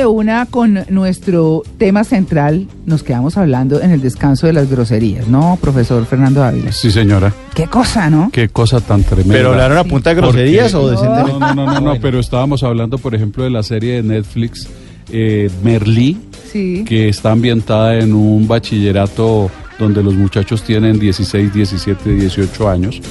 De 0.00 0.06
una 0.06 0.46
con 0.46 0.78
nuestro 0.88 1.62
tema 1.76 2.04
central, 2.04 2.66
nos 2.86 3.02
quedamos 3.02 3.36
hablando 3.36 3.82
en 3.82 3.90
el 3.90 4.00
descanso 4.00 4.46
de 4.46 4.54
las 4.54 4.70
groserías, 4.70 5.28
¿no, 5.28 5.58
profesor 5.60 6.06
Fernando 6.06 6.42
Ávila? 6.42 6.72
Sí, 6.72 6.90
señora. 6.90 7.34
Qué 7.54 7.66
cosa, 7.66 8.08
¿no? 8.08 8.30
Qué 8.32 8.48
cosa 8.48 8.80
tan 8.80 9.02
tremenda. 9.04 9.34
¿Pero 9.34 9.50
hablaron 9.50 9.76
a 9.76 9.84
punta 9.84 10.08
de 10.08 10.16
groserías 10.16 10.72
o 10.72 10.88
decentemente? 10.88 11.32
No, 11.38 11.54
no, 11.54 11.66
no, 11.66 11.74
no, 11.74 11.80
no, 11.82 12.00
pero 12.00 12.18
estábamos 12.18 12.62
hablando, 12.62 12.96
por 12.96 13.14
ejemplo, 13.14 13.44
de 13.44 13.50
la 13.50 13.62
serie 13.62 13.96
de 13.96 14.02
Netflix 14.02 14.68
eh, 15.12 15.50
Merlí, 15.62 16.16
Sí. 16.50 16.82
que 16.88 17.10
está 17.10 17.32
ambientada 17.32 17.98
en 17.98 18.14
un 18.14 18.48
bachillerato 18.48 19.50
donde 19.78 20.02
los 20.02 20.14
muchachos 20.14 20.62
tienen 20.62 20.98
16, 20.98 21.52
17, 21.52 22.10
18 22.14 22.70
años, 22.70 23.02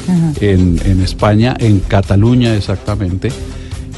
en, 0.41 0.79
en 0.83 1.01
España, 1.01 1.55
en 1.59 1.81
Cataluña 1.81 2.55
exactamente, 2.55 3.29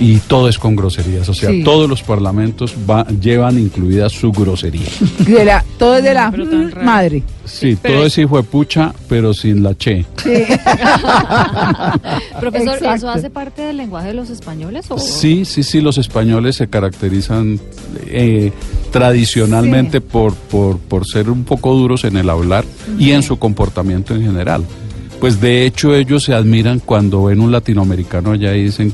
y 0.02 0.18
todo 0.18 0.50
es 0.50 0.58
con 0.58 0.76
groserías, 0.76 1.30
o 1.30 1.34
sea, 1.34 1.50
Sí. 1.52 1.64
todos 1.64 1.88
los 1.88 2.02
parlamentos 2.04 2.74
va- 2.90 3.08
llevan 3.08 3.58
incluida 3.60 4.10
su 4.10 4.32
grosería. 4.32 4.88
De 5.20 5.46
la, 5.46 5.64
todo 5.78 5.96
es 5.98 6.04
de 6.04 6.14
la 6.14 6.32
mm, 6.32 6.84
madre. 6.84 7.24
Sí, 7.46 7.78
pero 7.82 7.96
todo 7.96 8.06
es- 8.08 8.18
hijo 8.18 8.36
de 8.38 8.44
pucha, 8.44 8.94
pero 9.08 9.34
sin 9.34 9.62
la 9.64 9.76
che. 9.78 10.04
Profesor, 12.40 12.76
Exacto. 12.76 12.96
¿eso 12.96 13.10
hace 13.10 13.30
parte 13.30 13.62
del 13.62 13.78
lenguaje 13.78 14.10
de 14.10 14.14
los 14.16 14.30
españoles? 14.30 14.86
O... 14.90 14.98
Sí, 14.98 15.46
sí, 15.46 15.64
sí, 15.64 15.82
los 15.82 15.98
españoles 15.98 16.56
se 16.56 16.68
caracterizan 16.68 17.60
eh, 18.08 18.52
tradicionalmente 18.92 20.02
por, 20.02 20.34
por, 20.34 20.78
por 20.80 21.06
ser 21.06 21.30
un 21.30 21.44
poco 21.44 21.74
duros 21.76 22.04
en 22.04 22.18
el 22.18 22.30
hablar 22.30 22.66
y 22.98 23.12
en 23.12 23.24
su 23.24 23.38
comportamiento 23.38 24.16
en 24.16 24.24
general. 24.24 24.64
Pues 25.20 25.40
de 25.40 25.66
hecho 25.68 25.94
ellos 25.96 26.24
se 26.24 26.34
admiran 26.34 26.80
cuando 26.80 27.26
ven 27.26 27.40
un 27.42 27.52
latinoamericano 27.52 28.32
allá 28.32 28.56
y 28.56 28.64
dicen 28.64 28.92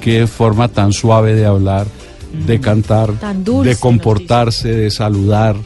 qué 0.00 0.26
forma 0.26 0.68
tan 0.68 0.92
suave 0.92 1.34
de 1.34 1.46
hablar, 1.46 1.86
de 2.46 2.60
cantar, 2.60 3.12
Tan 3.14 3.44
dulce, 3.44 3.70
de 3.70 3.76
comportarse, 3.76 4.68
de 4.72 4.90
saludar. 4.90 5.56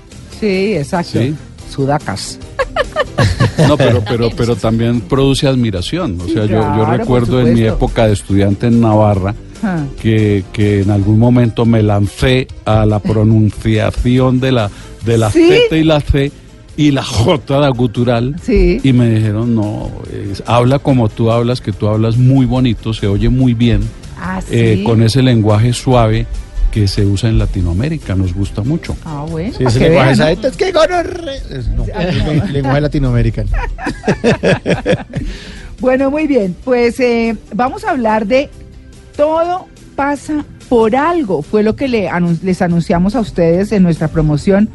Sí, 0.40 0.74
exacto. 0.76 1.20
Sí. 1.20 1.34
Sudacas. 1.72 2.38
No, 3.68 3.76
pero, 3.76 4.02
pero, 4.08 4.30
pero 4.36 4.56
también 4.56 5.00
produce 5.00 5.46
admiración. 5.46 6.18
O 6.20 6.26
sea, 6.26 6.44
yo, 6.46 6.60
yo 6.76 6.84
recuerdo 6.86 7.40
en 7.40 7.54
mi 7.54 7.62
época 7.62 8.06
de 8.06 8.12
estudiante 8.14 8.66
en 8.66 8.80
Navarra 8.80 9.34
Ah. 9.62 9.82
que, 10.02 10.44
que 10.52 10.82
en 10.82 10.90
algún 10.90 11.18
momento 11.18 11.64
me 11.64 11.82
lancé 11.82 12.48
a 12.66 12.84
la 12.84 12.98
pronunciación 13.58 14.38
de 14.40 14.52
la, 14.52 14.70
de 15.06 15.16
la 15.18 15.30
¿Sí? 15.30 15.48
Z 15.70 15.76
y 15.76 15.84
la 15.84 16.00
C 16.00 16.32
y 16.76 16.90
la 16.90 17.02
J 17.02 17.60
la 17.60 17.68
gutural. 17.70 18.36
Sí. 18.42 18.80
Y 18.82 18.92
me 18.92 19.08
dijeron, 19.08 19.54
no, 19.54 19.90
es- 20.12 20.42
habla 20.46 20.80
como 20.80 21.08
tú 21.08 21.30
hablas, 21.30 21.60
que 21.60 21.72
tú 21.72 21.88
hablas 21.88 22.16
muy 22.18 22.44
bonito, 22.44 22.92
se 22.92 23.06
oye 23.06 23.28
muy 23.30 23.54
bien, 23.54 23.80
Ah, 24.26 24.40
sí. 24.40 24.46
eh, 24.52 24.82
con 24.84 25.02
ese 25.02 25.22
lenguaje 25.22 25.72
suave 25.72 26.26
que 26.72 26.88
se 26.88 27.04
usa 27.04 27.28
en 27.28 27.38
Latinoamérica, 27.38 28.14
nos 28.16 28.32
gusta 28.34 28.62
mucho. 28.62 28.96
Ah, 29.04 29.24
bueno. 29.30 29.52
Sí, 29.56 29.64
ese 29.64 29.78
que 29.78 29.84
lenguaje 29.90 30.06
vean, 30.08 30.18
¿no? 30.18 30.24
saeta, 30.24 30.48
es 30.48 30.56
que 30.56 30.72
gonorre- 30.72 31.40
es- 31.50 31.68
No, 31.68 31.84
lenguaje 32.52 32.80
latinoamericano. 32.80 33.50
Bueno, 35.80 36.10
muy 36.10 36.26
bien. 36.26 36.56
Pues 36.64 36.98
eh, 37.00 37.36
vamos 37.54 37.84
a 37.84 37.90
hablar 37.90 38.26
de 38.26 38.48
todo 39.16 39.66
pasa 39.96 40.44
por 40.68 40.96
algo. 40.96 41.42
Fue 41.42 41.62
lo 41.62 41.76
que 41.76 41.88
le 41.88 42.08
anun- 42.08 42.40
les 42.42 42.62
anunciamos 42.62 43.14
a 43.14 43.20
ustedes 43.20 43.70
en 43.72 43.82
nuestra 43.82 44.08
promoción. 44.08 44.70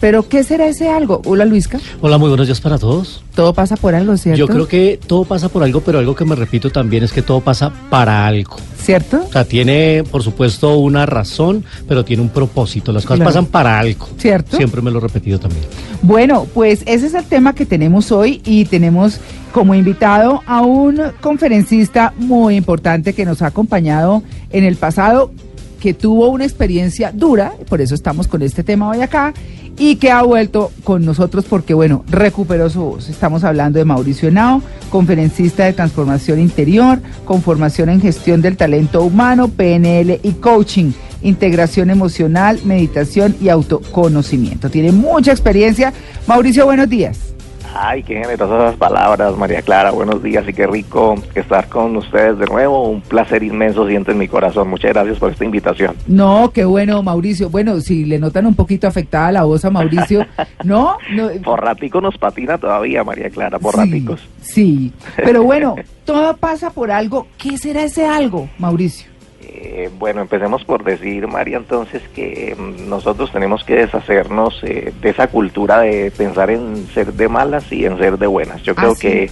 Pero, 0.00 0.26
¿qué 0.28 0.42
será 0.44 0.66
ese 0.66 0.88
algo? 0.88 1.20
Hola, 1.26 1.44
Luisca. 1.44 1.78
Hola, 2.00 2.16
muy 2.16 2.30
buenos 2.30 2.46
días 2.46 2.60
para 2.60 2.78
todos. 2.78 3.22
Todo 3.34 3.52
pasa 3.52 3.76
por 3.76 3.94
algo, 3.94 4.16
¿cierto? 4.16 4.38
Yo 4.38 4.46
creo 4.48 4.66
que 4.66 4.98
todo 5.06 5.24
pasa 5.24 5.50
por 5.50 5.62
algo, 5.62 5.82
pero 5.82 5.98
algo 5.98 6.14
que 6.14 6.24
me 6.24 6.34
repito 6.34 6.70
también 6.70 7.04
es 7.04 7.12
que 7.12 7.20
todo 7.20 7.40
pasa 7.40 7.70
para 7.90 8.26
algo. 8.26 8.56
¿Cierto? 8.78 9.22
O 9.28 9.30
sea, 9.32 9.44
tiene, 9.44 10.02
por 10.10 10.22
supuesto, 10.22 10.78
una 10.78 11.04
razón, 11.04 11.64
pero 11.86 12.02
tiene 12.02 12.22
un 12.22 12.30
propósito. 12.30 12.92
Las 12.92 13.04
cosas 13.04 13.18
Claro. 13.18 13.28
pasan 13.28 13.46
para 13.46 13.78
algo. 13.78 14.08
¿Cierto? 14.16 14.56
Siempre 14.56 14.80
me 14.80 14.90
lo 14.90 14.98
he 14.98 15.02
repetido 15.02 15.38
también. 15.38 15.64
Bueno, 16.00 16.46
pues 16.54 16.82
ese 16.86 17.06
es 17.06 17.12
el 17.14 17.24
tema 17.24 17.54
que 17.54 17.66
tenemos 17.66 18.10
hoy 18.10 18.40
y 18.46 18.64
tenemos 18.64 19.20
como 19.52 19.74
invitado 19.74 20.40
a 20.46 20.62
un 20.62 20.98
conferencista 21.20 22.14
muy 22.16 22.56
importante 22.56 23.12
que 23.12 23.26
nos 23.26 23.42
ha 23.42 23.48
acompañado 23.48 24.22
en 24.50 24.64
el 24.64 24.76
pasado, 24.76 25.30
que 25.78 25.92
tuvo 25.92 26.28
una 26.28 26.44
experiencia 26.44 27.12
dura, 27.12 27.52
por 27.68 27.80
eso 27.80 27.94
estamos 27.94 28.28
con 28.28 28.42
este 28.42 28.62
tema 28.62 28.88
hoy 28.88 29.00
acá, 29.02 29.32
y 29.76 29.96
que 29.96 30.10
ha 30.10 30.22
vuelto 30.22 30.70
con 30.84 31.04
nosotros 31.04 31.44
porque, 31.48 31.74
bueno, 31.74 32.04
recuperó 32.08 32.68
su 32.70 32.80
voz. 32.80 33.08
Estamos 33.08 33.44
hablando 33.44 33.78
de 33.78 33.84
Mauricio 33.84 34.28
Henao, 34.28 34.62
conferencista 34.90 35.64
de 35.64 35.72
transformación 35.72 36.40
interior, 36.40 37.00
con 37.24 37.42
formación 37.42 37.88
en 37.88 38.00
gestión 38.00 38.42
del 38.42 38.56
talento 38.56 39.02
humano, 39.02 39.48
PNL 39.48 40.20
y 40.22 40.32
coaching 40.40 40.92
integración 41.22 41.90
emocional, 41.90 42.60
meditación 42.64 43.36
y 43.40 43.48
autoconocimiento. 43.48 44.70
Tiene 44.70 44.92
mucha 44.92 45.32
experiencia. 45.32 45.92
Mauricio, 46.26 46.64
buenos 46.64 46.88
días. 46.88 47.29
Ay, 47.74 48.02
qué 48.02 48.14
generosas 48.14 48.58
las 48.58 48.76
palabras, 48.76 49.36
María 49.36 49.62
Clara. 49.62 49.90
Buenos 49.92 50.22
días 50.22 50.46
y 50.48 50.52
qué 50.52 50.66
rico 50.66 51.14
estar 51.34 51.68
con 51.68 51.96
ustedes 51.96 52.38
de 52.38 52.46
nuevo. 52.46 52.88
Un 52.88 53.00
placer 53.00 53.42
inmenso 53.42 53.86
siento 53.86 54.10
en 54.10 54.18
mi 54.18 54.28
corazón. 54.28 54.68
Muchas 54.68 54.92
gracias 54.92 55.18
por 55.18 55.30
esta 55.30 55.44
invitación. 55.44 55.94
No, 56.06 56.50
qué 56.52 56.64
bueno, 56.64 57.02
Mauricio. 57.02 57.48
Bueno, 57.48 57.80
si 57.80 58.04
le 58.04 58.18
notan 58.18 58.46
un 58.46 58.54
poquito 58.54 58.86
afectada 58.86 59.30
la 59.30 59.44
voz 59.44 59.64
a 59.64 59.70
Mauricio, 59.70 60.26
¿no? 60.64 60.98
no 61.12 61.28
Por 61.44 61.62
ratico 61.62 62.00
nos 62.00 62.18
patina 62.18 62.58
todavía, 62.58 63.04
María 63.04 63.30
Clara, 63.30 63.58
por 63.58 63.74
sí, 63.74 63.78
raticos. 63.78 64.20
Sí, 64.40 64.92
pero 65.16 65.44
bueno, 65.44 65.76
todo 66.04 66.36
pasa 66.36 66.70
por 66.70 66.90
algo. 66.90 67.28
¿Qué 67.38 67.56
será 67.56 67.84
ese 67.84 68.04
algo, 68.04 68.48
Mauricio? 68.58 69.10
Eh, 69.42 69.88
bueno, 69.98 70.20
empecemos 70.20 70.64
por 70.64 70.84
decir, 70.84 71.26
María, 71.26 71.56
entonces 71.56 72.02
que 72.14 72.54
mm, 72.58 72.88
nosotros 72.88 73.32
tenemos 73.32 73.64
que 73.64 73.74
deshacernos 73.76 74.58
eh, 74.62 74.92
de 75.00 75.10
esa 75.10 75.28
cultura 75.28 75.80
de 75.80 76.10
pensar 76.10 76.50
en 76.50 76.86
ser 76.88 77.12
de 77.14 77.28
malas 77.28 77.70
y 77.72 77.86
en 77.86 77.96
ser 77.98 78.18
de 78.18 78.26
buenas. 78.26 78.62
Yo 78.62 78.74
Ah, 78.76 78.80
creo 78.80 78.94
sí. 78.94 79.00
que 79.00 79.30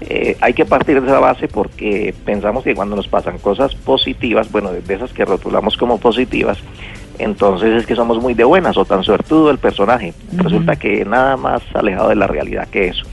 eh, 0.00 0.36
hay 0.40 0.54
que 0.54 0.64
partir 0.64 1.00
de 1.00 1.06
esa 1.06 1.20
base 1.20 1.48
porque 1.48 2.14
pensamos 2.24 2.64
que 2.64 2.74
cuando 2.74 2.96
nos 2.96 3.08
pasan 3.08 3.38
cosas 3.38 3.74
positivas, 3.74 4.50
bueno, 4.50 4.72
de 4.72 4.94
esas 4.94 5.12
que 5.12 5.24
rotulamos 5.24 5.76
como 5.76 5.98
positivas, 5.98 6.58
entonces 7.18 7.80
es 7.82 7.86
que 7.86 7.94
somos 7.94 8.20
muy 8.20 8.34
de 8.34 8.44
buenas 8.44 8.76
o 8.78 8.84
tan 8.84 9.04
suertudo 9.04 9.50
el 9.50 9.58
personaje. 9.58 10.14
Resulta 10.34 10.76
que 10.76 11.04
nada 11.04 11.36
más 11.36 11.62
alejado 11.74 12.08
de 12.08 12.16
la 12.16 12.26
realidad 12.26 12.68
que 12.68 12.88
eso. 12.88 13.04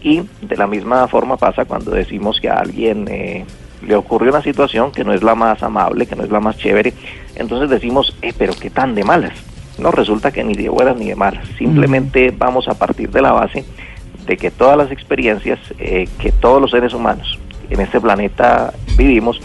Y 0.00 0.22
de 0.40 0.56
la 0.56 0.68
misma 0.68 1.08
forma 1.08 1.36
pasa 1.36 1.64
cuando 1.64 1.90
decimos 1.90 2.40
que 2.40 2.48
a 2.48 2.54
alguien 2.60 3.06
eh, 3.10 3.44
le 3.86 3.94
ocurre 3.94 4.28
una 4.28 4.42
situación 4.42 4.92
que 4.92 5.04
no 5.04 5.12
es 5.12 5.22
la 5.22 5.34
más 5.34 5.62
amable, 5.62 6.06
que 6.06 6.16
no 6.16 6.24
es 6.24 6.30
la 6.30 6.40
más 6.40 6.56
chévere, 6.56 6.92
entonces 7.36 7.70
decimos, 7.70 8.16
eh, 8.22 8.32
pero 8.36 8.54
qué 8.54 8.70
tan 8.70 8.94
de 8.94 9.04
malas. 9.04 9.32
No 9.78 9.92
resulta 9.92 10.32
que 10.32 10.42
ni 10.42 10.54
de 10.54 10.68
buenas 10.68 10.96
ni 10.96 11.06
de 11.06 11.14
malas. 11.14 11.46
Simplemente 11.56 12.34
vamos 12.36 12.66
a 12.66 12.74
partir 12.74 13.10
de 13.10 13.22
la 13.22 13.32
base 13.32 13.64
de 14.26 14.36
que 14.36 14.50
todas 14.50 14.76
las 14.76 14.90
experiencias 14.90 15.58
eh, 15.78 16.08
que 16.18 16.32
todos 16.32 16.60
los 16.60 16.72
seres 16.72 16.92
humanos 16.92 17.38
en 17.70 17.80
este 17.80 18.00
planeta 18.00 18.72
vivimos, 18.96 19.40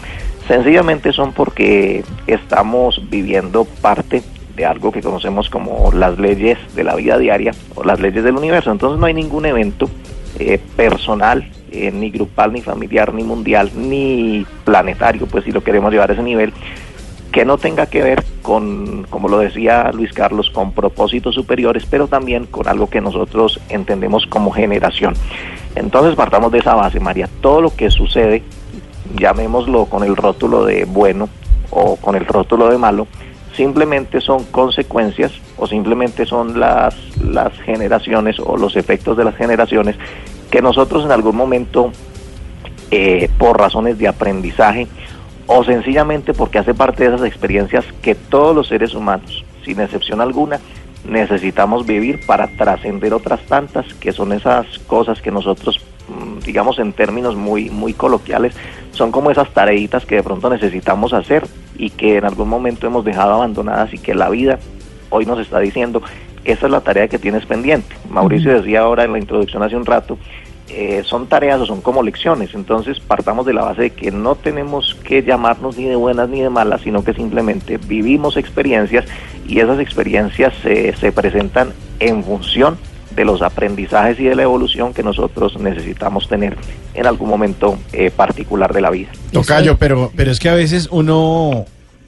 sencillamente 0.48 1.12
son 1.12 1.32
porque 1.32 2.04
estamos 2.26 3.00
viviendo 3.10 3.64
parte 3.64 4.22
de 4.56 4.64
algo 4.64 4.92
que 4.92 5.02
conocemos 5.02 5.50
como 5.50 5.90
las 5.92 6.18
leyes 6.18 6.58
de 6.74 6.84
la 6.84 6.94
vida 6.94 7.18
diaria 7.18 7.52
o 7.74 7.84
las 7.84 8.00
leyes 8.00 8.24
del 8.24 8.36
universo. 8.36 8.70
Entonces 8.70 8.98
no 8.98 9.06
hay 9.06 9.14
ningún 9.14 9.46
evento 9.46 9.88
eh, 10.38 10.58
personal, 10.76 11.48
eh, 11.70 11.90
ni 11.92 12.10
grupal, 12.10 12.52
ni 12.52 12.60
familiar, 12.60 13.12
ni 13.12 13.24
mundial, 13.24 13.70
ni 13.74 14.46
planetario, 14.64 15.26
pues 15.26 15.44
si 15.44 15.52
lo 15.52 15.62
queremos 15.62 15.92
llevar 15.92 16.10
a 16.10 16.14
ese 16.14 16.22
nivel, 16.22 16.52
que 17.34 17.44
no 17.44 17.58
tenga 17.58 17.86
que 17.86 18.00
ver 18.00 18.24
con, 18.42 19.06
como 19.10 19.28
lo 19.28 19.38
decía 19.38 19.90
Luis 19.92 20.12
Carlos, 20.12 20.50
con 20.50 20.72
propósitos 20.72 21.34
superiores, 21.34 21.84
pero 21.84 22.06
también 22.06 22.46
con 22.46 22.68
algo 22.68 22.88
que 22.88 23.00
nosotros 23.00 23.60
entendemos 23.68 24.24
como 24.26 24.52
generación. 24.52 25.14
Entonces 25.74 26.14
partamos 26.14 26.52
de 26.52 26.58
esa 26.58 26.76
base, 26.76 27.00
María. 27.00 27.28
Todo 27.40 27.60
lo 27.60 27.74
que 27.74 27.90
sucede, 27.90 28.44
llamémoslo 29.18 29.86
con 29.86 30.04
el 30.04 30.14
rótulo 30.14 30.64
de 30.64 30.84
bueno 30.84 31.28
o 31.70 31.96
con 31.96 32.14
el 32.14 32.24
rótulo 32.24 32.68
de 32.68 32.78
malo, 32.78 33.08
simplemente 33.54 34.20
son 34.20 34.44
consecuencias 34.44 35.32
o 35.56 35.66
simplemente 35.66 36.26
son 36.26 36.58
las, 36.58 36.94
las 37.18 37.52
generaciones 37.60 38.38
o 38.38 38.56
los 38.56 38.76
efectos 38.76 39.16
de 39.16 39.24
las 39.24 39.36
generaciones 39.36 39.96
que 40.50 40.60
nosotros 40.60 41.04
en 41.04 41.12
algún 41.12 41.36
momento 41.36 41.92
eh, 42.90 43.28
por 43.38 43.58
razones 43.58 43.98
de 43.98 44.08
aprendizaje 44.08 44.86
o 45.46 45.64
sencillamente 45.64 46.32
porque 46.32 46.58
hace 46.58 46.74
parte 46.74 47.04
de 47.04 47.14
esas 47.14 47.26
experiencias 47.26 47.84
que 48.02 48.14
todos 48.14 48.54
los 48.54 48.68
seres 48.68 48.94
humanos, 48.94 49.44
sin 49.64 49.80
excepción 49.80 50.20
alguna, 50.20 50.60
necesitamos 51.08 51.86
vivir 51.86 52.24
para 52.26 52.46
trascender 52.56 53.12
otras 53.12 53.40
tantas, 53.42 53.92
que 53.94 54.12
son 54.12 54.32
esas 54.32 54.78
cosas 54.86 55.20
que 55.20 55.30
nosotros, 55.30 55.80
mm, 56.08 56.38
digamos 56.40 56.78
en 56.78 56.92
términos 56.92 57.36
muy, 57.36 57.68
muy 57.68 57.92
coloquiales, 57.92 58.54
son 58.92 59.12
como 59.12 59.30
esas 59.30 59.50
tareitas 59.50 60.06
que 60.06 60.16
de 60.16 60.22
pronto 60.22 60.48
necesitamos 60.48 61.12
hacer 61.12 61.44
y 61.76 61.90
que 61.90 62.18
en 62.18 62.24
algún 62.24 62.48
momento 62.48 62.86
hemos 62.86 63.04
dejado 63.04 63.34
abandonadas 63.34 63.92
y 63.94 63.98
que 63.98 64.14
la 64.14 64.30
vida 64.30 64.58
hoy 65.10 65.26
nos 65.26 65.38
está 65.38 65.60
diciendo, 65.60 66.02
esa 66.44 66.66
es 66.66 66.72
la 66.72 66.80
tarea 66.80 67.08
que 67.08 67.18
tienes 67.18 67.46
pendiente. 67.46 67.94
Mauricio 68.10 68.52
decía 68.52 68.80
ahora 68.80 69.04
en 69.04 69.12
la 69.12 69.18
introducción 69.18 69.62
hace 69.62 69.76
un 69.76 69.86
rato, 69.86 70.18
eh, 70.68 71.02
son 71.04 71.26
tareas 71.26 71.60
o 71.60 71.66
son 71.66 71.80
como 71.80 72.02
lecciones. 72.02 72.54
Entonces 72.54 73.00
partamos 73.00 73.46
de 73.46 73.54
la 73.54 73.62
base 73.62 73.82
de 73.82 73.90
que 73.90 74.10
no 74.10 74.34
tenemos 74.34 74.94
que 75.04 75.22
llamarnos 75.22 75.76
ni 75.76 75.84
de 75.84 75.96
buenas 75.96 76.28
ni 76.28 76.40
de 76.40 76.50
malas, 76.50 76.82
sino 76.82 77.04
que 77.04 77.14
simplemente 77.14 77.78
vivimos 77.78 78.36
experiencias 78.36 79.04
y 79.46 79.60
esas 79.60 79.78
experiencias 79.78 80.54
se 80.62 80.94
se 80.96 81.12
presentan 81.12 81.72
en 82.00 82.24
función 82.24 82.76
de 83.14 83.24
los 83.24 83.42
aprendizajes 83.42 84.18
y 84.20 84.24
de 84.24 84.34
la 84.34 84.42
evolución 84.42 84.92
que 84.92 85.02
nosotros 85.02 85.58
necesitamos 85.60 86.28
tener 86.28 86.56
en 86.94 87.06
algún 87.06 87.28
momento 87.28 87.78
eh, 87.92 88.10
particular 88.10 88.72
de 88.72 88.80
la 88.80 88.90
vida. 88.90 89.08
Tocayo, 89.32 89.76
pero, 89.78 90.10
pero 90.16 90.30
es 90.30 90.38
que 90.38 90.48
a 90.48 90.54
veces 90.54 90.88
uno. 90.90 91.64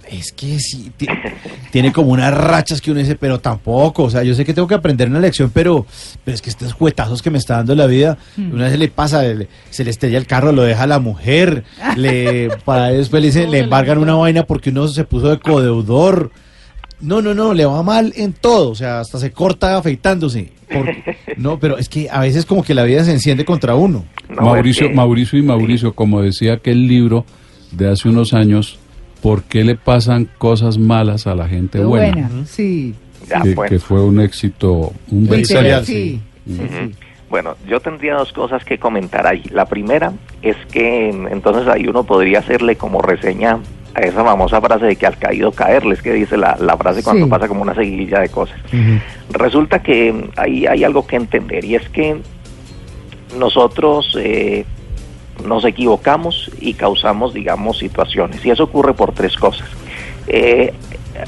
Es 0.09 0.31
que 0.31 0.61
sí, 0.61 0.93
ti- 0.97 1.09
tiene 1.73 1.93
como 1.93 2.13
unas 2.13 2.33
rachas 2.33 2.81
que 2.81 2.93
uno 2.93 3.01
dice, 3.01 3.17
pero 3.17 3.41
tampoco. 3.41 4.05
O 4.05 4.11
sea, 4.11 4.23
yo 4.23 4.35
sé 4.35 4.45
que 4.45 4.55
tengo 4.55 4.69
que 4.69 4.77
aprender 4.77 5.09
una 5.09 5.19
lección, 5.19 5.51
pero, 5.53 5.85
pero 6.25 6.35
es 6.35 6.41
que 6.43 6.49
estos 6.51 6.73
juetazos 6.75 7.23
que 7.23 7.31
me 7.31 7.39
está 7.39 7.57
dando 7.57 7.75
la 7.75 7.87
vida, 7.87 8.17
una 8.37 8.67
vez 8.67 8.79
le 8.79 8.87
pasa, 8.89 9.23
le- 9.25 9.49
se 9.71 9.83
le 9.83 9.91
estrella 9.91 10.19
el 10.19 10.27
carro, 10.29 10.53
lo 10.53 10.63
deja 10.63 10.87
la 10.87 11.01
mujer, 11.01 11.65
le, 11.97 12.51
para 12.65 12.91
después 12.91 13.21
le, 13.21 13.29
dicen- 13.33 13.51
le 13.51 13.59
embargan 13.59 13.99
una 13.99 14.15
vaina 14.15 14.45
porque 14.45 14.71
uno 14.71 14.87
se 14.87 15.03
puso 15.05 15.29
de 15.29 15.41
codeudor. 15.41 16.31
No, 17.01 17.21
no, 17.21 17.35
no, 17.35 17.53
le 17.53 17.67
va 17.67 17.83
mal 17.83 18.13
en 18.17 18.33
todo, 18.33 18.71
o 18.71 18.75
sea, 18.77 19.01
hasta 19.01 19.19
se 19.19 19.33
corta 19.33 19.77
afeitándose. 19.77 20.53
Porque- 20.73 21.17
no, 21.37 21.59
pero 21.59 21.79
es 21.79 21.89
que 21.89 22.09
a 22.11 22.21
veces 22.21 22.45
como 22.47 22.63
que 22.65 22.75
la 22.75 22.85
vida 22.85 23.05
se 23.05 23.13
enciende 23.13 23.45
contra 23.45 23.75
uno. 23.75 24.05
No, 24.29 24.43
Mauricio, 24.43 24.85
es 24.87 24.91
que- 24.91 24.95
Mauricio 24.97 25.39
y 25.39 25.43
Mauricio, 25.43 25.95
como 25.95 26.23
decía 26.23 26.55
aquel 26.55 26.87
libro 26.89 27.25
de 27.73 27.91
hace 27.91 28.09
unos 28.09 28.35
años, 28.35 28.79
¿por 29.23 29.43
qué 29.45 29.65
le 29.65 29.77
pasan 29.77 30.29
cosas 30.39 30.79
malas 30.79 31.27
a 31.27 31.35
la 31.35 31.49
gente 31.49 31.81
buena? 31.85 32.29
buena, 32.29 32.47
sí. 32.47 32.95
Ya, 33.29 33.41
Que, 33.43 33.55
bueno. 33.55 33.71
que 33.71 33.79
fue 33.81 34.03
un 34.05 34.21
éxito, 34.21 34.93
un 35.11 35.27
bestseller. 35.27 35.85
sí. 35.85 36.21
sí, 36.47 36.53
Ujú. 36.55 36.63
sí. 36.69 36.95
Bueno, 37.29 37.57
yo 37.69 37.81
tendría 37.81 38.15
dos 38.15 38.33
cosas 38.33 38.65
que 38.65 38.79
comentar 38.79 39.27
ahí. 39.27 39.43
La 39.51 39.67
primera 39.67 40.13
es 40.43 40.55
que 40.71 41.09
entonces 41.09 41.67
ahí 41.67 41.89
uno 41.89 42.05
podría 42.05 42.39
hacerle 42.39 42.77
como 42.77 43.03
reseña 43.03 43.59
a 43.97 44.01
esa 44.01 44.23
famosa 44.23 44.61
frase 44.61 44.87
de 44.87 44.97
que 44.97 45.07
al 45.07 45.17
caído 45.19 45.51
caerles, 45.53 46.03
que 46.03 46.13
dice 46.13 46.37
la, 46.37 46.57
la 46.61 46.77
frase 46.77 47.03
cuando 47.03 47.25
Sí. 47.25 47.31
pasa 47.31 47.49
como 47.49 47.63
una 47.63 47.75
seguidilla 47.75 48.21
de 48.21 48.29
cosas. 48.29 48.59
Resulta 49.31 49.83
que 49.83 50.29
ahí 50.37 50.67
hay 50.67 50.85
algo 50.85 51.07
que 51.07 51.17
entender 51.17 51.65
y 51.65 51.75
es 51.77 51.89
que 51.89 52.21
nosotros 53.39 54.17
eh, 54.21 54.65
nos 55.47 55.65
equivocamos 55.65 56.51
y 56.61 56.75
causamos, 56.75 57.35
digamos, 57.35 57.79
situaciones. 57.79 58.45
Y 58.45 58.51
eso 58.51 58.65
ocurre 58.65 58.95
por 58.95 59.13
tres 59.13 59.37
cosas. 59.37 59.69
Eh, 60.29 60.73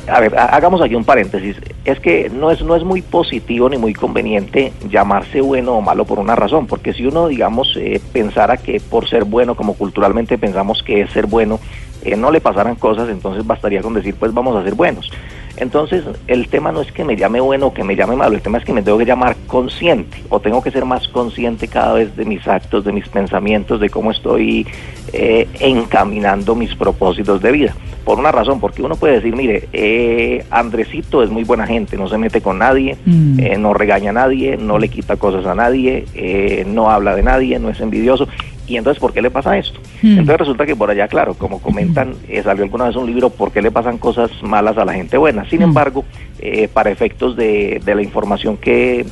a 0.06 0.20
ver, 0.20 0.36
ha- 0.38 0.46
hagamos 0.56 0.80
aquí 0.82 0.94
un 0.94 1.04
paréntesis. 1.04 1.56
Es 1.84 1.98
que 2.00 2.30
no 2.30 2.50
es, 2.50 2.62
no 2.62 2.76
es 2.76 2.84
muy 2.84 3.02
positivo 3.02 3.68
ni 3.68 3.78
muy 3.78 3.94
conveniente 3.94 4.72
llamarse 4.88 5.40
bueno 5.40 5.72
o 5.72 5.80
malo 5.80 6.04
por 6.04 6.18
una 6.18 6.36
razón, 6.36 6.66
porque 6.66 6.92
si 6.92 7.06
uno, 7.06 7.28
digamos, 7.28 7.74
eh, 7.76 8.00
pensara 8.12 8.56
que 8.58 8.80
por 8.80 9.08
ser 9.08 9.24
bueno, 9.24 9.54
como 9.54 9.74
culturalmente 9.74 10.36
pensamos 10.38 10.82
que 10.82 11.00
es 11.02 11.10
ser 11.10 11.26
bueno, 11.26 11.58
eh, 12.02 12.16
no 12.16 12.30
le 12.30 12.40
pasaran 12.40 12.76
cosas, 12.76 13.08
entonces 13.08 13.46
bastaría 13.46 13.82
con 13.82 13.94
decir, 13.94 14.14
pues 14.14 14.32
vamos 14.32 14.56
a 14.56 14.64
ser 14.64 14.74
buenos. 14.74 15.10
Entonces, 15.56 16.04
el 16.28 16.46
tema 16.46 16.70
no 16.70 16.80
es 16.82 16.92
que 16.92 17.02
me 17.04 17.16
llame 17.16 17.40
bueno 17.40 17.66
o 17.66 17.74
que 17.74 17.82
me 17.82 17.96
llame 17.96 18.14
malo, 18.14 18.36
el 18.36 18.42
tema 18.42 18.58
es 18.58 18.64
que 18.64 18.72
me 18.72 18.80
tengo 18.82 18.96
que 18.96 19.04
llamar 19.04 19.34
consciente 19.48 20.22
o 20.28 20.38
tengo 20.38 20.62
que 20.62 20.70
ser 20.70 20.84
más 20.84 21.08
consciente 21.08 21.66
cada 21.66 21.94
vez 21.94 22.14
de 22.16 22.24
mis 22.24 22.46
actos, 22.46 22.84
de 22.84 22.92
mis 22.92 23.08
pensamientos, 23.08 23.80
de 23.80 23.90
cómo 23.90 24.12
estoy 24.12 24.68
eh, 25.12 25.48
encaminando 25.58 26.54
mis 26.54 26.74
propósitos 26.76 27.42
de 27.42 27.50
vida. 27.50 27.74
Por 28.04 28.20
una 28.20 28.30
razón, 28.30 28.60
porque 28.60 28.82
uno 28.82 28.94
puede 28.94 29.14
decir, 29.14 29.34
mire, 29.34 29.68
eh, 29.72 30.44
Andresito 30.50 31.22
es 31.24 31.30
muy 31.30 31.42
buena 31.44 31.66
gente, 31.66 31.96
no 31.96 32.08
se 32.08 32.18
mete 32.18 32.40
con 32.40 32.58
nadie, 32.58 32.96
Mm. 33.04 33.40
eh, 33.40 33.58
no 33.58 33.74
regaña 33.74 34.10
a 34.10 34.14
nadie, 34.14 34.56
no 34.56 34.78
le 34.78 34.88
quita 34.88 35.16
cosas 35.16 35.44
a 35.44 35.54
nadie, 35.56 36.04
eh, 36.14 36.64
no 36.68 36.88
habla 36.90 37.16
de 37.16 37.22
nadie, 37.24 37.58
no 37.58 37.68
es 37.68 37.80
envidioso. 37.80 38.28
Y 38.68 38.76
entonces, 38.76 39.00
¿por 39.00 39.12
qué 39.14 39.22
le 39.22 39.30
pasa 39.30 39.56
esto? 39.56 39.80
Hmm. 40.02 40.18
Entonces 40.18 40.38
resulta 40.38 40.66
que 40.66 40.76
por 40.76 40.90
allá, 40.90 41.08
claro, 41.08 41.34
como 41.34 41.60
comentan, 41.60 42.14
eh, 42.28 42.42
salió 42.42 42.64
alguna 42.64 42.86
vez 42.86 42.96
un 42.96 43.06
libro, 43.06 43.30
¿por 43.30 43.50
qué 43.50 43.62
le 43.62 43.70
pasan 43.70 43.96
cosas 43.98 44.30
malas 44.42 44.76
a 44.76 44.84
la 44.84 44.92
gente 44.92 45.16
buena? 45.16 45.48
Sin 45.48 45.60
Mm. 45.60 45.64
embargo, 45.64 46.04
eh, 46.38 46.68
para 46.68 46.90
efectos 46.90 47.34
de, 47.34 47.80
de 47.84 47.94
la 47.94 48.02
información 48.02 48.56
que 48.58 49.06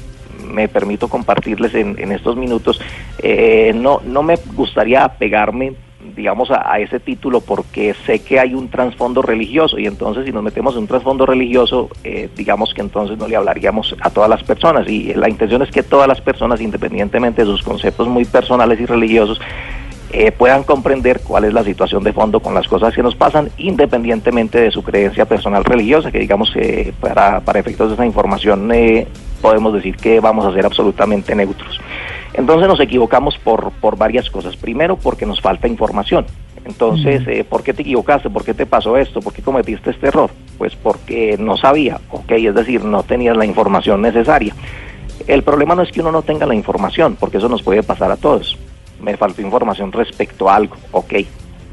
me 0.46 0.68
permito 0.68 1.08
compartirles 1.08 1.74
en, 1.74 1.98
en 1.98 2.12
estos 2.12 2.36
minutos, 2.36 2.80
eh, 3.22 3.72
no, 3.74 4.00
no 4.04 4.22
me 4.22 4.36
gustaría 4.54 5.04
apegarme 5.04 5.72
digamos 6.16 6.50
a, 6.50 6.72
a 6.72 6.80
ese 6.80 6.98
título 6.98 7.40
porque 7.40 7.94
sé 8.06 8.20
que 8.20 8.40
hay 8.40 8.54
un 8.54 8.68
trasfondo 8.68 9.22
religioso 9.22 9.78
y 9.78 9.86
entonces 9.86 10.24
si 10.24 10.32
nos 10.32 10.42
metemos 10.42 10.74
en 10.74 10.80
un 10.80 10.86
trasfondo 10.86 11.26
religioso 11.26 11.90
eh, 12.02 12.28
digamos 12.34 12.72
que 12.74 12.80
entonces 12.80 13.18
no 13.18 13.28
le 13.28 13.36
hablaríamos 13.36 13.94
a 14.00 14.10
todas 14.10 14.30
las 14.30 14.42
personas 14.42 14.88
y 14.88 15.14
la 15.14 15.28
intención 15.28 15.62
es 15.62 15.70
que 15.70 15.82
todas 15.82 16.08
las 16.08 16.20
personas 16.20 16.60
independientemente 16.60 17.42
de 17.44 17.50
sus 17.50 17.62
conceptos 17.62 18.08
muy 18.08 18.24
personales 18.24 18.80
y 18.80 18.86
religiosos 18.86 19.40
eh, 20.12 20.30
puedan 20.30 20.62
comprender 20.62 21.20
cuál 21.22 21.44
es 21.44 21.52
la 21.52 21.64
situación 21.64 22.04
de 22.04 22.12
fondo 22.12 22.38
con 22.40 22.54
las 22.54 22.68
cosas 22.68 22.94
que 22.94 23.02
nos 23.02 23.16
pasan, 23.16 23.50
independientemente 23.58 24.60
de 24.60 24.70
su 24.70 24.82
creencia 24.82 25.26
personal 25.26 25.64
religiosa, 25.64 26.12
que 26.12 26.20
digamos 26.20 26.52
eh, 26.54 26.94
para, 27.00 27.40
para 27.40 27.58
efectos 27.58 27.88
de 27.88 27.94
esa 27.94 28.06
información 28.06 28.70
eh, 28.72 29.08
podemos 29.42 29.74
decir 29.74 29.96
que 29.96 30.20
vamos 30.20 30.46
a 30.46 30.54
ser 30.54 30.64
absolutamente 30.64 31.34
neutros. 31.34 31.80
Entonces 32.36 32.68
nos 32.68 32.80
equivocamos 32.80 33.38
por, 33.38 33.72
por 33.72 33.96
varias 33.96 34.30
cosas. 34.30 34.56
Primero, 34.56 34.96
porque 34.96 35.26
nos 35.26 35.40
falta 35.40 35.68
información. 35.68 36.26
Entonces, 36.66 37.22
eh, 37.28 37.44
¿por 37.48 37.62
qué 37.62 37.72
te 37.72 37.82
equivocaste? 37.82 38.28
¿Por 38.28 38.44
qué 38.44 38.52
te 38.52 38.66
pasó 38.66 38.96
esto? 38.96 39.20
¿Por 39.20 39.32
qué 39.32 39.40
cometiste 39.40 39.90
este 39.90 40.08
error? 40.08 40.30
Pues 40.58 40.74
porque 40.74 41.36
no 41.38 41.56
sabía, 41.56 42.00
ok, 42.10 42.32
es 42.32 42.54
decir, 42.54 42.84
no 42.84 43.04
tenías 43.04 43.36
la 43.36 43.46
información 43.46 44.02
necesaria. 44.02 44.52
El 45.28 45.44
problema 45.44 45.76
no 45.76 45.82
es 45.82 45.92
que 45.92 46.00
uno 46.00 46.10
no 46.10 46.22
tenga 46.22 46.44
la 46.44 46.54
información, 46.54 47.16
porque 47.18 47.38
eso 47.38 47.48
nos 47.48 47.62
puede 47.62 47.84
pasar 47.84 48.10
a 48.10 48.16
todos. 48.16 48.58
Me 49.00 49.16
faltó 49.16 49.42
información 49.42 49.92
respecto 49.92 50.50
a 50.50 50.56
algo, 50.56 50.76
ok. 50.90 51.14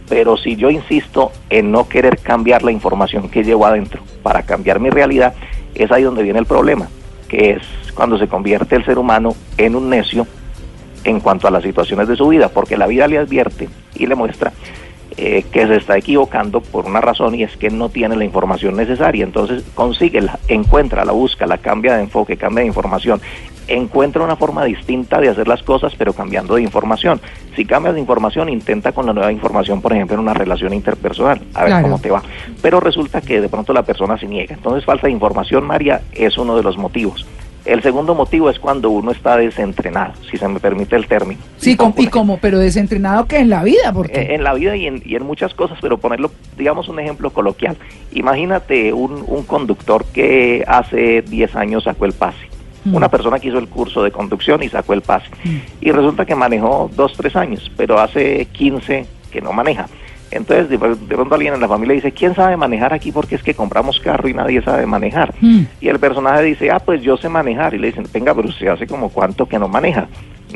Pero 0.07 0.37
si 0.37 0.55
yo 0.55 0.69
insisto 0.69 1.31
en 1.49 1.71
no 1.71 1.89
querer 1.89 2.19
cambiar 2.19 2.61
la 2.61 2.71
información 2.71 3.29
que 3.29 3.43
llevo 3.43 3.65
adentro 3.65 4.01
para 4.21 4.43
cambiar 4.43 4.79
mi 4.79 4.91
realidad, 4.91 5.33
es 5.73 5.91
ahí 5.91 6.03
donde 6.03 6.23
viene 6.23 6.39
el 6.39 6.45
problema, 6.45 6.87
que 7.27 7.51
es 7.51 7.63
cuando 7.95 8.19
se 8.19 8.27
convierte 8.27 8.75
el 8.75 8.85
ser 8.85 8.99
humano 8.99 9.35
en 9.57 9.75
un 9.75 9.89
necio 9.89 10.27
en 11.03 11.19
cuanto 11.19 11.47
a 11.47 11.51
las 11.51 11.63
situaciones 11.63 12.07
de 12.07 12.15
su 12.15 12.27
vida, 12.27 12.49
porque 12.49 12.77
la 12.77 12.87
vida 12.87 13.07
le 13.07 13.17
advierte 13.17 13.69
y 13.95 14.05
le 14.07 14.15
muestra 14.15 14.53
eh, 15.15 15.43
que 15.51 15.67
se 15.67 15.75
está 15.75 15.95
equivocando 15.97 16.61
por 16.61 16.85
una 16.85 16.99
razón 16.99 17.35
y 17.35 17.43
es 17.43 17.55
que 17.57 17.69
no 17.69 17.89
tiene 17.89 18.15
la 18.15 18.25
información 18.25 18.75
necesaria. 18.75 19.23
Entonces 19.23 19.63
consíguela, 19.75 20.39
encuentra, 20.47 21.05
la 21.05 21.11
busca, 21.11 21.45
la 21.45 21.59
cambia 21.59 21.95
de 21.95 22.03
enfoque, 22.03 22.35
cambia 22.35 22.61
de 22.61 22.67
información, 22.67 23.21
encuentra 23.67 24.23
una 24.23 24.35
forma 24.35 24.65
distinta 24.65 25.21
de 25.21 25.29
hacer 25.29 25.47
las 25.47 25.61
cosas 25.61 25.93
pero 25.97 26.13
cambiando 26.13 26.55
de 26.55 26.63
información. 26.63 27.21
Si 27.55 27.63
cambias 27.63 27.93
de 27.93 27.99
información, 28.01 28.49
intenta 28.49 28.91
con 28.91 29.05
la 29.05 29.13
nueva 29.13 29.31
información, 29.31 29.81
por 29.81 29.93
ejemplo, 29.93 30.15
en 30.15 30.21
una 30.21 30.33
relación 30.33 30.73
interpersonal, 30.73 31.41
a 31.53 31.59
ver 31.61 31.69
Claro. 31.69 31.83
cómo 31.83 31.99
te 31.99 32.09
va. 32.09 32.23
Pero 32.63 32.79
resulta 32.79 33.21
que 33.21 33.39
de 33.39 33.49
pronto 33.49 33.71
la 33.71 33.83
persona 33.83 34.17
se 34.17 34.25
niega. 34.25 34.55
Entonces 34.55 34.83
falta 34.83 35.05
de 35.07 35.13
información, 35.13 35.63
María, 35.65 36.01
es 36.13 36.37
uno 36.39 36.55
de 36.57 36.63
los 36.63 36.77
motivos. 36.77 37.25
El 37.65 37.81
segundo 37.81 38.13
motivo 38.13 38.49
es 38.49 38.59
cuando 38.59 38.89
uno 38.89 39.11
está 39.11 39.37
desentrenado, 39.37 40.13
si 40.29 40.37
se 40.37 40.47
me 40.47 40.59
permite 40.59 40.95
el 40.97 41.07
término. 41.07 41.39
Sí, 41.57 41.77
y 41.97 42.07
como, 42.07 42.37
pero 42.37 42.59
desentrenado 42.59 43.25
que 43.25 43.37
en 43.37 43.49
la 43.49 43.63
vida, 43.63 43.93
porque 43.93 44.19
Eh, 44.19 44.35
en 44.35 44.43
la 44.43 44.53
vida 44.53 44.75
y 44.75 44.87
en, 44.87 45.01
y 45.05 45.15
en 45.15 45.23
muchas 45.25 45.53
cosas, 45.53 45.77
pero 45.81 45.97
ponerlo, 45.97 46.31
digamos, 46.57 46.89
un 46.89 46.99
ejemplo 46.99 47.29
coloquial. 47.29 47.77
Imagínate 48.11 48.91
un, 48.91 49.23
un 49.25 49.43
conductor 49.43 50.03
que 50.13 50.63
hace 50.67 51.21
10 51.21 51.55
años 51.55 51.85
sacó 51.85 52.05
el 52.05 52.13
pase. 52.13 52.53
Mm. 52.83 52.95
Una 52.95 53.07
persona 53.09 53.39
que 53.39 53.47
hizo 53.47 53.59
el 53.59 53.69
curso 53.69 54.03
de 54.03 54.11
conducción 54.11 54.61
y 54.61 54.67
sacó 54.67 54.93
el 54.93 55.01
pase. 55.01 55.27
Y 55.79 55.91
resulta 55.91 56.25
que 56.25 56.35
manejó 56.35 56.89
2, 56.93 57.13
3 57.15 57.35
años, 57.37 57.71
pero 57.77 57.99
hace 57.99 58.45
15 58.51 59.05
que 59.31 59.41
no 59.41 59.53
maneja. 59.53 59.87
Entonces, 60.35 60.69
de, 60.69 60.77
de 60.77 61.15
pronto 61.15 61.35
alguien 61.35 61.53
en 61.53 61.61
la 61.61 61.67
familia 61.67 61.95
dice, 61.95 62.11
¿quién 62.11 62.33
sabe 62.33 62.57
manejar 62.57 62.93
aquí? 62.93 63.11
Porque 63.11 63.35
es 63.35 63.43
que 63.43 63.53
compramos 63.53 63.99
carro 63.99 64.27
y 64.27 64.33
nadie 64.33 64.61
sabe 64.61 64.85
manejar. 64.85 65.33
Mm. 65.39 65.61
Y 65.79 65.87
el 65.87 65.99
personaje 65.99 66.43
dice, 66.43 66.71
ah, 66.71 66.79
pues 66.79 67.01
yo 67.01 67.17
sé 67.17 67.29
manejar. 67.29 67.73
Y 67.73 67.77
le 67.77 67.87
dicen, 67.87 68.07
venga, 68.11 68.33
pero 68.33 68.49
usted 68.49 68.67
hace 68.67 68.87
como 68.87 69.09
cuánto 69.09 69.45
que 69.45 69.59
no 69.59 69.67
maneja. 69.67 70.07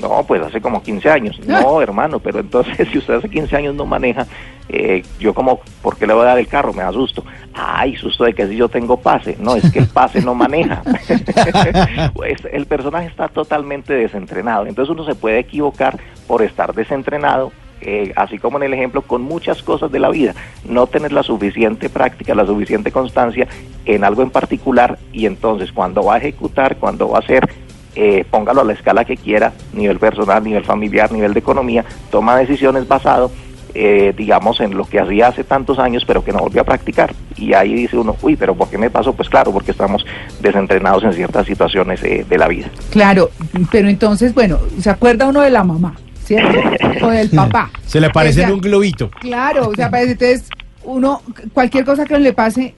No, 0.02 0.24
pues 0.28 0.42
hace 0.42 0.62
como 0.62 0.82
15 0.82 1.10
años. 1.10 1.40
No, 1.48 1.82
hermano, 1.82 2.20
pero 2.20 2.40
entonces 2.40 2.88
si 2.92 2.98
usted 2.98 3.16
hace 3.16 3.30
15 3.30 3.56
años 3.56 3.76
no 3.76 3.86
maneja, 3.86 4.28
eh, 4.70 5.04
yo 5.20 5.34
como, 5.34 5.62
¿por 5.82 5.96
qué 5.96 6.06
le 6.06 6.14
voy 6.14 6.24
a 6.24 6.30
dar 6.30 6.40
el 6.40 6.48
carro? 6.48 6.74
Me 6.74 6.84
da 6.84 6.92
susto. 6.92 7.24
Ay, 7.54 7.96
susto 7.96 8.26
de 8.26 8.34
que 8.34 8.48
si 8.48 8.56
yo 8.56 8.68
tengo 8.70 8.98
pase. 8.98 9.38
No, 9.40 9.56
es 9.56 9.72
que 9.72 9.80
el 9.80 9.88
pase 9.88 10.22
no 10.22 10.36
maneja. 10.36 10.84
pues 12.14 12.38
el 12.52 12.66
personaje 12.66 13.08
está 13.08 13.28
totalmente 13.28 13.94
desentrenado. 13.94 14.66
Entonces 14.66 14.92
uno 14.92 15.06
se 15.06 15.16
puede 15.16 15.40
equivocar 15.40 16.00
por 16.28 16.42
estar 16.42 16.74
desentrenado 16.74 17.52
eh, 17.82 18.14
así 18.16 18.38
como 18.38 18.58
en 18.58 18.64
el 18.64 18.74
ejemplo, 18.74 19.02
con 19.02 19.22
muchas 19.22 19.62
cosas 19.64 19.92
de 19.92 20.00
la 20.00 20.10
vida. 20.10 20.34
No 20.68 20.88
tener 20.88 21.12
la 21.12 21.24
suficiente 21.24 21.90
práctica, 21.90 22.36
la 22.36 22.46
suficiente 22.46 22.92
constancia 22.92 23.48
en 23.86 24.04
algo 24.04 24.22
en 24.22 24.30
particular 24.30 24.98
y 25.14 25.26
entonces 25.26 25.72
cuando 25.72 26.04
va 26.04 26.16
a 26.16 26.18
ejecutar, 26.18 26.78
cuando 26.78 27.10
va 27.10 27.18
a 27.18 27.22
hacer, 27.22 27.50
eh, 27.96 28.26
póngalo 28.30 28.62
a 28.62 28.66
la 28.66 28.74
escala 28.74 29.06
que 29.06 29.18
quiera, 29.18 29.54
nivel 29.74 30.00
personal, 30.00 30.44
nivel 30.44 30.64
familiar, 30.64 31.12
nivel 31.12 31.34
de 31.34 31.40
economía, 31.40 31.86
toma 32.12 32.38
decisiones 32.38 32.88
basado 32.88 33.32
eh, 33.80 34.12
digamos, 34.18 34.60
en 34.60 34.76
lo 34.76 34.86
que 34.86 35.00
hacía 35.00 35.28
hace 35.28 35.44
tantos 35.44 35.78
años, 35.78 36.04
pero 36.04 36.24
que 36.24 36.32
no 36.32 36.40
volvió 36.40 36.62
a 36.62 36.64
practicar. 36.64 37.14
Y 37.36 37.54
ahí 37.54 37.76
dice 37.76 37.96
uno, 37.96 38.16
uy, 38.24 38.36
pero 38.36 38.56
¿por 38.56 38.70
qué 38.70 38.78
me 38.80 38.90
pasó? 38.90 39.14
Pues 39.14 39.30
claro, 39.30 39.52
porque 39.52 39.70
estamos 39.70 40.04
desentrenados 40.40 41.04
en 41.04 41.14
ciertas 41.14 41.46
situaciones 41.46 42.04
eh, 42.04 42.26
de 42.28 42.38
la 42.40 42.48
vida. 42.48 42.70
Claro, 42.90 43.30
pero 43.72 43.88
entonces, 43.88 44.34
bueno, 44.34 44.58
¿se 44.80 44.90
acuerda 44.90 45.28
uno 45.28 45.42
de 45.42 45.52
la 45.52 45.64
mamá? 45.64 45.94
¿Cierto? 46.28 46.60
O 47.06 47.10
del 47.10 47.30
papá. 47.30 47.72
Se 47.86 48.02
le 48.02 48.10
parece 48.10 48.40
O 48.40 48.42
sea, 48.42 48.48
en 48.50 48.54
un 48.56 48.62
globito. 48.62 49.10
Claro, 49.22 49.70
o 49.70 49.76
sea, 49.76 49.90
parece, 49.90 50.12
entonces, 50.12 50.44
uno, 50.84 51.22
cualquier 51.54 51.86
cosa 51.86 52.06
que 52.06 52.20
le 52.20 52.34
pase, 52.34 52.76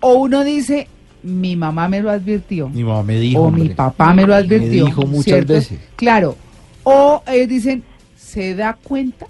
o 0.00 0.14
uno 0.14 0.44
dice, 0.44 0.86
mi 1.22 1.56
mamá 1.56 1.88
me 1.88 2.00
lo 2.00 2.10
advirtió. 2.10 2.68
Mi 2.68 2.84
mamá 2.84 3.02
me 3.02 3.18
dijo. 3.18 3.40
o 3.42 3.50
mi 3.50 3.70
papá 3.70 4.12
me 4.12 4.26
lo 4.26 4.34
advirtió. 4.34 4.84
dijo 4.86 5.02
muchas 5.06 5.24
¿cierto? 5.24 5.54
veces. 5.54 5.78
Claro. 5.96 6.36
O 6.82 7.22
ellos 7.26 7.48
dicen, 7.48 7.82
¿se 8.16 8.54
da 8.54 8.76
cuenta? 8.82 9.26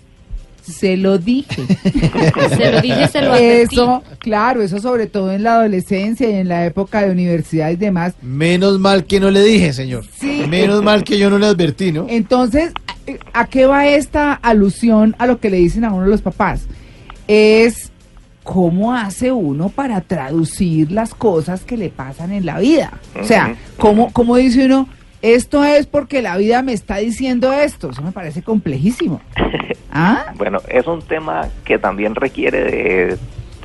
Se 0.62 0.97
lo 0.97 1.19
dije. 1.19 1.62
Se 2.57 2.71
lo 2.71 2.81
dije, 2.81 3.09
se 3.09 3.23
lo 3.23 3.33
advertí. 3.33 3.75
Eso, 3.75 4.03
claro, 4.19 4.62
eso 4.62 4.79
sobre 4.79 5.07
todo 5.07 5.33
en 5.33 5.43
la 5.43 5.55
adolescencia 5.55 6.29
y 6.31 6.35
en 6.35 6.49
la 6.49 6.65
época 6.67 7.03
de 7.03 7.11
universidad 7.11 7.71
y 7.71 7.77
demás. 7.77 8.15
Menos 8.23 8.79
mal 8.79 9.05
que 9.05 9.19
no 9.19 9.31
le 9.31 9.43
dije, 9.43 9.73
señor. 9.73 10.05
Sí. 10.19 10.45
Menos 10.49 10.83
mal 10.83 11.03
que 11.03 11.19
yo 11.19 11.29
no 11.29 11.39
le 11.39 11.47
advertí, 11.47 11.91
¿no? 11.91 12.07
Entonces, 12.09 12.73
¿a- 13.33 13.40
¿a 13.40 13.47
qué 13.47 13.67
va 13.67 13.87
esta 13.87 14.33
alusión 14.35 15.14
a 15.19 15.26
lo 15.26 15.40
que 15.40 15.50
le 15.50 15.57
dicen 15.59 15.85
a 15.85 15.93
uno 15.93 16.07
los 16.07 16.23
papás? 16.23 16.67
Es 17.29 17.90
cómo 18.43 18.95
hace 18.95 19.33
uno 19.33 19.69
para 19.69 20.00
traducir 20.00 20.90
las 20.90 21.14
cosas 21.14 21.62
que 21.64 21.76
le 21.76 21.88
pasan 21.90 22.33
en 22.33 22.47
la 22.47 22.59
vida. 22.59 22.93
O 23.21 23.25
sea. 23.25 23.55
¿cómo, 23.76 24.12
cómo 24.12 24.37
dice 24.37 24.67
uno? 24.67 24.88
Esto 25.23 25.62
es 25.64 25.87
porque 25.87 26.23
la 26.23 26.37
vida 26.38 26.62
me 26.62 26.73
está 26.73 26.97
diciendo 26.97 27.52
esto. 27.52 27.90
Eso 27.90 28.02
me 28.02 28.12
parece 28.12 28.43
complejísimo. 28.43 29.21
¿Ah? 29.93 30.33
Bueno, 30.37 30.61
es 30.69 30.87
un 30.87 31.02
tema 31.02 31.49
que 31.64 31.79
también 31.79 32.14
requiere 32.14 32.64
de, 32.64 33.19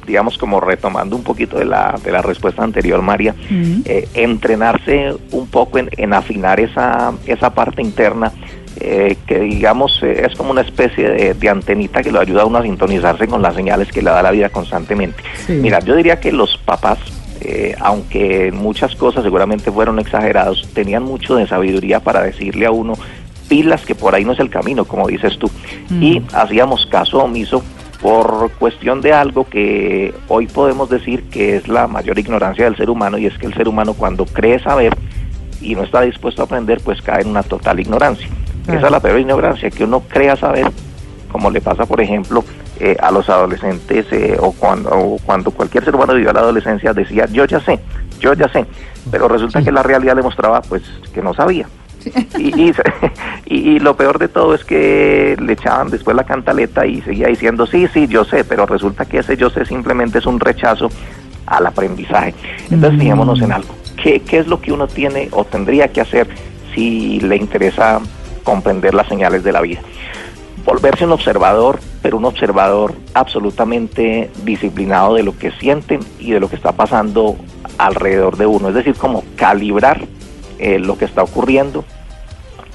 digamos, 0.06 0.38
como 0.38 0.60
retomando 0.60 1.16
un 1.16 1.24
poquito 1.24 1.58
de 1.58 1.66
la, 1.66 1.96
de 2.04 2.12
la 2.12 2.22
respuesta 2.22 2.64
anterior, 2.64 3.02
María, 3.02 3.34
eh, 3.86 4.08
entrenarse 4.16 5.16
un 5.32 5.48
poco 5.48 5.78
en, 5.80 5.90
en 5.98 6.14
afinar 6.14 6.60
esa, 6.60 7.14
esa 7.26 7.54
parte 7.54 7.82
interna. 7.82 8.32
Eh, 8.78 9.16
que 9.26 9.40
digamos 9.40 10.02
eh, 10.04 10.26
es 10.26 10.36
como 10.36 10.52
una 10.52 10.62
especie 10.62 11.10
de, 11.10 11.34
de 11.34 11.50
antenita 11.50 12.04
que 12.04 12.12
lo 12.12 12.20
ayuda 12.20 12.42
a 12.42 12.46
uno 12.46 12.58
a 12.58 12.64
sintonizarse 12.64 13.28
con 13.28 13.42
las 13.42 13.56
señales 13.56 13.90
que 13.92 14.02
le 14.02 14.10
da 14.10 14.22
la 14.22 14.32
vida 14.32 14.50
constantemente. 14.50 15.24
Sí. 15.46 15.54
Mira, 15.54 15.80
yo 15.80 15.96
diría 15.96 16.20
que 16.20 16.32
los 16.32 16.58
papás, 16.58 17.00
eh, 17.42 17.76
aunque 17.80 18.52
muchas 18.52 18.96
cosas 18.96 19.24
seguramente 19.24 19.72
fueron 19.72 20.00
exagerados, 20.00 20.68
tenían 20.74 21.04
mucho 21.04 21.36
de 21.36 21.48
sabiduría 21.48 22.02
para 22.02 22.22
decirle 22.22 22.66
a 22.66 22.72
uno 22.72 22.94
pilas 23.48 23.86
que 23.86 23.96
por 23.96 24.16
ahí 24.16 24.26
no 24.26 24.34
es 24.34 24.40
el 24.40 24.50
camino, 24.50 24.86
como 24.86 25.08
dices 25.08 25.38
tú. 25.38 25.50
Y 26.02 26.22
hacíamos 26.34 26.88
caso 26.88 27.20
omiso 27.20 27.64
por 28.02 28.52
cuestión 28.60 29.02
de 29.02 29.14
algo 29.14 29.48
que 29.48 30.14
hoy 30.28 30.48
podemos 30.48 30.90
decir 30.90 31.24
que 31.30 31.56
es 31.56 31.68
la 31.68 31.88
mayor 31.88 32.20
ignorancia 32.20 32.66
del 32.66 32.76
ser 32.76 32.90
humano 32.90 33.18
y 33.18 33.26
es 33.26 33.38
que 33.38 33.46
el 33.46 33.54
ser 33.54 33.68
humano 33.68 33.94
cuando 33.94 34.26
cree 34.26 34.60
saber 34.60 34.96
y 35.62 35.76
no 35.76 35.84
está 35.84 36.02
dispuesto 36.02 36.42
a 36.42 36.46
aprender, 36.46 36.82
pues 36.84 37.02
cae 37.02 37.22
en 37.22 37.30
una 37.30 37.44
total 37.44 37.80
ignorancia. 37.80 38.28
Claro. 38.66 38.80
Esa 38.80 38.88
es 38.88 38.92
la 38.92 39.00
peor 39.00 39.20
ignorancia, 39.20 39.70
que 39.70 39.84
uno 39.84 40.02
crea 40.02 40.36
saber, 40.36 40.68
como 41.32 41.50
le 41.52 41.62
pasa, 41.62 41.86
por 41.86 42.02
ejemplo, 42.02 42.44
eh, 42.80 42.98
a 43.02 43.12
los 43.12 43.30
adolescentes 43.30 44.06
eh, 44.12 44.38
o, 44.40 44.52
cuando, 44.52 44.90
o 44.90 45.18
cuando 45.26 45.52
cualquier 45.52 45.84
ser 45.86 45.96
humano 45.96 46.14
vivió 46.14 46.34
la 46.34 46.40
adolescencia 46.42 46.94
decía, 46.94 47.26
yo 47.32 47.46
ya 47.46 47.60
sé, 47.62 47.80
yo 48.20 48.34
ya 48.34 48.48
sé, 48.50 48.66
pero 49.12 49.28
resulta 49.28 49.62
que 49.62 49.72
la 49.72 49.84
realidad 49.84 50.16
le 50.16 50.22
mostraba 50.24 50.62
pues 50.62 50.84
que 51.14 51.22
no 51.22 51.34
sabía. 51.34 51.68
Y, 52.38 52.62
y, 52.70 52.74
y- 53.46 53.70
y 53.76 53.80
lo 53.80 53.96
peor 53.96 54.20
de 54.20 54.28
todo 54.28 54.54
es 54.54 54.64
que 54.64 55.36
le 55.40 55.54
echaban 55.54 55.90
después 55.90 56.16
la 56.16 56.24
cantaleta 56.24 56.86
y 56.86 57.02
seguía 57.02 57.28
diciendo, 57.28 57.66
sí, 57.66 57.88
sí, 57.94 58.08
yo 58.08 58.26
sé, 58.26 58.44
pero 58.44 58.66
resulta 58.66 59.06
que 59.06 59.20
ese 59.20 59.38
yo 59.38 59.50
sé 59.50 59.66
simplemente 59.66 60.20
es 60.20 60.26
un 60.26 60.40
rechazo 60.40 60.90
al 61.48 61.66
aprendizaje. 61.68 62.34
Entonces, 62.70 62.94
Mm. 62.98 63.00
fijémonos 63.02 63.42
en 63.42 63.52
algo. 63.52 63.74
¿Qué, 64.02 64.20
¿Qué 64.22 64.38
es 64.40 64.48
lo 64.48 64.60
que 64.62 64.72
uno 64.72 64.88
tiene 64.88 65.30
o 65.32 65.46
tendría 65.46 65.88
que 65.88 66.02
hacer 66.02 66.28
si 66.76 67.20
le 67.22 67.38
interesa 67.38 68.00
comprender 68.46 68.94
las 68.94 69.10
señales 69.10 69.44
de 69.44 69.52
la 69.52 69.60
vida? 69.60 69.82
Volverse 70.64 71.04
un 71.04 71.12
observador, 71.12 71.82
pero 72.02 72.16
un 72.16 72.24
observador 72.24 72.94
absolutamente 73.14 74.32
disciplinado 74.46 75.16
de 75.16 75.24
lo 75.24 75.38
que 75.38 75.52
siente 75.52 76.00
y 76.18 76.32
de 76.32 76.40
lo 76.40 76.50
que 76.50 76.56
está 76.56 76.72
pasando 76.72 77.36
alrededor 77.78 78.38
de 78.38 78.46
uno. 78.46 78.70
Es 78.70 78.76
decir, 78.76 78.96
como 78.96 79.26
calibrar 79.36 80.02
eh, 80.58 80.80
lo 80.80 80.98
que 80.98 81.04
está 81.04 81.22
ocurriendo 81.22 81.84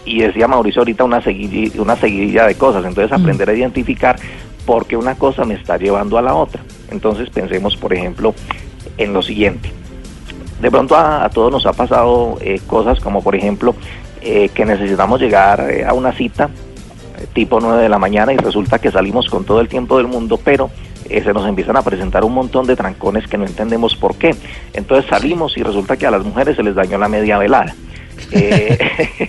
y 0.05 0.21
decía 0.21 0.49
Mauricio 0.49 0.83
ahorita 0.83 1.05
una 1.05 1.23
seguidilla, 1.23 1.81
una 1.81 1.97
seguidilla 1.97 2.47
de 2.47 2.55
cosas, 2.55 2.85
entonces 2.85 3.11
Mm. 3.17 3.23
aprender 3.23 3.49
a 3.49 3.55
identificar 3.55 4.17
por 4.67 4.87
qué 4.87 4.97
una 4.97 5.15
cosa 5.15 5.45
me 5.45 5.55
está 5.55 5.79
llevando 5.79 6.19
a 6.19 6.23
la 6.23 6.35
otra. 6.35 6.62
Entonces 6.91 7.31
pensemos, 7.31 7.77
por 7.77 7.93
ejemplo, 7.93 8.35
en 8.99 9.12
lo 9.12 9.23
siguiente. 9.23 9.73
De 10.61 10.71
pronto 10.71 10.95
a, 10.95 11.25
a 11.25 11.31
todos 11.31 11.50
nos 11.50 11.65
ha 11.67 11.73
pasado 11.73 12.37
eh, 12.41 12.61
cosas 12.67 13.00
como, 13.00 13.23
por 13.23 13.35
ejemplo, 13.35 13.75
eh, 14.21 14.50
que 14.50 14.65
necesitamos 14.65 15.21
llegar 15.21 15.71
eh, 15.71 15.85
a 15.85 15.93
una 15.93 16.12
cita 16.12 16.50
eh, 17.19 17.27
tipo 17.33 17.61
9 17.61 17.83
de 17.83 17.89
la 17.89 17.99
mañana 17.99 18.33
y 18.33 18.37
resulta 18.37 18.79
que 18.79 18.91
salimos 18.91 19.29
con 19.29 19.45
todo 19.45 19.61
el 19.61 19.69
tiempo 19.69 19.97
del 19.99 20.07
mundo, 20.07 20.39
pero 20.43 20.71
eh, 21.11 21.23
se 21.25 21.33
nos 21.33 21.47
empiezan 21.47 21.77
a 21.77 21.83
presentar 21.83 22.25
un 22.25 22.33
montón 22.33 22.67
de 22.67 22.77
trancones 22.77 23.27
que 23.27 23.37
no 23.37 23.45
entendemos 23.45 23.97
por 23.97 24.17
qué. 24.17 24.35
Entonces 24.73 25.11
salimos 25.11 25.57
y 25.57 25.62
resulta 25.62 25.97
que 25.97 26.07
a 26.07 26.11
las 26.11 26.25
mujeres 26.25 26.57
se 26.57 26.62
les 26.62 26.75
dañó 26.75 26.99
la 26.99 27.09
media 27.09 27.37
velada. 27.37 27.75
Eh, 28.31 28.79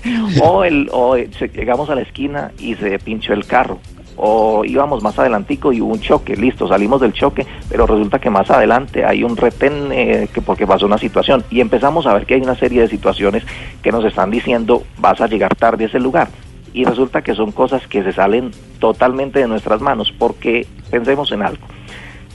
o 0.43 0.63
el, 0.63 0.89
o 0.91 1.17
llegamos 1.17 1.89
a 1.89 1.95
la 1.95 2.01
esquina 2.01 2.51
y 2.59 2.75
se 2.75 2.99
pinchó 2.99 3.33
el 3.33 3.45
carro. 3.45 3.79
O 4.23 4.63
íbamos 4.63 5.01
más 5.01 5.17
adelantico 5.17 5.73
y 5.73 5.81
hubo 5.81 5.93
un 5.93 5.99
choque, 5.99 6.35
listo, 6.35 6.67
salimos 6.67 7.01
del 7.01 7.11
choque, 7.11 7.47
pero 7.67 7.87
resulta 7.87 8.19
que 8.19 8.29
más 8.29 8.51
adelante 8.51 9.03
hay 9.03 9.23
un 9.23 9.35
retén 9.35 9.91
eh, 9.91 10.27
que 10.31 10.41
porque 10.41 10.67
pasó 10.67 10.85
una 10.85 10.99
situación 10.99 11.43
y 11.49 11.59
empezamos 11.59 12.05
a 12.05 12.13
ver 12.13 12.27
que 12.27 12.35
hay 12.35 12.41
una 12.41 12.53
serie 12.53 12.81
de 12.81 12.87
situaciones 12.87 13.43
que 13.81 13.91
nos 13.91 14.05
están 14.05 14.29
diciendo 14.29 14.83
vas 14.99 15.19
a 15.21 15.27
llegar 15.27 15.55
tarde 15.55 15.85
a 15.85 15.87
ese 15.87 15.99
lugar 15.99 16.27
y 16.73 16.85
resulta 16.85 17.21
que 17.23 17.33
son 17.33 17.51
cosas 17.51 17.85
que 17.87 18.03
se 18.03 18.13
salen 18.13 18.51
totalmente 18.79 19.39
de 19.39 19.47
nuestras 19.47 19.81
manos 19.81 20.13
porque 20.17 20.67
pensemos 20.89 21.31
en 21.31 21.41
algo. 21.41 21.65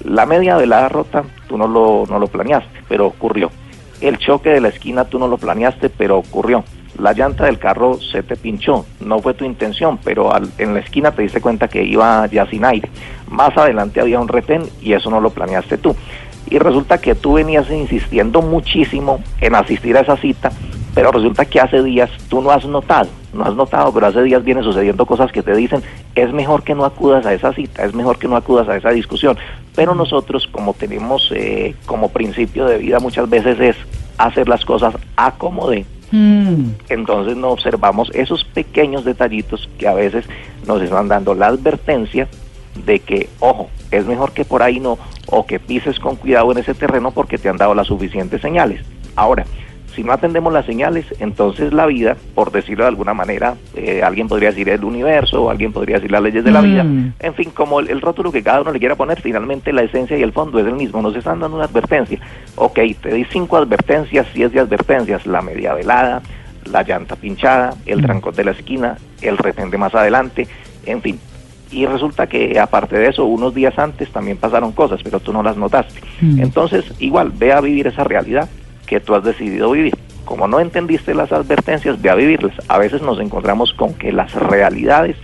La 0.04 0.26
media 0.26 0.56
velada 0.56 0.88
rota 0.88 1.24
tú 1.48 1.56
no 1.56 1.66
lo, 1.66 2.04
no 2.08 2.18
lo 2.18 2.26
planeaste, 2.26 2.80
pero 2.88 3.06
ocurrió. 3.06 3.50
El 4.00 4.18
choque 4.18 4.50
de 4.50 4.60
la 4.60 4.68
esquina 4.68 5.04
tú 5.04 5.18
no 5.18 5.26
lo 5.26 5.38
planeaste, 5.38 5.88
pero 5.88 6.18
ocurrió. 6.18 6.64
La 6.98 7.12
llanta 7.12 7.44
del 7.44 7.58
carro 7.58 7.98
se 8.00 8.22
te 8.22 8.36
pinchó, 8.36 8.86
no 9.00 9.18
fue 9.18 9.34
tu 9.34 9.44
intención, 9.44 9.98
pero 10.02 10.32
en 10.58 10.74
la 10.74 10.80
esquina 10.80 11.12
te 11.12 11.22
diste 11.22 11.40
cuenta 11.40 11.68
que 11.68 11.84
iba 11.84 12.26
ya 12.26 12.46
sin 12.46 12.64
aire. 12.64 12.88
Más 13.28 13.56
adelante 13.56 14.00
había 14.00 14.20
un 14.20 14.28
retén 14.28 14.62
y 14.80 14.94
eso 14.94 15.10
no 15.10 15.20
lo 15.20 15.30
planeaste 15.30 15.78
tú. 15.78 15.94
Y 16.48 16.58
resulta 16.58 16.98
que 16.98 17.14
tú 17.14 17.34
venías 17.34 17.70
insistiendo 17.70 18.40
muchísimo 18.40 19.20
en 19.40 19.54
asistir 19.54 19.96
a 19.96 20.00
esa 20.00 20.16
cita, 20.16 20.52
pero 20.94 21.12
resulta 21.12 21.44
que 21.44 21.60
hace 21.60 21.82
días 21.82 22.08
tú 22.30 22.40
no 22.40 22.50
has 22.50 22.64
notado, 22.64 23.08
no 23.34 23.44
has 23.44 23.54
notado, 23.54 23.92
pero 23.92 24.06
hace 24.06 24.22
días 24.22 24.42
vienen 24.42 24.64
sucediendo 24.64 25.04
cosas 25.04 25.30
que 25.32 25.42
te 25.42 25.54
dicen, 25.54 25.82
es 26.14 26.32
mejor 26.32 26.62
que 26.62 26.74
no 26.74 26.86
acudas 26.86 27.26
a 27.26 27.34
esa 27.34 27.52
cita, 27.52 27.84
es 27.84 27.94
mejor 27.94 28.18
que 28.18 28.28
no 28.28 28.36
acudas 28.36 28.68
a 28.68 28.76
esa 28.76 28.90
discusión. 28.90 29.36
Pero 29.74 29.94
nosotros, 29.94 30.48
como 30.50 30.72
tenemos 30.72 31.30
eh, 31.34 31.74
como 31.84 32.08
principio 32.08 32.64
de 32.64 32.78
vida 32.78 33.00
muchas 33.00 33.28
veces 33.28 33.60
es 33.60 33.76
hacer 34.16 34.48
las 34.48 34.64
cosas 34.64 34.94
a 35.16 35.32
como 35.32 35.68
dé, 35.68 35.84
Mm. 36.12 36.70
entonces 36.88 37.36
no 37.36 37.48
observamos 37.48 38.12
esos 38.14 38.44
pequeños 38.44 39.04
detallitos 39.04 39.68
que 39.76 39.88
a 39.88 39.94
veces 39.94 40.24
nos 40.64 40.80
están 40.80 41.08
dando 41.08 41.34
la 41.34 41.48
advertencia 41.48 42.28
de 42.84 43.00
que, 43.00 43.28
ojo, 43.40 43.70
es 43.90 44.06
mejor 44.06 44.32
que 44.32 44.44
por 44.44 44.62
ahí 44.62 44.80
no, 44.80 44.98
o 45.26 45.46
que 45.46 45.58
pises 45.58 45.98
con 45.98 46.16
cuidado 46.16 46.52
en 46.52 46.58
ese 46.58 46.74
terreno 46.74 47.10
porque 47.10 47.38
te 47.38 47.48
han 47.48 47.56
dado 47.56 47.74
las 47.74 47.86
suficientes 47.86 48.40
señales. 48.40 48.82
Ahora, 49.14 49.46
si 49.96 50.04
no 50.04 50.12
atendemos 50.12 50.52
las 50.52 50.66
señales, 50.66 51.06
entonces 51.18 51.72
la 51.72 51.86
vida, 51.86 52.16
por 52.34 52.52
decirlo 52.52 52.84
de 52.84 52.88
alguna 52.90 53.14
manera, 53.14 53.54
eh, 53.74 54.02
alguien 54.04 54.28
podría 54.28 54.50
decir 54.50 54.68
el 54.68 54.84
universo, 54.84 55.50
alguien 55.50 55.72
podría 55.72 55.96
decir 55.96 56.12
las 56.12 56.22
leyes 56.22 56.44
de 56.44 56.50
la 56.52 56.60
vida, 56.60 56.84
Mm. 56.84 57.14
en 57.18 57.34
fin, 57.34 57.50
como 57.50 57.80
el, 57.80 57.88
el 57.90 58.00
rótulo 58.00 58.30
que 58.30 58.42
cada 58.42 58.60
uno 58.60 58.70
le 58.70 58.78
quiera 58.78 58.94
poner, 58.94 59.20
finalmente 59.20 59.72
la 59.72 59.82
esencia 59.82 60.16
y 60.16 60.22
el 60.22 60.32
fondo 60.32 60.60
es 60.60 60.66
el 60.66 60.74
mismo. 60.74 61.02
Nos 61.02 61.16
están 61.16 61.40
dando 61.40 61.56
una 61.56 61.66
advertencia. 61.66 62.20
Ok, 62.54 62.78
te 63.02 63.14
di 63.14 63.24
cinco 63.24 63.56
advertencias, 63.56 64.26
siete 64.32 64.54
de 64.54 64.60
advertencias, 64.60 65.26
la 65.26 65.40
media 65.42 65.74
velada, 65.74 66.22
la 66.70 66.82
llanta 66.82 67.16
pinchada, 67.16 67.74
el 67.86 68.02
trancón 68.02 68.34
de 68.34 68.44
la 68.44 68.50
esquina, 68.50 68.98
el 69.22 69.38
retén 69.38 69.70
de 69.70 69.78
más 69.78 69.94
adelante, 69.94 70.46
en 70.84 71.00
fin. 71.00 71.18
Y 71.70 71.84
resulta 71.86 72.28
que 72.28 72.60
aparte 72.60 72.96
de 72.96 73.08
eso, 73.08 73.24
unos 73.24 73.52
días 73.54 73.76
antes 73.78 74.10
también 74.10 74.36
pasaron 74.36 74.70
cosas, 74.72 75.00
pero 75.02 75.18
tú 75.18 75.32
no 75.32 75.42
las 75.42 75.56
notaste. 75.56 76.00
Mm. 76.20 76.40
Entonces, 76.40 76.84
igual, 77.00 77.32
ve 77.34 77.52
a 77.52 77.60
vivir 77.60 77.88
esa 77.88 78.04
realidad 78.04 78.48
que 78.86 79.00
tú 79.00 79.14
has 79.14 79.24
decidido 79.24 79.70
vivir. 79.70 79.94
Como 80.24 80.48
no 80.48 80.58
entendiste 80.60 81.14
las 81.14 81.32
advertencias, 81.32 82.00
ve 82.00 82.10
a 82.10 82.14
vivirlas. 82.14 82.54
A 82.68 82.78
veces 82.78 83.02
nos 83.02 83.20
encontramos 83.20 83.72
con 83.74 83.94
que 83.94 84.12
las 84.12 84.32
realidades 84.34 85.16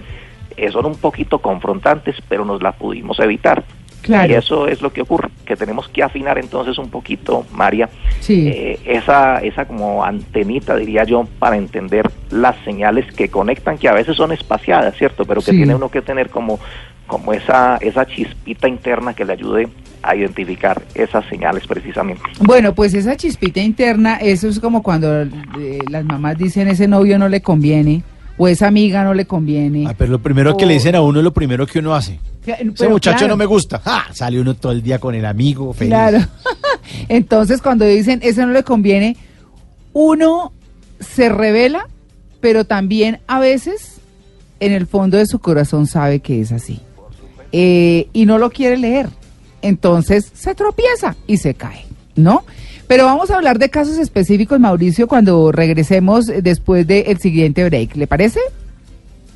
eh, 0.56 0.70
son 0.70 0.86
un 0.86 0.96
poquito 0.96 1.38
confrontantes, 1.40 2.16
pero 2.28 2.44
nos 2.44 2.62
la 2.62 2.72
pudimos 2.72 3.18
evitar. 3.18 3.64
Claro. 4.02 4.32
Y 4.32 4.34
eso 4.34 4.66
es 4.66 4.82
lo 4.82 4.92
que 4.92 5.00
ocurre, 5.02 5.28
que 5.46 5.54
tenemos 5.54 5.88
que 5.88 6.02
afinar 6.02 6.36
entonces 6.36 6.76
un 6.76 6.90
poquito, 6.90 7.46
María, 7.52 7.88
Sí. 8.18 8.48
eh, 8.48 8.80
esa, 8.84 9.38
esa 9.42 9.64
como 9.64 10.04
antenita, 10.04 10.74
diría 10.76 11.04
yo, 11.04 11.26
para 11.38 11.56
entender 11.56 12.10
las 12.30 12.56
señales 12.64 13.06
que 13.12 13.28
conectan, 13.28 13.78
que 13.78 13.88
a 13.88 13.92
veces 13.92 14.16
son 14.16 14.32
espaciadas, 14.32 14.96
¿cierto? 14.96 15.24
Pero 15.24 15.40
que 15.40 15.52
Sí. 15.52 15.56
tiene 15.56 15.76
uno 15.76 15.88
que 15.88 16.02
tener 16.02 16.30
como, 16.30 16.58
como 17.06 17.32
esa, 17.32 17.76
esa 17.78 18.06
chispita 18.06 18.68
interna 18.68 19.14
que 19.14 19.24
le 19.24 19.34
ayude 19.34 19.68
a 20.02 20.16
identificar 20.16 20.82
esas 20.94 21.24
señales 21.26 21.66
precisamente. 21.66 22.22
Bueno, 22.40 22.74
pues 22.74 22.94
esa 22.94 23.16
chispita 23.16 23.60
interna, 23.60 24.16
eso 24.16 24.48
es 24.48 24.58
como 24.58 24.82
cuando 24.82 25.22
eh, 25.22 25.78
las 25.88 26.04
mamás 26.04 26.38
dicen 26.38 26.68
ese 26.68 26.88
novio 26.88 27.18
no 27.18 27.28
le 27.28 27.40
conviene 27.40 28.02
o 28.36 28.48
esa 28.48 28.66
amiga 28.66 29.04
no 29.04 29.14
le 29.14 29.26
conviene. 29.26 29.84
Ah, 29.86 29.94
pero 29.96 30.12
lo 30.12 30.18
primero 30.18 30.56
que 30.56 30.66
le 30.66 30.74
dicen 30.74 30.94
a 30.94 31.02
uno 31.02 31.18
es 31.20 31.24
lo 31.24 31.32
primero 31.32 31.66
que 31.66 31.78
uno 31.78 31.94
hace. 31.94 32.18
Que- 32.44 32.52
Ese 32.52 32.72
pero 32.78 32.90
muchacho 32.90 33.18
claro, 33.18 33.34
no 33.34 33.36
me 33.36 33.46
gusta. 33.46 33.78
¡Ja! 33.78 34.06
Sale 34.12 34.40
uno 34.40 34.54
todo 34.54 34.72
el 34.72 34.82
día 34.82 34.98
con 34.98 35.14
el 35.14 35.24
amigo 35.26 35.72
feliz. 35.72 35.90
Claro. 35.90 36.18
Entonces, 37.08 37.62
cuando 37.62 37.84
dicen 37.84 38.20
eso 38.22 38.44
no 38.46 38.52
le 38.52 38.64
conviene, 38.64 39.16
uno 39.92 40.52
se 40.98 41.28
revela, 41.28 41.86
pero 42.40 42.64
también 42.64 43.20
a 43.28 43.38
veces 43.38 44.00
en 44.60 44.72
el 44.72 44.86
fondo 44.86 45.18
de 45.18 45.26
su 45.26 45.38
corazón 45.38 45.86
sabe 45.86 46.20
que 46.20 46.40
es 46.40 46.50
así. 46.52 46.80
Eh, 47.52 48.08
y 48.12 48.26
no 48.26 48.38
lo 48.38 48.50
quiere 48.50 48.76
leer. 48.76 49.08
Entonces 49.60 50.30
se 50.34 50.54
tropieza 50.54 51.16
y 51.26 51.36
se 51.36 51.54
cae, 51.54 51.84
¿no? 52.16 52.44
Pero 52.88 53.06
vamos 53.06 53.30
a 53.30 53.36
hablar 53.36 53.58
de 53.58 53.70
casos 53.70 53.96
específicos, 53.98 54.60
Mauricio, 54.60 55.06
cuando 55.06 55.50
regresemos 55.52 56.26
después 56.26 56.86
del 56.86 57.18
siguiente 57.18 57.64
break. 57.64 57.96
¿Le 57.96 58.06
parece? 58.06 58.40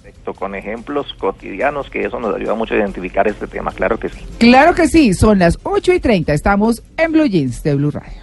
Perfecto, 0.03 0.35
Con 0.35 0.55
ejemplos 0.55 1.15
cotidianos, 1.19 1.89
que 1.89 2.05
eso 2.05 2.21
nos 2.21 2.35
ayuda 2.35 2.55
mucho 2.55 2.75
a 2.75 2.79
identificar 2.79 3.27
este 3.29 3.47
tema, 3.47 3.71
claro 3.73 3.99
que 3.99 4.09
sí. 4.09 4.19
Claro 4.39 4.75
que 4.75 4.89
sí, 4.89 5.15
son 5.15 5.39
las 5.39 5.59
8 5.63 5.93
y 5.95 6.01
30. 6.01 6.35
Estamos 6.35 6.83
en 6.97 7.13
Blue 7.13 7.27
Jeans 7.27 7.63
de 7.63 7.75
Blue 7.77 7.91
Radio. 7.91 8.21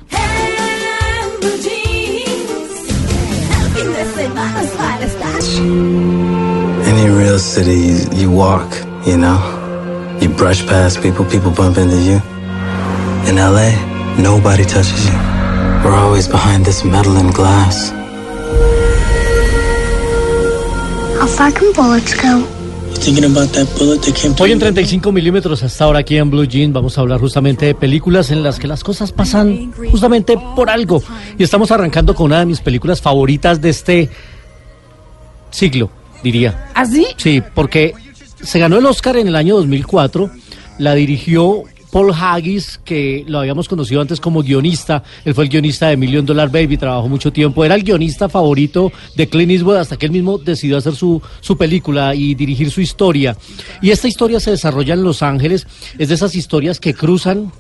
Any 6.86 7.10
real 7.10 7.40
city, 7.40 8.06
you 8.16 8.30
walk, 8.30 8.70
you 9.06 9.18
know? 9.18 9.63
You 10.24 10.30
brush 10.30 10.66
past 10.66 11.02
people, 11.02 11.26
people 11.26 11.52
bump 11.52 11.78
into 11.78 11.98
you. 11.98 12.22
In 13.28 13.36
LA, 13.36 13.76
nobody 14.18 14.64
touches 14.64 15.06
you. 15.06 15.12
We're 15.84 15.94
always 15.94 16.30
behind 16.30 16.64
this 16.64 16.86
metal 16.86 17.18
and 17.18 17.36
glass. 17.36 17.92
How 21.20 21.28
far 21.28 21.52
can 21.52 21.74
bullets 21.74 22.16
go? 22.16 22.38
You 22.38 22.96
thinking 23.02 23.26
about 23.26 23.50
that 23.52 23.68
bullet 23.78 24.02
that 24.04 24.16
came 24.16 24.34
Hoy 24.40 24.54
en 24.54 24.60
35 24.60 25.12
milímetros 25.12 25.62
hasta 25.62 25.84
ahora 25.84 26.00
aquí 26.00 26.16
en 26.16 26.30
Blue 26.30 26.46
Jean 26.46 26.72
vamos 26.72 26.98
a 26.98 27.02
hablar 27.02 27.20
justamente 27.20 27.66
de 27.66 27.76
películas 27.76 28.32
en 28.32 28.44
las 28.44 28.60
que 28.60 28.68
las 28.70 28.82
cosas 28.82 29.12
pasan 29.12 29.74
justamente 29.92 30.38
por 30.56 30.70
algo. 30.70 31.04
Y 31.38 31.44
estamos 31.44 31.70
arrancando 31.72 32.16
con 32.16 32.28
una 32.28 32.40
de 32.40 32.46
mis 32.46 32.62
películas 32.62 33.02
favoritas 33.02 33.60
de 33.60 33.70
este 33.70 34.10
siglo, 35.52 35.90
diría. 36.24 36.70
¿Así? 36.74 37.08
Sí, 37.18 37.44
porque 37.54 37.94
se 38.44 38.60
ganó 38.60 38.78
el 38.78 38.86
Oscar 38.86 39.18
en 39.18 39.28
el 39.28 39.36
año 39.36 39.56
2004, 39.56 40.30
la 40.78 40.96
dirigió 40.96 41.64
Paul 41.94 42.12
Haggis, 42.12 42.80
que 42.84 43.24
lo 43.28 43.40
habíamos 43.40 43.70
conocido 43.70 44.02
antes 44.02 44.20
como 44.20 44.42
guionista, 44.42 45.04
él 45.24 45.36
fue 45.36 45.44
el 45.44 45.50
guionista 45.52 45.90
de 45.90 45.98
Million 45.98 46.26
Dollar 46.26 46.50
Baby, 46.50 46.78
trabajó 46.78 47.08
mucho 47.08 47.32
tiempo, 47.32 47.64
era 47.64 47.76
el 47.76 47.84
guionista 47.84 48.28
favorito 48.28 48.92
de 49.16 49.28
Clint 49.28 49.52
Eastwood 49.52 49.78
hasta 49.78 49.98
que 49.98 50.08
él 50.08 50.12
mismo 50.12 50.40
decidió 50.40 50.78
hacer 50.78 50.96
su, 50.96 51.22
su 51.40 51.56
película 51.56 52.16
y 52.16 52.34
dirigir 52.34 52.72
su 52.72 52.82
historia. 52.82 53.38
Y 53.82 53.92
esta 53.92 54.08
historia 54.08 54.40
se 54.40 54.52
desarrolla 54.52 54.96
en 54.96 55.04
Los 55.04 55.22
Ángeles, 55.22 55.68
es 56.00 56.10
de 56.10 56.16
esas 56.16 56.34
historias 56.34 56.80
que 56.80 56.96
cruzan 56.96 57.52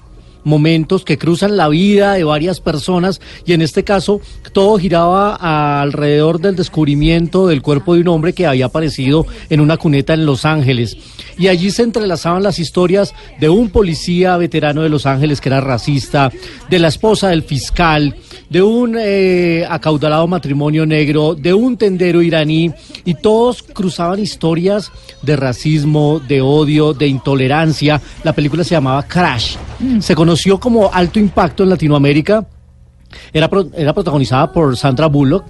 momentos 0.43 1.05
que 1.05 1.17
cruzan 1.17 1.57
la 1.57 1.69
vida 1.69 2.13
de 2.13 2.23
varias 2.23 2.59
personas 2.59 3.21
y 3.45 3.53
en 3.53 3.61
este 3.61 3.83
caso 3.83 4.21
todo 4.51 4.77
giraba 4.77 5.81
alrededor 5.81 6.39
del 6.39 6.55
descubrimiento 6.55 7.47
del 7.47 7.61
cuerpo 7.61 7.95
de 7.95 8.01
un 8.01 8.07
hombre 8.09 8.33
que 8.33 8.45
había 8.45 8.65
aparecido 8.65 9.25
en 9.49 9.61
una 9.61 9.77
cuneta 9.77 10.13
en 10.13 10.25
Los 10.25 10.45
Ángeles. 10.45 10.97
Y 11.37 11.47
allí 11.47 11.71
se 11.71 11.83
entrelazaban 11.83 12.43
las 12.43 12.59
historias 12.59 13.13
de 13.39 13.49
un 13.49 13.69
policía 13.69 14.37
veterano 14.37 14.81
de 14.81 14.89
Los 14.89 15.05
Ángeles 15.05 15.41
que 15.41 15.49
era 15.49 15.61
racista, 15.61 16.31
de 16.69 16.79
la 16.79 16.89
esposa 16.89 17.29
del 17.29 17.43
fiscal, 17.43 18.15
de 18.53 18.61
un 18.61 18.95
eh, 18.99 19.65
acaudalado 19.67 20.27
matrimonio 20.27 20.85
negro, 20.85 21.33
de 21.33 21.55
un 21.55 21.75
tendero 21.75 22.21
iraní 22.21 22.71
y 23.03 23.15
todos 23.15 23.63
cruzaban 23.63 24.19
historias 24.19 24.91
de 25.23 25.35
racismo, 25.35 26.19
de 26.19 26.39
odio, 26.41 26.93
de 26.93 27.07
intolerancia. 27.07 27.99
La 28.23 28.31
película 28.33 28.63
se 28.63 28.75
llamaba 28.75 29.01
Crash. 29.07 29.55
Se 29.99 30.13
conoció 30.13 30.59
como 30.59 30.91
Alto 30.93 31.17
Impacto 31.17 31.63
en 31.63 31.69
Latinoamérica. 31.69 32.45
Era, 33.33 33.49
pro- 33.49 33.69
era 33.75 33.91
protagonizada 33.91 34.51
por 34.51 34.77
Sandra 34.77 35.07
Bullock, 35.07 35.45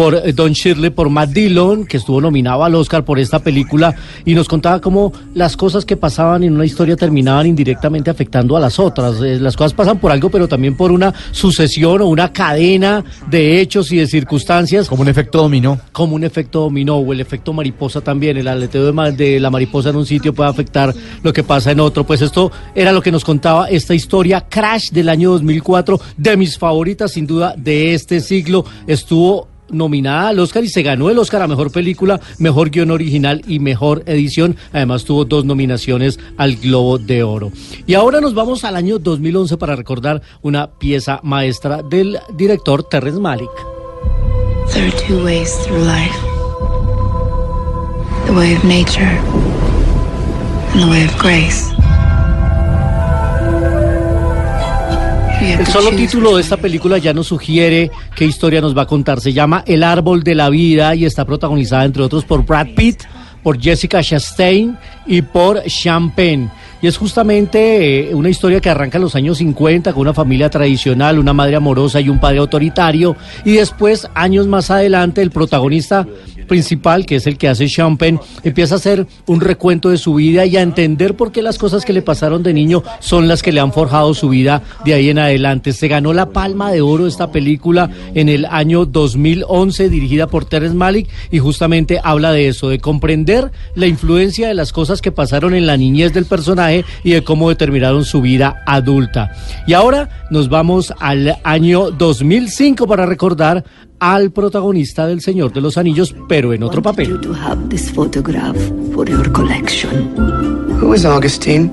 por 0.00 0.14
eh, 0.14 0.32
Don 0.32 0.52
Shirley, 0.52 0.88
por 0.88 1.10
Matt 1.10 1.28
Dillon, 1.28 1.84
que 1.84 1.98
estuvo 1.98 2.22
nominado 2.22 2.64
al 2.64 2.74
Oscar 2.74 3.04
por 3.04 3.18
esta 3.18 3.40
película, 3.40 3.94
y 4.24 4.32
nos 4.32 4.48
contaba 4.48 4.80
cómo 4.80 5.12
las 5.34 5.58
cosas 5.58 5.84
que 5.84 5.94
pasaban 5.94 6.42
en 6.42 6.54
una 6.54 6.64
historia 6.64 6.96
terminaban 6.96 7.44
indirectamente 7.44 8.08
afectando 8.08 8.56
a 8.56 8.60
las 8.60 8.78
otras. 8.78 9.20
Eh, 9.20 9.38
las 9.38 9.58
cosas 9.58 9.74
pasan 9.74 9.98
por 9.98 10.10
algo, 10.10 10.30
pero 10.30 10.48
también 10.48 10.74
por 10.74 10.90
una 10.90 11.12
sucesión 11.32 12.00
o 12.00 12.06
una 12.06 12.32
cadena 12.32 13.04
de 13.28 13.60
hechos 13.60 13.92
y 13.92 13.98
de 13.98 14.06
circunstancias. 14.06 14.88
Como 14.88 15.02
un 15.02 15.08
efecto 15.08 15.36
dominó. 15.36 15.78
Como 15.92 16.14
un 16.14 16.24
efecto 16.24 16.60
dominó, 16.60 16.96
o 16.96 17.12
el 17.12 17.20
efecto 17.20 17.52
mariposa 17.52 18.00
también. 18.00 18.38
El 18.38 18.48
aleteo 18.48 18.90
de, 18.90 19.12
de 19.12 19.38
la 19.38 19.50
mariposa 19.50 19.90
en 19.90 19.96
un 19.96 20.06
sitio 20.06 20.32
puede 20.32 20.48
afectar 20.48 20.94
lo 21.22 21.30
que 21.30 21.44
pasa 21.44 21.72
en 21.72 21.80
otro. 21.80 22.04
Pues 22.04 22.22
esto 22.22 22.50
era 22.74 22.92
lo 22.92 23.02
que 23.02 23.12
nos 23.12 23.22
contaba 23.22 23.68
esta 23.68 23.94
historia, 23.94 24.46
Crash 24.48 24.92
del 24.92 25.10
año 25.10 25.32
2004, 25.32 26.00
de 26.16 26.38
mis 26.38 26.56
favoritas 26.56 27.12
sin 27.12 27.26
duda 27.26 27.54
de 27.54 27.92
este 27.92 28.20
siglo. 28.20 28.64
Estuvo 28.86 29.59
nominada 29.72 30.28
al 30.28 30.38
Oscar 30.38 30.64
y 30.64 30.68
se 30.68 30.82
ganó 30.82 31.10
el 31.10 31.18
Oscar 31.18 31.42
a 31.42 31.48
Mejor 31.48 31.72
Película, 31.72 32.20
Mejor 32.38 32.70
Guión 32.70 32.90
Original 32.90 33.42
y 33.46 33.58
Mejor 33.58 34.02
Edición. 34.06 34.56
Además 34.72 35.04
tuvo 35.04 35.24
dos 35.24 35.44
nominaciones 35.44 36.18
al 36.36 36.56
Globo 36.56 36.98
de 36.98 37.22
Oro. 37.22 37.52
Y 37.86 37.94
ahora 37.94 38.20
nos 38.20 38.34
vamos 38.34 38.64
al 38.64 38.76
año 38.76 38.98
2011 38.98 39.56
para 39.56 39.76
recordar 39.76 40.22
una 40.42 40.70
pieza 40.78 41.20
maestra 41.22 41.82
del 41.82 42.18
director 42.36 42.82
Terrence 42.84 43.20
Malick. 43.20 43.50
There 44.72 44.86
are 44.86 44.96
two 45.06 45.24
ways 45.24 45.52
through 45.64 45.84
life 45.84 46.16
the 48.26 48.32
way 48.32 48.54
of 48.54 48.62
nature 48.64 49.02
and 50.72 50.82
the 50.82 50.88
way 50.88 51.04
of 51.04 51.18
grace. 51.18 51.79
El 55.60 55.66
solo 55.66 55.90
título 55.90 56.36
de 56.36 56.40
esta 56.40 56.56
película 56.56 56.96
ya 56.96 57.12
nos 57.12 57.26
sugiere 57.26 57.90
qué 58.16 58.24
historia 58.24 58.62
nos 58.62 58.74
va 58.74 58.82
a 58.82 58.86
contar. 58.86 59.20
Se 59.20 59.34
llama 59.34 59.62
El 59.66 59.82
árbol 59.82 60.22
de 60.22 60.34
la 60.34 60.48
vida 60.48 60.94
y 60.94 61.04
está 61.04 61.26
protagonizada 61.26 61.84
entre 61.84 62.02
otros 62.02 62.24
por 62.24 62.46
Brad 62.46 62.68
Pitt, 62.74 63.02
por 63.42 63.60
Jessica 63.60 64.02
Chastain 64.02 64.78
y 65.06 65.20
por 65.20 65.62
Sean 65.68 66.14
Penn. 66.14 66.50
Y 66.80 66.86
es 66.86 66.96
justamente 66.96 68.08
eh, 68.08 68.14
una 68.14 68.30
historia 68.30 68.58
que 68.58 68.70
arranca 68.70 68.96
en 68.96 69.02
los 69.02 69.14
años 69.14 69.36
50 69.36 69.92
con 69.92 70.00
una 70.00 70.14
familia 70.14 70.48
tradicional, 70.48 71.18
una 71.18 71.34
madre 71.34 71.56
amorosa 71.56 72.00
y 72.00 72.08
un 72.08 72.18
padre 72.18 72.38
autoritario. 72.38 73.14
Y 73.44 73.52
después, 73.52 74.08
años 74.14 74.46
más 74.46 74.70
adelante, 74.70 75.20
el 75.20 75.30
protagonista 75.30 76.06
principal, 76.50 77.06
que 77.06 77.14
es 77.14 77.28
el 77.28 77.38
que 77.38 77.46
hace 77.46 77.68
Penn, 77.96 78.18
empieza 78.42 78.74
a 78.74 78.78
hacer 78.78 79.06
un 79.26 79.40
recuento 79.40 79.88
de 79.88 79.98
su 79.98 80.14
vida 80.14 80.44
y 80.46 80.56
a 80.56 80.62
entender 80.62 81.14
por 81.14 81.30
qué 81.30 81.42
las 81.42 81.58
cosas 81.58 81.84
que 81.84 81.92
le 81.92 82.02
pasaron 82.02 82.42
de 82.42 82.52
niño 82.52 82.82
son 82.98 83.28
las 83.28 83.40
que 83.40 83.52
le 83.52 83.60
han 83.60 83.72
forjado 83.72 84.12
su 84.14 84.28
vida 84.28 84.60
de 84.84 84.94
ahí 84.94 85.10
en 85.10 85.20
adelante. 85.20 85.72
Se 85.72 85.86
ganó 85.86 86.12
la 86.12 86.30
Palma 86.30 86.72
de 86.72 86.80
Oro 86.80 87.06
esta 87.06 87.30
película 87.30 87.88
en 88.14 88.28
el 88.28 88.46
año 88.46 88.84
2011, 88.84 89.88
dirigida 89.88 90.26
por 90.26 90.44
Terrence 90.44 90.76
Malick, 90.76 91.08
y 91.30 91.38
justamente 91.38 92.00
habla 92.02 92.32
de 92.32 92.48
eso, 92.48 92.68
de 92.68 92.80
comprender 92.80 93.52
la 93.76 93.86
influencia 93.86 94.48
de 94.48 94.54
las 94.54 94.72
cosas 94.72 95.00
que 95.00 95.12
pasaron 95.12 95.54
en 95.54 95.68
la 95.68 95.76
niñez 95.76 96.12
del 96.12 96.24
personaje 96.24 96.84
y 97.04 97.12
de 97.12 97.22
cómo 97.22 97.48
determinaron 97.48 98.04
su 98.04 98.20
vida 98.20 98.64
adulta. 98.66 99.30
Y 99.68 99.74
ahora 99.74 100.26
nos 100.32 100.48
vamos 100.48 100.92
al 100.98 101.38
año 101.44 101.92
2005 101.92 102.88
para 102.88 103.06
recordar 103.06 103.64
al 104.00 104.32
protagonista 104.32 105.06
del 105.06 105.20
Señor 105.20 105.52
de 105.52 105.60
los 105.60 105.78
Anillos, 105.78 106.14
pero 106.28 106.52
en 106.52 106.62
otro 106.62 106.82
papel. 106.82 107.20
Who 110.80 110.94
is 110.94 111.04
Augustine? 111.04 111.70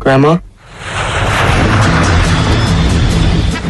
Grandma? 0.00 0.42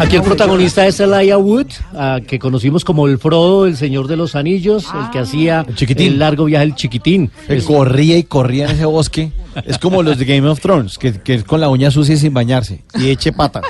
Aquí 0.01 0.17
el 0.17 0.23
protagonista 0.23 0.87
es 0.87 0.99
Elijah 0.99 1.37
Wood, 1.37 1.67
ah, 1.95 2.19
que 2.27 2.39
conocimos 2.39 2.85
como 2.85 3.07
el 3.07 3.19
Frodo, 3.19 3.67
el 3.67 3.77
Señor 3.77 4.09
de 4.09 4.17
los 4.17 4.35
Anillos, 4.35 4.87
el 4.99 5.11
que 5.11 5.21
hacía 5.21 5.65
el, 5.79 6.19
largo 6.19 6.47
viaje, 6.47 6.65
el 6.65 6.75
chiquitín. 6.75 7.31
Él 7.47 7.63
corría 7.63 8.17
y 8.17 8.25
corría 8.25 8.65
en 8.65 8.73
ese 8.73 8.87
bosque. 8.87 9.31
Es 9.65 9.79
como 9.79 10.03
los 10.03 10.19
de 10.19 10.25
Game 10.25 10.49
of 10.49 10.61
Thrones, 10.61 10.99
que, 10.99 11.21
que 11.21 11.35
es 11.35 11.45
con 11.45 11.61
la 11.61 11.69
uña 11.69 11.91
sucia 11.91 12.15
y 12.15 12.19
sin 12.19 12.35
bañarse. 12.35 12.83
Y 12.99 13.11
eche 13.11 13.33
pata. 13.33 13.61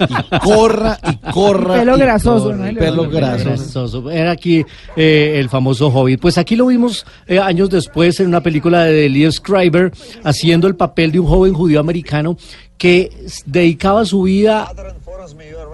Y 0.00 0.38
corra 0.38 0.98
y 1.02 1.30
corra. 1.30 1.76
Y 1.76 1.78
pelo 1.80 1.96
y 1.96 2.00
grasoso, 2.00 2.44
corra, 2.44 2.56
¿no? 2.56 2.70
y 2.70 2.74
pelo 2.74 3.08
grasoso. 3.08 3.44
Grasoso. 3.44 4.10
Era 4.10 4.30
aquí 4.32 4.64
eh, 4.96 5.34
el 5.36 5.48
famoso 5.48 5.88
Hobbit. 5.88 6.20
Pues 6.20 6.38
aquí 6.38 6.56
lo 6.56 6.66
vimos 6.66 7.06
eh, 7.26 7.38
años 7.38 7.70
después 7.70 8.20
en 8.20 8.28
una 8.28 8.40
película 8.40 8.84
de 8.84 9.08
Lee 9.08 9.30
Scriber 9.30 9.92
haciendo 10.24 10.66
el 10.66 10.76
papel 10.76 11.12
de 11.12 11.20
un 11.20 11.26
joven 11.26 11.54
judío 11.54 11.80
americano 11.80 12.36
que 12.78 13.10
dedicaba 13.46 14.04
su 14.04 14.22
vida 14.22 14.70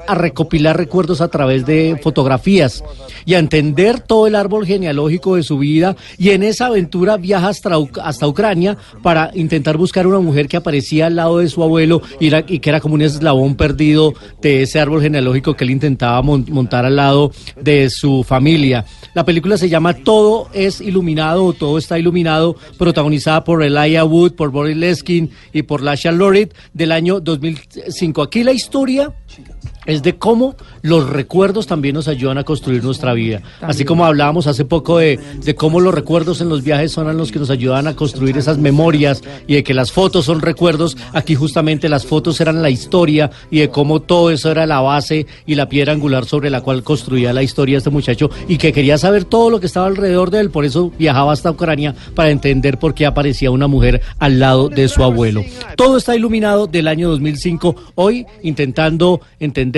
a 0.06 0.14
recopilar 0.14 0.76
recuerdos 0.76 1.20
a 1.20 1.28
través 1.28 1.66
de 1.66 1.98
fotografías 2.02 2.82
y 3.24 3.34
a 3.34 3.38
entender 3.38 4.00
todo 4.00 4.26
el 4.26 4.34
árbol 4.34 4.66
genealógico 4.66 5.36
de 5.36 5.42
su 5.42 5.58
vida 5.58 5.96
y 6.18 6.30
en 6.30 6.42
esa 6.42 6.66
aventura 6.66 7.16
viaja 7.16 7.48
hasta, 7.48 7.70
hasta 8.02 8.26
Ucrania 8.28 8.76
para 9.02 9.30
intentar 9.34 9.76
buscar 9.76 10.06
una 10.06 10.20
mujer 10.20 10.48
que 10.48 10.56
aparecía 10.56 11.06
al 11.06 11.16
lado 11.16 11.38
de 11.38 11.48
su 11.48 11.62
abuelo 11.62 12.02
y, 12.20 12.28
era- 12.28 12.44
y 12.46 12.58
que 12.58 12.70
era 12.70 12.80
como 12.80 12.94
un 12.94 13.02
eslabón 13.02 13.54
perdido 13.56 14.14
de 14.40 14.62
ese 14.62 14.80
árbol 14.80 15.02
genealógico 15.02 15.54
que 15.54 15.64
él 15.64 15.70
intentaba 15.70 16.20
mon- 16.22 16.46
montar 16.48 16.84
al 16.84 16.96
lado 16.96 17.30
de 17.60 17.90
su 17.90 18.24
familia. 18.24 18.84
La 19.14 19.24
película 19.24 19.56
se 19.56 19.68
llama 19.68 19.94
Todo 19.94 20.48
es 20.52 20.80
iluminado 20.80 21.44
o 21.44 21.52
Todo 21.52 21.78
está 21.78 21.98
iluminado, 21.98 22.56
protagonizada 22.78 23.44
por 23.44 23.62
Elijah 23.62 24.04
Wood, 24.04 24.32
por 24.32 24.50
Boris 24.50 24.76
Leskin 24.76 25.30
y 25.52 25.62
por 25.62 25.82
Lasha 25.82 26.10
Lorit 26.12 26.52
del 26.72 26.92
año 26.92 27.20
2005. 27.20 28.22
Aquí 28.22 28.42
la 28.42 28.52
historia 28.52 29.12
chickens. 29.32 29.71
Es 29.86 30.02
de 30.02 30.16
cómo 30.16 30.56
los 30.82 31.08
recuerdos 31.08 31.66
también 31.66 31.94
nos 31.94 32.08
ayudan 32.08 32.38
a 32.38 32.44
construir 32.44 32.82
nuestra 32.84 33.12
vida. 33.14 33.42
Así 33.60 33.84
como 33.84 34.04
hablábamos 34.04 34.46
hace 34.46 34.64
poco 34.64 34.98
de, 34.98 35.18
de 35.42 35.54
cómo 35.54 35.80
los 35.80 35.94
recuerdos 35.94 36.40
en 36.40 36.48
los 36.48 36.62
viajes 36.62 36.92
son 36.92 37.16
los 37.16 37.32
que 37.32 37.38
nos 37.38 37.50
ayudan 37.50 37.86
a 37.86 37.96
construir 37.96 38.38
esas 38.38 38.58
memorias 38.58 39.22
y 39.46 39.54
de 39.54 39.64
que 39.64 39.74
las 39.74 39.92
fotos 39.92 40.26
son 40.26 40.40
recuerdos, 40.40 40.96
aquí 41.12 41.34
justamente 41.34 41.88
las 41.88 42.06
fotos 42.06 42.40
eran 42.40 42.62
la 42.62 42.70
historia 42.70 43.30
y 43.50 43.60
de 43.60 43.68
cómo 43.68 44.00
todo 44.00 44.30
eso 44.30 44.50
era 44.50 44.66
la 44.66 44.80
base 44.80 45.26
y 45.46 45.54
la 45.54 45.68
piedra 45.68 45.92
angular 45.92 46.24
sobre 46.24 46.50
la 46.50 46.60
cual 46.60 46.82
construía 46.82 47.32
la 47.32 47.42
historia 47.42 47.78
este 47.78 47.90
muchacho 47.90 48.30
y 48.48 48.58
que 48.58 48.72
quería 48.72 48.98
saber 48.98 49.24
todo 49.24 49.50
lo 49.50 49.60
que 49.60 49.66
estaba 49.66 49.86
alrededor 49.86 50.30
de 50.30 50.40
él, 50.40 50.50
por 50.50 50.64
eso 50.64 50.92
viajaba 50.98 51.32
hasta 51.32 51.50
Ucrania 51.50 51.94
para 52.14 52.30
entender 52.30 52.78
por 52.78 52.94
qué 52.94 53.06
aparecía 53.06 53.50
una 53.50 53.66
mujer 53.66 54.00
al 54.18 54.38
lado 54.38 54.68
de 54.68 54.88
su 54.88 55.02
abuelo. 55.02 55.44
Todo 55.76 55.96
está 55.96 56.14
iluminado 56.14 56.66
del 56.66 56.88
año 56.88 57.08
2005, 57.10 57.76
hoy 57.94 58.26
intentando 58.42 59.20
entender 59.40 59.71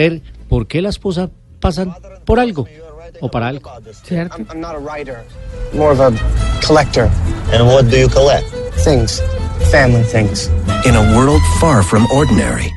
por 0.49 0.67
qué 0.67 0.83
las 0.83 0.99
cosas 0.99 1.31
pasan 1.61 1.95
por 2.25 2.41
algo 2.41 2.67
o 3.21 3.31
para 3.31 3.49
algo. 3.49 3.71
¿Cierto? 4.03 4.37
I'm 4.37 4.61
not 4.61 4.75
a 4.75 4.79
writer, 4.79 5.25
more 5.73 5.93
of 5.93 6.01
a 6.01 6.13
collector. 6.67 7.11
And 7.53 7.67
what 7.67 7.91
do 7.91 7.99
you 7.99 8.09
collect? 8.09 8.47
Things. 8.85 9.21
Family 9.71 10.05
things. 10.05 10.49
In 10.85 10.95
a 10.95 11.17
world 11.17 11.41
far 11.61 11.83
from 11.83 12.07
ordinary, 12.11 12.73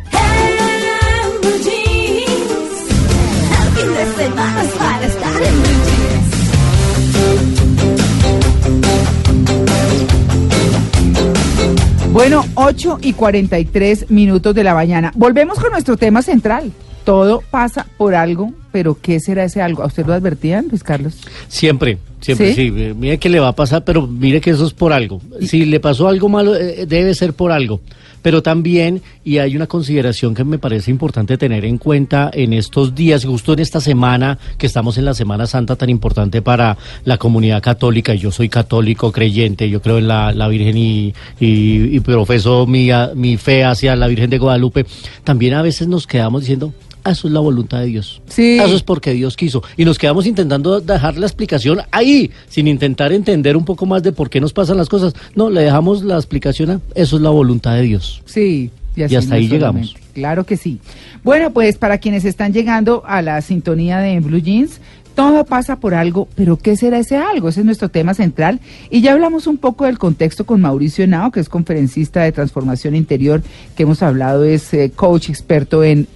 Bueno, 12.18 12.44
8 12.56 12.98
y 13.02 13.14
43 13.14 14.10
minutos 14.10 14.56
de 14.56 14.64
la 14.64 14.74
mañana. 14.74 15.12
Volvemos 15.16 15.60
con 15.60 15.72
nuestro 15.72 15.98
tema 15.98 16.24
central. 16.24 16.72
Todo 17.08 17.42
pasa 17.50 17.88
por 17.98 18.16
algo, 18.16 18.52
pero 18.74 18.98
¿qué 19.02 19.20
será 19.22 19.46
ese 19.46 19.62
algo? 19.62 19.82
¿A 19.82 19.86
usted 19.88 20.06
lo 20.06 20.12
advertían, 20.14 20.68
Luis 20.70 20.84
Carlos? 20.84 21.16
Siempre, 21.48 22.00
siempre, 22.20 22.54
¿Sí? 22.54 22.70
sí. 22.70 22.74
eh, 22.76 22.94
Mire 22.98 23.18
que 23.18 23.30
le 23.30 23.40
va 23.40 23.48
a 23.48 23.56
pasar, 23.56 23.86
pero 23.86 24.06
mire 24.06 24.42
que 24.42 24.50
eso 24.50 24.66
es 24.66 24.74
por 24.74 24.92
algo. 24.92 25.22
Si 25.40 25.64
le 25.66 25.80
pasó 25.80 26.10
algo 26.10 26.28
malo, 26.28 26.54
eh, 26.56 26.86
debe 26.86 27.14
ser 27.16 27.32
por 27.32 27.54
algo. 27.54 27.80
Pero 28.22 28.44
también, 28.44 29.02
y 29.24 29.38
hay 29.38 29.56
una 29.56 29.68
consideración 29.68 30.34
que 30.36 30.44
me 30.44 30.58
parece 30.60 30.92
importante 30.92 31.38
tener 31.38 31.64
en 31.64 31.78
cuenta 31.78 32.30
en 32.34 32.52
estos 32.52 32.94
días, 32.94 33.24
justo 33.24 33.54
en 33.54 33.60
esta 33.60 33.80
semana, 33.80 34.38
que 34.58 34.66
estamos 34.66 34.98
en 34.98 35.06
la 35.06 35.14
Semana 35.14 35.48
Santa 35.48 35.78
tan 35.78 35.90
importante 35.90 36.42
para 36.42 36.78
la 37.06 37.18
comunidad 37.18 37.62
católica. 37.62 38.16
Yo 38.16 38.32
soy 38.32 38.50
católico 38.50 39.14
creyente, 39.14 39.70
yo 39.70 39.82
creo 39.82 39.98
en 40.00 40.10
la, 40.10 40.34
la 40.34 40.50
Virgen 40.50 40.76
y, 40.78 41.14
y, 41.40 41.96
y 41.96 42.00
profeso 42.02 42.68
mi, 42.68 42.90
mi 43.16 43.38
fe 43.38 43.64
hacia 43.64 43.96
la 43.96 44.08
Virgen 44.08 44.30
de 44.30 44.40
Guadalupe. 44.40 44.86
También 45.24 45.54
a 45.54 45.62
veces 45.62 45.88
nos 45.88 46.06
quedamos 46.06 46.42
diciendo, 46.42 46.74
"Ah, 46.76 46.87
eso 47.12 47.28
es 47.28 47.34
la 47.34 47.40
voluntad 47.40 47.80
de 47.80 47.88
Dios. 47.88 48.22
Sí. 48.28 48.58
Eso 48.60 48.76
es 48.76 48.84
porque 48.84 49.14
Dios 49.14 49.36
quiso. 49.36 49.64
Y 49.76 49.86
nos 49.86 49.98
quedamos 49.98 50.26
intentando 50.26 50.80
dejar 50.80 51.18
la 51.18 51.26
explicación 51.26 51.80
ahí, 51.92 52.32
sin 52.50 52.68
intentar 52.68 53.12
entender 53.12 53.58
un 53.58 53.66
poco 53.66 53.86
más 53.86 54.04
de 54.04 54.12
por 54.12 54.30
qué 54.30 54.40
nos 54.40 54.54
pasan 54.54 54.78
las 54.78 54.90
cosas. 54.90 55.14
No, 55.36 55.50
le 55.50 55.62
dejamos 55.62 56.04
la 56.04 56.16
explicación 56.16 56.72
a 56.72 56.82
eso 56.96 57.16
es 57.18 57.22
la 57.22 57.30
voluntad 57.30 57.76
de 57.76 57.84
Dios. 57.84 58.22
Sí. 58.26 58.72
Y 58.96 59.04
hasta 59.04 59.30
no 59.30 59.36
ahí 59.36 59.48
llegamos. 59.48 59.96
Claro 60.14 60.44
que 60.46 60.58
sí. 60.58 60.80
Bueno, 61.24 61.52
pues 61.52 61.78
para 61.78 62.00
quienes 62.00 62.26
están 62.26 62.52
llegando 62.52 63.04
a 63.06 63.22
la 63.22 63.42
sintonía 63.42 64.00
de 64.00 64.20
Blue 64.20 64.40
Jeans, 64.40 64.80
todo 65.18 65.46
pasa 65.46 65.78
por 65.80 65.96
algo, 65.96 66.28
pero 66.36 66.58
¿qué 66.58 66.76
será 66.78 67.00
ese 67.00 67.18
algo? 67.18 67.50
Ese 67.50 67.62
es 67.62 67.66
nuestro 67.66 67.90
tema 67.90 68.14
central. 68.14 68.60
Y 68.92 69.02
ya 69.02 69.14
hablamos 69.14 69.48
un 69.48 69.58
poco 69.58 69.86
del 69.86 69.98
contexto 69.98 70.46
con 70.46 70.62
Mauricio 70.62 71.04
Henao, 71.04 71.32
que 71.32 71.40
es 71.40 71.50
conferencista 71.50 72.22
de 72.22 72.32
transformación 72.32 72.96
interior, 72.96 73.42
que 73.76 73.84
hemos 73.84 74.04
hablado, 74.04 74.44
es 74.44 74.72
eh, 74.76 74.92
coach 74.96 75.30
experto 75.30 75.84
en 75.84 76.08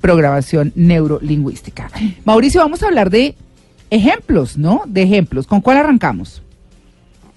programación 0.00 0.72
neurolingüística. 0.74 1.90
Mauricio, 2.24 2.60
vamos 2.60 2.82
a 2.82 2.86
hablar 2.86 3.10
de 3.10 3.34
ejemplos, 3.90 4.56
¿no? 4.56 4.82
De 4.86 5.02
ejemplos. 5.02 5.46
¿Con 5.46 5.60
cuál 5.60 5.78
arrancamos? 5.78 6.42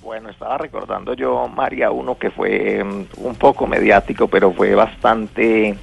Bueno, 0.03 0.29
estaba 0.29 0.57
recordando 0.57 1.13
yo, 1.13 1.47
María, 1.47 1.91
uno 1.91 2.17
que 2.17 2.31
fue 2.31 2.83
mm, 2.83 3.05
un 3.25 3.35
poco 3.35 3.67
mediático, 3.67 4.27
pero 4.27 4.51
fue 4.51 4.75
bastante, 4.75 5.75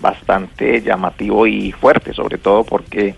bastante 0.00 0.80
llamativo 0.80 1.46
y 1.46 1.72
fuerte, 1.72 2.14
sobre 2.14 2.38
todo 2.38 2.64
porque 2.64 3.14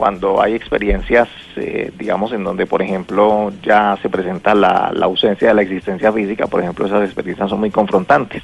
cuando 0.00 0.40
hay 0.40 0.54
experiencias, 0.54 1.28
eh, 1.56 1.92
digamos, 1.98 2.32
en 2.32 2.42
donde, 2.42 2.64
por 2.64 2.80
ejemplo, 2.80 3.52
ya 3.62 3.98
se 4.00 4.08
presenta 4.08 4.54
la, 4.54 4.90
la 4.94 5.04
ausencia 5.04 5.48
de 5.48 5.54
la 5.54 5.60
existencia 5.60 6.10
física, 6.10 6.46
por 6.46 6.62
ejemplo, 6.62 6.86
esas 6.86 7.04
experiencias 7.04 7.50
son 7.50 7.60
muy 7.60 7.70
confrontantes. 7.70 8.42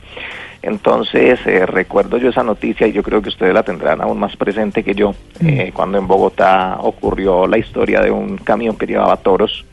Entonces, 0.60 1.40
eh, 1.46 1.64
recuerdo 1.64 2.18
yo 2.18 2.28
esa 2.28 2.42
noticia 2.42 2.86
y 2.86 2.92
yo 2.92 3.02
creo 3.02 3.22
que 3.22 3.30
ustedes 3.30 3.54
la 3.54 3.62
tendrán 3.62 4.02
aún 4.02 4.18
más 4.18 4.36
presente 4.36 4.84
que 4.84 4.94
yo, 4.94 5.14
eh, 5.40 5.72
cuando 5.72 5.96
en 5.96 6.06
Bogotá 6.06 6.76
ocurrió 6.82 7.46
la 7.46 7.56
historia 7.56 8.02
de 8.02 8.10
un 8.10 8.36
camión 8.36 8.76
que 8.76 8.84
llevaba 8.84 9.16
toros 9.16 9.64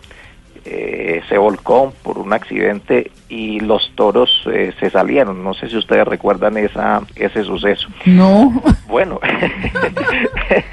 eh, 0.65 1.21
se 1.29 1.37
volcó 1.37 1.93
por 2.03 2.17
un 2.17 2.33
accidente 2.33 3.11
y 3.29 3.59
los 3.59 3.91
toros 3.95 4.29
eh, 4.51 4.73
se 4.79 4.89
salieron. 4.89 5.43
No 5.43 5.53
sé 5.53 5.69
si 5.69 5.77
ustedes 5.77 6.07
recuerdan 6.07 6.57
esa, 6.57 7.01
ese 7.15 7.43
suceso. 7.43 7.89
No. 8.05 8.61
Bueno, 8.87 9.19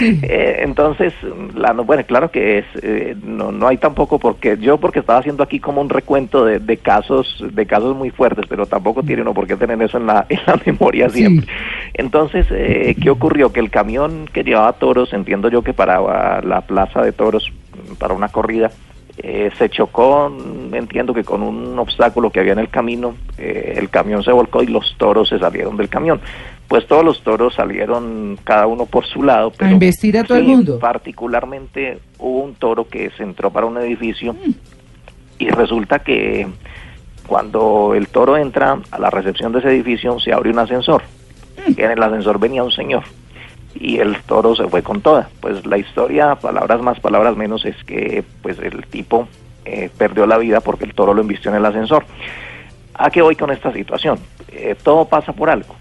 Eh, 0.00 0.60
entonces, 0.62 1.12
la, 1.54 1.72
bueno, 1.72 2.04
claro 2.04 2.30
que 2.30 2.58
es, 2.58 2.64
eh, 2.82 3.14
no, 3.22 3.52
no 3.52 3.68
hay 3.68 3.76
tampoco 3.76 4.18
porque 4.18 4.56
yo 4.58 4.78
porque 4.78 5.00
estaba 5.00 5.18
haciendo 5.18 5.42
aquí 5.42 5.60
como 5.60 5.80
un 5.80 5.88
recuento 5.88 6.44
de, 6.44 6.58
de 6.58 6.76
casos, 6.76 7.44
de 7.52 7.66
casos 7.66 7.96
muy 7.96 8.10
fuertes, 8.10 8.46
pero 8.48 8.66
tampoco 8.66 9.02
tiene 9.02 9.22
uno 9.22 9.34
por 9.34 9.46
qué 9.46 9.56
tener 9.56 9.80
eso 9.82 9.98
en 9.98 10.06
la, 10.06 10.26
en 10.28 10.40
la 10.46 10.60
memoria 10.64 11.08
siempre. 11.08 11.46
Entonces, 11.94 12.46
eh, 12.50 12.96
¿qué 13.00 13.10
ocurrió? 13.10 13.52
Que 13.52 13.60
el 13.60 13.70
camión 13.70 14.28
que 14.32 14.44
llevaba 14.44 14.72
toros, 14.74 15.12
entiendo 15.12 15.48
yo 15.48 15.62
que 15.62 15.72
para 15.72 16.40
la 16.42 16.62
plaza 16.62 17.02
de 17.02 17.12
toros, 17.12 17.52
para 17.98 18.14
una 18.14 18.28
corrida, 18.28 18.70
eh, 19.22 19.50
se 19.56 19.68
chocó, 19.68 20.30
mm, 20.30 20.74
entiendo 20.74 21.14
que 21.14 21.22
con 21.22 21.42
un 21.42 21.78
obstáculo 21.78 22.30
que 22.30 22.40
había 22.40 22.54
en 22.54 22.58
el 22.58 22.68
camino, 22.68 23.14
eh, 23.38 23.74
el 23.76 23.88
camión 23.88 24.24
se 24.24 24.32
volcó 24.32 24.62
y 24.64 24.66
los 24.66 24.96
toros 24.98 25.28
se 25.28 25.38
salieron 25.38 25.76
del 25.76 25.88
camión. 25.88 26.20
Pues 26.66 26.86
todos 26.88 27.04
los 27.04 27.22
toros 27.22 27.54
salieron 27.54 28.36
cada 28.42 28.66
uno 28.66 28.86
por 28.86 29.06
su 29.06 29.22
lado. 29.22 29.52
A 29.60 29.70
investir 29.70 30.18
a 30.18 30.24
todo 30.24 30.38
el 30.38 30.44
mundo. 30.44 30.78
Particularmente 30.78 31.98
hubo 32.18 32.40
un 32.42 32.54
toro 32.54 32.88
que 32.88 33.10
se 33.10 33.22
entró 33.22 33.50
para 33.50 33.66
un 33.66 33.78
edificio 33.78 34.34
y 35.38 35.50
resulta 35.50 36.00
que 36.00 36.48
cuando 37.26 37.94
el 37.94 38.08
toro 38.08 38.36
entra 38.36 38.80
a 38.90 38.98
la 38.98 39.10
recepción 39.10 39.52
de 39.52 39.60
ese 39.60 39.68
edificio 39.68 40.18
se 40.18 40.32
abre 40.32 40.50
un 40.50 40.58
ascensor. 40.58 41.02
Y 41.68 41.80
en 41.80 41.92
el 41.92 42.02
ascensor 42.02 42.40
venía 42.40 42.64
un 42.64 42.72
señor 42.72 43.04
y 43.74 43.98
el 43.98 44.16
toro 44.22 44.54
se 44.54 44.68
fue 44.68 44.82
con 44.82 45.00
toda. 45.00 45.28
Pues 45.40 45.64
la 45.66 45.78
historia, 45.78 46.34
palabras 46.36 46.82
más, 46.82 47.00
palabras 47.00 47.36
menos, 47.36 47.64
es 47.64 47.76
que 47.84 48.24
pues 48.42 48.58
el 48.58 48.86
tipo 48.86 49.28
eh, 49.64 49.90
perdió 49.96 50.26
la 50.26 50.38
vida 50.38 50.60
porque 50.60 50.84
el 50.84 50.94
toro 50.94 51.14
lo 51.14 51.22
embistió 51.22 51.50
en 51.50 51.56
el 51.56 51.66
ascensor. 51.66 52.04
¿A 52.94 53.10
qué 53.10 53.22
voy 53.22 53.36
con 53.36 53.50
esta 53.50 53.72
situación? 53.72 54.18
Eh, 54.48 54.76
todo 54.82 55.06
pasa 55.06 55.32
por 55.32 55.50
algo. 55.50 55.74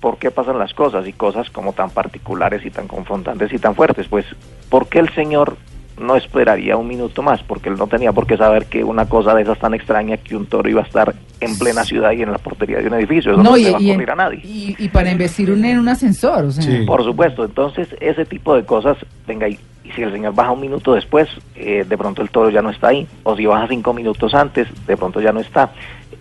¿Por 0.00 0.18
qué 0.18 0.30
pasan 0.30 0.58
las 0.58 0.74
cosas? 0.74 1.06
Y 1.06 1.12
cosas 1.12 1.50
como 1.50 1.72
tan 1.72 1.90
particulares 1.90 2.64
y 2.64 2.70
tan 2.70 2.88
confrontantes 2.88 3.52
y 3.52 3.58
tan 3.58 3.74
fuertes. 3.74 4.08
Pues, 4.08 4.26
¿por 4.68 4.88
qué 4.88 4.98
el 4.98 5.08
Señor 5.14 5.56
no 5.98 6.14
esperaría 6.16 6.76
un 6.76 6.86
minuto 6.88 7.22
más? 7.22 7.42
Porque 7.42 7.68
él 7.68 7.76
no 7.78 7.86
tenía 7.86 8.12
por 8.12 8.26
qué 8.26 8.36
saber 8.36 8.66
que 8.66 8.84
una 8.84 9.08
cosa 9.08 9.34
de 9.34 9.42
esas 9.42 9.58
tan 9.58 9.74
extraña 9.74 10.16
que 10.18 10.36
un 10.36 10.46
toro 10.46 10.68
iba 10.68 10.82
a 10.82 10.84
estar 10.84 11.14
en 11.40 11.58
plena 11.58 11.84
ciudad 11.84 12.12
y 12.12 12.22
en 12.22 12.30
la 12.32 12.38
portería 12.38 12.78
de 12.78 12.88
un 12.88 12.94
edificio. 12.94 13.32
Eso 13.32 13.42
no, 13.42 13.56
y, 13.56 13.64
le 13.64 13.70
va 13.72 13.78
a 13.78 13.80
ocurrir 13.80 14.10
a 14.10 14.14
nadie. 14.14 14.40
y- 14.44 14.74
y 14.78 14.88
para 14.88 15.10
investir 15.10 15.50
un- 15.50 15.64
en 15.64 15.78
un 15.78 15.88
ascensor, 15.88 16.44
o 16.44 16.50
sea. 16.50 16.64
Por 16.86 17.02
supuesto, 17.04 17.44
entonces 17.44 17.88
ese 18.00 18.24
tipo 18.26 18.54
de 18.54 18.64
cosas, 18.64 18.96
venga, 19.26 19.48
y, 19.48 19.58
y 19.84 19.90
si 19.92 20.02
el 20.02 20.12
señor 20.12 20.34
baja 20.34 20.52
un 20.52 20.60
minuto 20.60 20.94
después, 20.94 21.28
eh, 21.54 21.84
de 21.88 21.98
pronto 21.98 22.20
el 22.22 22.30
toro 22.30 22.50
ya 22.50 22.60
no 22.62 22.70
está 22.70 22.88
ahí, 22.88 23.06
o 23.22 23.36
si 23.36 23.46
baja 23.46 23.66
cinco 23.68 23.92
minutos 23.94 24.34
antes, 24.34 24.68
de 24.86 24.96
pronto 24.96 25.20
ya 25.20 25.32
no 25.32 25.40
está. 25.40 25.70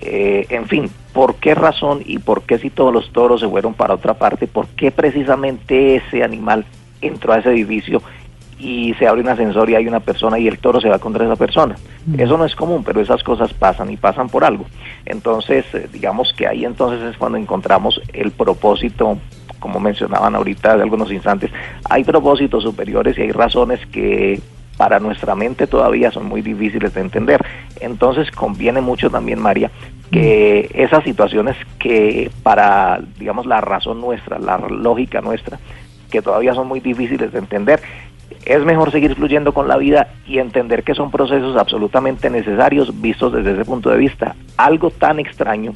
eh, 0.01 0.45
en 0.49 0.67
fin, 0.67 0.89
¿por 1.13 1.35
qué 1.35 1.55
razón 1.55 2.01
y 2.05 2.19
por 2.19 2.43
qué 2.43 2.57
si 2.59 2.69
todos 2.69 2.93
los 2.93 3.11
toros 3.13 3.39
se 3.41 3.47
fueron 3.47 3.73
para 3.73 3.93
otra 3.95 4.13
parte? 4.13 4.45
¿Por 4.45 4.67
qué 4.67 4.91
precisamente 4.91 5.95
ese 5.95 6.21
animal 6.23 6.65
entró 7.01 7.33
a 7.33 7.39
ese 7.39 7.49
edificio 7.51 8.01
y 8.57 8.93
se 8.95 9.07
abre 9.07 9.21
un 9.21 9.29
ascensor 9.29 9.69
y 9.69 9.75
hay 9.75 9.87
una 9.87 9.99
persona 9.99 10.39
y 10.39 10.47
el 10.47 10.59
toro 10.59 10.79
se 10.79 10.89
va 10.89 10.99
contra 10.99 11.25
esa 11.25 11.35
persona? 11.35 11.75
Eso 12.17 12.37
no 12.37 12.45
es 12.45 12.55
común, 12.55 12.83
pero 12.83 13.01
esas 13.01 13.23
cosas 13.23 13.53
pasan 13.53 13.91
y 13.91 13.97
pasan 13.97 14.29
por 14.29 14.43
algo. 14.43 14.65
Entonces, 15.05 15.65
eh, 15.73 15.87
digamos 15.91 16.33
que 16.33 16.47
ahí 16.47 16.65
entonces 16.65 17.01
es 17.03 17.17
cuando 17.17 17.37
encontramos 17.37 18.01
el 18.13 18.31
propósito 18.31 19.17
como 19.65 19.79
mencionaban 19.79 20.35
ahorita 20.35 20.75
de 20.77 20.83
algunos 20.83 21.11
instantes, 21.11 21.49
hay 21.89 22.03
propósitos 22.03 22.63
superiores 22.63 23.17
y 23.17 23.23
hay 23.23 23.31
razones 23.31 23.83
que 23.87 24.39
para 24.77 24.99
nuestra 24.99 25.33
mente 25.33 25.65
todavía 25.65 26.11
son 26.11 26.27
muy 26.27 26.43
difíciles 26.43 26.93
de 26.93 27.01
entender. 27.01 27.43
Entonces 27.79 28.29
conviene 28.29 28.81
mucho 28.81 29.09
también, 29.09 29.39
María, 29.39 29.71
que 30.11 30.69
esas 30.73 31.03
situaciones 31.03 31.55
que 31.79 32.29
para, 32.43 33.01
digamos, 33.17 33.45
la 33.45 33.59
razón 33.61 34.01
nuestra, 34.01 34.37
la 34.37 34.57
lógica 34.57 35.21
nuestra, 35.21 35.59
que 36.11 36.21
todavía 36.21 36.53
son 36.53 36.67
muy 36.67 36.79
difíciles 36.79 37.31
de 37.31 37.39
entender, 37.39 37.81
es 38.45 38.63
mejor 38.63 38.91
seguir 38.91 39.15
fluyendo 39.15 39.53
con 39.53 39.67
la 39.67 39.77
vida 39.77 40.07
y 40.27 40.37
entender 40.39 40.83
que 40.83 40.93
son 40.93 41.11
procesos 41.11 41.57
absolutamente 41.57 42.29
necesarios 42.29 43.01
vistos 43.01 43.33
desde 43.33 43.53
ese 43.53 43.65
punto 43.65 43.89
de 43.89 43.97
vista. 43.97 44.35
Algo 44.57 44.91
tan 44.91 45.19
extraño, 45.19 45.73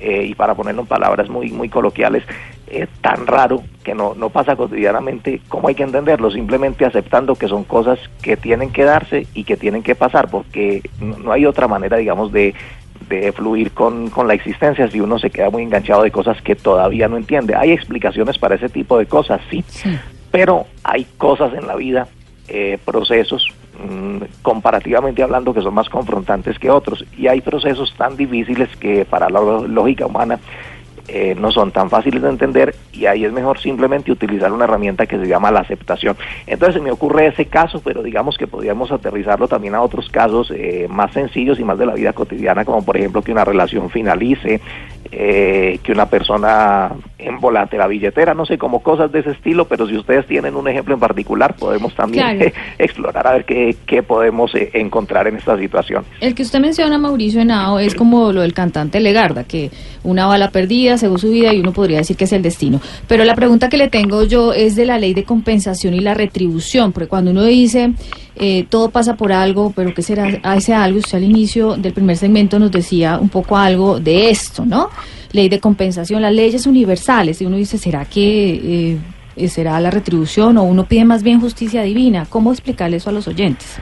eh, 0.00 0.24
y 0.24 0.34
para 0.34 0.54
ponerlo 0.54 0.82
en 0.82 0.86
palabras 0.86 1.28
muy, 1.28 1.50
muy 1.50 1.68
coloquiales, 1.68 2.24
es 2.66 2.88
tan 3.00 3.26
raro 3.26 3.62
que 3.82 3.94
no, 3.94 4.14
no 4.14 4.30
pasa 4.30 4.56
cotidianamente, 4.56 5.40
¿cómo 5.48 5.68
hay 5.68 5.74
que 5.74 5.82
entenderlo? 5.82 6.30
Simplemente 6.30 6.84
aceptando 6.84 7.34
que 7.34 7.48
son 7.48 7.64
cosas 7.64 7.98
que 8.22 8.36
tienen 8.36 8.70
que 8.70 8.84
darse 8.84 9.26
y 9.34 9.44
que 9.44 9.56
tienen 9.56 9.82
que 9.82 9.94
pasar, 9.94 10.28
porque 10.30 10.82
no, 11.00 11.32
hay 11.32 11.46
otra 11.46 11.68
manera, 11.68 11.96
digamos, 11.96 12.32
de, 12.32 12.54
de 13.08 13.32
fluir 13.32 13.72
con, 13.72 14.10
con, 14.10 14.28
la 14.28 14.34
existencia 14.34 14.90
si 14.90 15.00
uno 15.00 15.18
se 15.18 15.30
queda 15.30 15.50
muy 15.50 15.62
enganchado 15.62 16.02
de 16.02 16.10
cosas 16.10 16.40
que 16.42 16.54
todavía 16.54 17.08
no 17.08 17.16
entiende. 17.16 17.54
Hay 17.54 17.72
explicaciones 17.72 18.38
para 18.38 18.54
ese 18.54 18.68
tipo 18.68 18.98
de 18.98 19.06
cosas, 19.06 19.40
sí, 19.50 19.64
pero 20.30 20.66
hay 20.84 21.04
cosas 21.16 21.54
en 21.54 21.66
la 21.66 21.76
vida, 21.76 22.08
eh, 22.48 22.78
procesos, 22.84 23.46
mm, 23.78 24.18
comparativamente 24.42 25.22
hablando, 25.22 25.54
que 25.54 25.62
son 25.62 25.74
más 25.74 25.88
confrontantes 25.88 26.58
que 26.58 26.70
otros, 26.70 27.04
y 27.16 27.26
hay 27.26 27.40
procesos 27.40 27.94
tan 27.96 28.16
difíciles 28.16 28.68
que 28.76 29.04
para 29.04 29.28
la 29.28 29.40
lógica 29.40 30.06
humana 30.06 30.38
eh, 31.10 31.34
no 31.34 31.50
son 31.50 31.72
tan 31.72 31.88
fáciles 31.88 32.20
de 32.20 32.28
entender 32.28 32.74
y 32.92 33.06
ahí 33.06 33.24
es 33.24 33.32
mejor 33.32 33.58
simplemente 33.58 34.12
utilizar 34.12 34.52
una 34.52 34.64
herramienta 34.64 35.06
que 35.06 35.18
se 35.18 35.26
llama 35.26 35.50
la 35.50 35.60
aceptación. 35.60 36.18
Entonces 36.46 36.74
se 36.74 36.82
me 36.82 36.90
ocurre 36.90 37.28
ese 37.28 37.46
caso, 37.46 37.80
pero 37.82 38.02
digamos 38.02 38.36
que 38.36 38.46
podríamos 38.46 38.92
aterrizarlo 38.92 39.48
también 39.48 39.74
a 39.74 39.80
otros 39.80 40.10
casos 40.10 40.52
eh, 40.54 40.86
más 40.90 41.12
sencillos 41.12 41.58
y 41.58 41.64
más 41.64 41.78
de 41.78 41.86
la 41.86 41.94
vida 41.94 42.12
cotidiana, 42.12 42.66
como 42.66 42.84
por 42.84 42.98
ejemplo 42.98 43.22
que 43.22 43.32
una 43.32 43.46
relación 43.46 43.88
finalice, 43.88 44.60
eh, 45.10 45.78
que 45.82 45.92
una 45.92 46.06
persona 46.06 46.90
embolate 47.18 47.76
la 47.76 47.86
billetera, 47.86 48.34
no 48.34 48.46
sé, 48.46 48.58
como 48.58 48.82
cosas 48.82 49.10
de 49.10 49.20
ese 49.20 49.30
estilo, 49.30 49.66
pero 49.66 49.86
si 49.86 49.96
ustedes 49.96 50.26
tienen 50.26 50.54
un 50.54 50.68
ejemplo 50.68 50.94
en 50.94 51.00
particular, 51.00 51.54
podemos 51.56 51.94
también 51.94 52.52
explorar 52.78 53.26
a 53.26 53.32
ver 53.32 53.44
qué, 53.44 53.76
qué 53.86 54.02
podemos 54.02 54.52
encontrar 54.54 55.26
en 55.26 55.36
esta 55.36 55.58
situación. 55.58 56.04
El 56.20 56.34
que 56.34 56.42
usted 56.42 56.60
menciona, 56.60 56.98
Mauricio 56.98 57.40
Henao, 57.40 57.78
es 57.78 57.94
como 57.94 58.32
lo 58.32 58.42
del 58.42 58.54
cantante 58.54 59.00
Legarda, 59.00 59.44
que 59.44 59.70
una 60.04 60.26
bala 60.26 60.50
perdida, 60.50 60.98
según 60.98 61.18
su 61.18 61.30
vida 61.30 61.52
y 61.52 61.60
uno 61.60 61.72
podría 61.72 61.98
decir 61.98 62.16
que 62.16 62.24
es 62.24 62.32
el 62.32 62.42
destino. 62.42 62.80
Pero 63.06 63.24
la 63.24 63.34
pregunta 63.34 63.68
que 63.68 63.76
le 63.76 63.88
tengo 63.88 64.24
yo 64.24 64.52
es 64.52 64.76
de 64.76 64.86
la 64.86 64.98
ley 64.98 65.14
de 65.14 65.24
compensación 65.24 65.94
y 65.94 66.00
la 66.00 66.14
retribución, 66.14 66.92
porque 66.92 67.08
cuando 67.08 67.30
uno 67.30 67.44
dice 67.44 67.92
eh, 68.38 68.66
todo 68.68 68.90
pasa 68.90 69.16
por 69.16 69.32
algo, 69.32 69.72
pero 69.74 69.94
¿qué 69.94 70.02
será 70.02 70.40
a 70.42 70.56
ese 70.56 70.74
algo? 70.74 70.98
Usted 70.98 71.18
al 71.18 71.24
inicio 71.24 71.76
del 71.76 71.92
primer 71.92 72.16
segmento 72.16 72.58
nos 72.58 72.70
decía 72.70 73.18
un 73.18 73.28
poco 73.28 73.56
algo 73.56 74.00
de 74.00 74.30
esto, 74.30 74.64
¿no? 74.64 74.90
Ley 75.32 75.48
de 75.48 75.60
compensación, 75.60 76.22
las 76.22 76.32
leyes 76.32 76.66
universales, 76.66 77.40
y 77.42 77.46
uno 77.46 77.56
dice, 77.56 77.78
¿será 77.78 78.04
que 78.04 78.98
eh, 79.36 79.48
será 79.48 79.80
la 79.80 79.90
retribución 79.90 80.56
o 80.58 80.62
uno 80.62 80.84
pide 80.84 81.04
más 81.04 81.22
bien 81.22 81.40
justicia 81.40 81.82
divina? 81.82 82.26
¿Cómo 82.28 82.52
explicarle 82.52 82.96
eso 82.96 83.10
a 83.10 83.12
los 83.12 83.28
oyentes? 83.28 83.78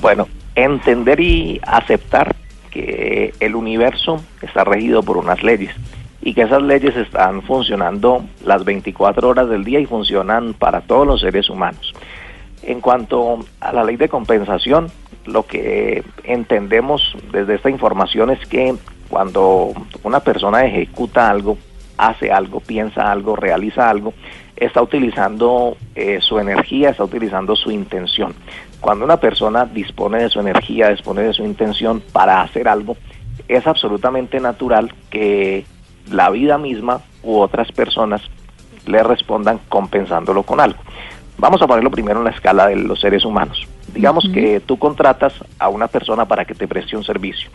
Bueno, 0.00 0.26
entender 0.54 1.20
y 1.20 1.60
aceptar 1.62 2.34
que 2.70 3.34
el 3.40 3.54
universo 3.54 4.22
está 4.42 4.64
regido 4.64 5.02
por 5.02 5.16
unas 5.16 5.42
leyes 5.42 5.74
y 6.22 6.34
que 6.34 6.42
esas 6.42 6.62
leyes 6.62 6.96
están 6.96 7.42
funcionando 7.42 8.24
las 8.44 8.64
24 8.64 9.28
horas 9.28 9.48
del 9.48 9.64
día 9.64 9.80
y 9.80 9.86
funcionan 9.86 10.54
para 10.54 10.82
todos 10.82 11.06
los 11.06 11.20
seres 11.20 11.48
humanos. 11.48 11.94
En 12.62 12.80
cuanto 12.80 13.38
a 13.60 13.72
la 13.72 13.84
ley 13.84 13.96
de 13.96 14.08
compensación, 14.08 14.88
lo 15.26 15.46
que 15.46 16.04
entendemos 16.24 17.16
desde 17.32 17.54
esta 17.54 17.70
información 17.70 18.30
es 18.30 18.46
que 18.46 18.74
cuando 19.08 19.72
una 20.02 20.20
persona 20.20 20.64
ejecuta 20.64 21.30
algo, 21.30 21.58
hace 21.96 22.32
algo, 22.32 22.60
piensa 22.60 23.10
algo, 23.10 23.36
realiza 23.36 23.90
algo, 23.90 24.14
está 24.56 24.82
utilizando 24.82 25.76
eh, 25.94 26.18
su 26.20 26.38
energía, 26.38 26.90
está 26.90 27.04
utilizando 27.04 27.56
su 27.56 27.70
intención. 27.70 28.34
Cuando 28.80 29.04
una 29.04 29.18
persona 29.18 29.64
dispone 29.64 30.22
de 30.22 30.30
su 30.30 30.40
energía, 30.40 30.90
dispone 30.90 31.22
de 31.22 31.32
su 31.32 31.44
intención 31.44 32.02
para 32.12 32.40
hacer 32.42 32.68
algo, 32.68 32.96
es 33.48 33.66
absolutamente 33.66 34.38
natural 34.38 34.94
que 35.10 35.64
la 36.10 36.30
vida 36.30 36.56
misma 36.58 37.00
u 37.22 37.38
otras 37.38 37.72
personas 37.72 38.22
le 38.86 39.02
respondan 39.02 39.60
compensándolo 39.68 40.42
con 40.42 40.60
algo. 40.60 40.78
Vamos 41.40 41.62
a 41.62 41.66
ponerlo 41.66 41.90
primero 41.90 42.18
en 42.18 42.24
la 42.24 42.32
escala 42.32 42.66
de 42.66 42.76
los 42.76 43.00
seres 43.00 43.24
humanos. 43.24 43.66
Digamos 43.94 44.28
que 44.28 44.60
tú 44.60 44.78
contratas 44.78 45.32
a 45.58 45.70
una 45.70 45.88
persona 45.88 46.26
para 46.26 46.44
que 46.44 46.54
te 46.54 46.68
preste 46.68 46.98
un 46.98 47.02
servicio. 47.02 47.48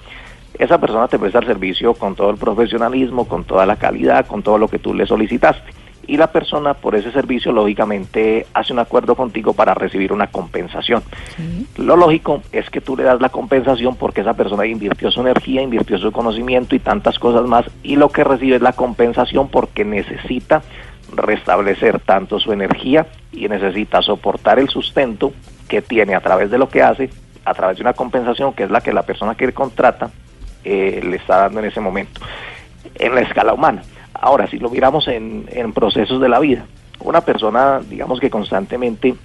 Esa 0.58 0.80
persona 0.80 1.08
te 1.08 1.20
presta 1.20 1.38
el 1.38 1.46
servicio 1.46 1.94
con 1.94 2.16
todo 2.16 2.32
el 2.32 2.38
profesionalismo, 2.38 3.28
con 3.28 3.44
toda 3.44 3.68
la 3.68 3.76
calidad, 3.76 4.26
con 4.26 4.42
todo 4.42 4.58
lo 4.58 4.70
que 4.70 4.80
tú 4.80 4.96
le 4.96 5.06
solicitaste 5.06 5.72
y 6.08 6.18
la 6.18 6.32
persona 6.32 6.74
por 6.74 6.96
ese 6.96 7.12
servicio 7.12 7.52
lógicamente 7.52 8.46
hace 8.54 8.74
un 8.74 8.80
acuerdo 8.80 9.16
contigo 9.16 9.54
para 9.54 9.74
recibir 9.74 10.14
una 10.14 10.28
compensación. 10.28 11.04
Lo 11.78 11.96
lógico 11.96 12.42
es 12.52 12.70
que 12.70 12.82
tú 12.82 12.96
le 12.96 13.04
das 13.04 13.22
la 13.22 13.30
compensación 13.30 13.96
porque 13.96 14.22
esa 14.22 14.34
persona 14.34 14.66
invirtió 14.66 15.12
su 15.12 15.22
energía, 15.22 15.62
invirtió 15.62 15.98
su 15.98 16.12
conocimiento 16.12 16.76
y 16.76 16.80
tantas 16.80 17.20
cosas 17.20 17.48
más 17.48 17.66
y 17.84 17.96
lo 17.96 18.10
que 18.10 18.24
recibe 18.24 18.58
es 18.58 18.62
la 18.62 18.74
compensación 18.74 19.50
porque 19.50 19.86
necesita 19.86 20.62
restablecer 21.16 22.00
tanto 22.00 22.40
su 22.40 22.52
energía 22.52 23.08
y 23.32 23.48
necesita 23.48 24.02
soportar 24.02 24.60
el 24.60 24.70
sustento 24.70 25.34
que 25.68 25.82
tiene 25.82 26.16
a 26.16 26.22
través 26.22 26.52
de 26.52 26.58
lo 26.58 26.70
que 26.70 26.82
hace, 26.82 27.10
a 27.44 27.54
través 27.54 27.78
de 27.78 27.84
una 27.84 27.94
compensación 27.94 28.54
que 28.54 28.64
es 28.64 28.72
la 28.72 28.82
que 28.82 28.94
la 28.94 29.04
persona 29.04 29.36
que 29.36 29.52
contrata 29.54 30.10
eh, 30.64 31.02
le 31.04 31.18
está 31.18 31.38
dando 31.38 31.60
en 31.60 31.66
ese 31.66 31.80
momento, 31.80 32.22
en 32.96 33.16
la 33.16 33.22
escala 33.22 33.54
humana. 33.54 33.84
Ahora, 34.14 34.48
si 34.48 34.58
lo 34.58 34.70
miramos 34.70 35.08
en, 35.08 35.46
procesos 35.74 36.22
de 36.22 36.30
la 36.30 36.40
vida, 36.40 36.66
una 37.00 37.22
persona, 37.22 37.82
digamos 37.88 38.20
que 38.20 38.30
constantemente 38.30 39.16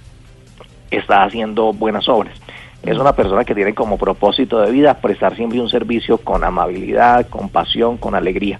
está 0.89 1.23
haciendo 1.23 1.73
buenas 1.73 2.09
obras. 2.09 2.37
Es 2.83 2.97
una 2.97 3.15
persona 3.15 3.45
que 3.45 3.55
tiene 3.55 3.73
como 3.73 3.97
propósito 3.97 4.59
de 4.59 4.71
vida 4.71 4.95
prestar 4.95 5.35
siempre 5.35 5.61
un 5.61 5.69
servicio 5.69 6.17
con 6.17 6.43
amabilidad, 6.43 7.27
con 7.29 7.49
pasión, 7.49 7.97
con 7.97 8.15
alegría 8.15 8.59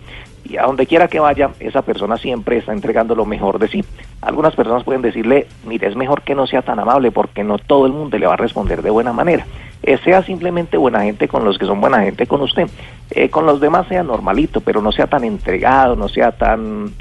y 0.52 0.58
a 0.58 0.64
donde 0.64 0.86
quiera 0.86 1.08
que 1.08 1.20
vaya, 1.20 1.52
esa 1.60 1.82
persona 1.82 2.18
siempre 2.18 2.58
está 2.58 2.74
entregando 2.74 3.16
lo 3.16 3.26
mejor 3.26 3.58
de 3.58 3.68
sí. 3.68 3.86
Algunas 4.22 4.56
personas 4.56 4.84
pueden 4.84 5.02
decirle, 5.02 5.48
mire, 5.66 5.88
es 5.88 5.96
mejor 5.96 6.24
que 6.24 6.36
no 6.36 6.46
sea 6.46 6.62
tan 6.62 6.80
amable 6.80 7.12
porque 7.12 7.44
no 7.44 7.58
todo 7.58 7.86
el 7.86 7.94
mundo 7.94 8.18
le 8.18 8.28
va 8.28 8.34
a 8.34 8.38
responder 8.38 8.82
de 8.82 8.90
buena 8.90 9.14
manera. 9.14 9.46
Eh, 9.84 9.98
sea 10.04 10.24
simplemente 10.24 10.78
buena 10.78 11.04
gente 11.04 11.28
con 11.28 11.46
los 11.46 11.58
que 11.58 11.66
son 11.66 11.80
buena 11.80 12.02
gente 12.04 12.28
con 12.28 12.42
usted. 12.42 12.68
Eh, 13.12 13.30
con 13.30 13.46
los 13.46 13.62
demás 13.62 13.88
sea 13.88 14.04
normalito, 14.04 14.62
pero 14.62 14.82
no 14.82 14.92
sea 14.92 15.08
tan 15.08 15.24
entregado, 15.24 15.96
no 15.96 16.08
sea 16.10 16.32
tan... 16.34 16.94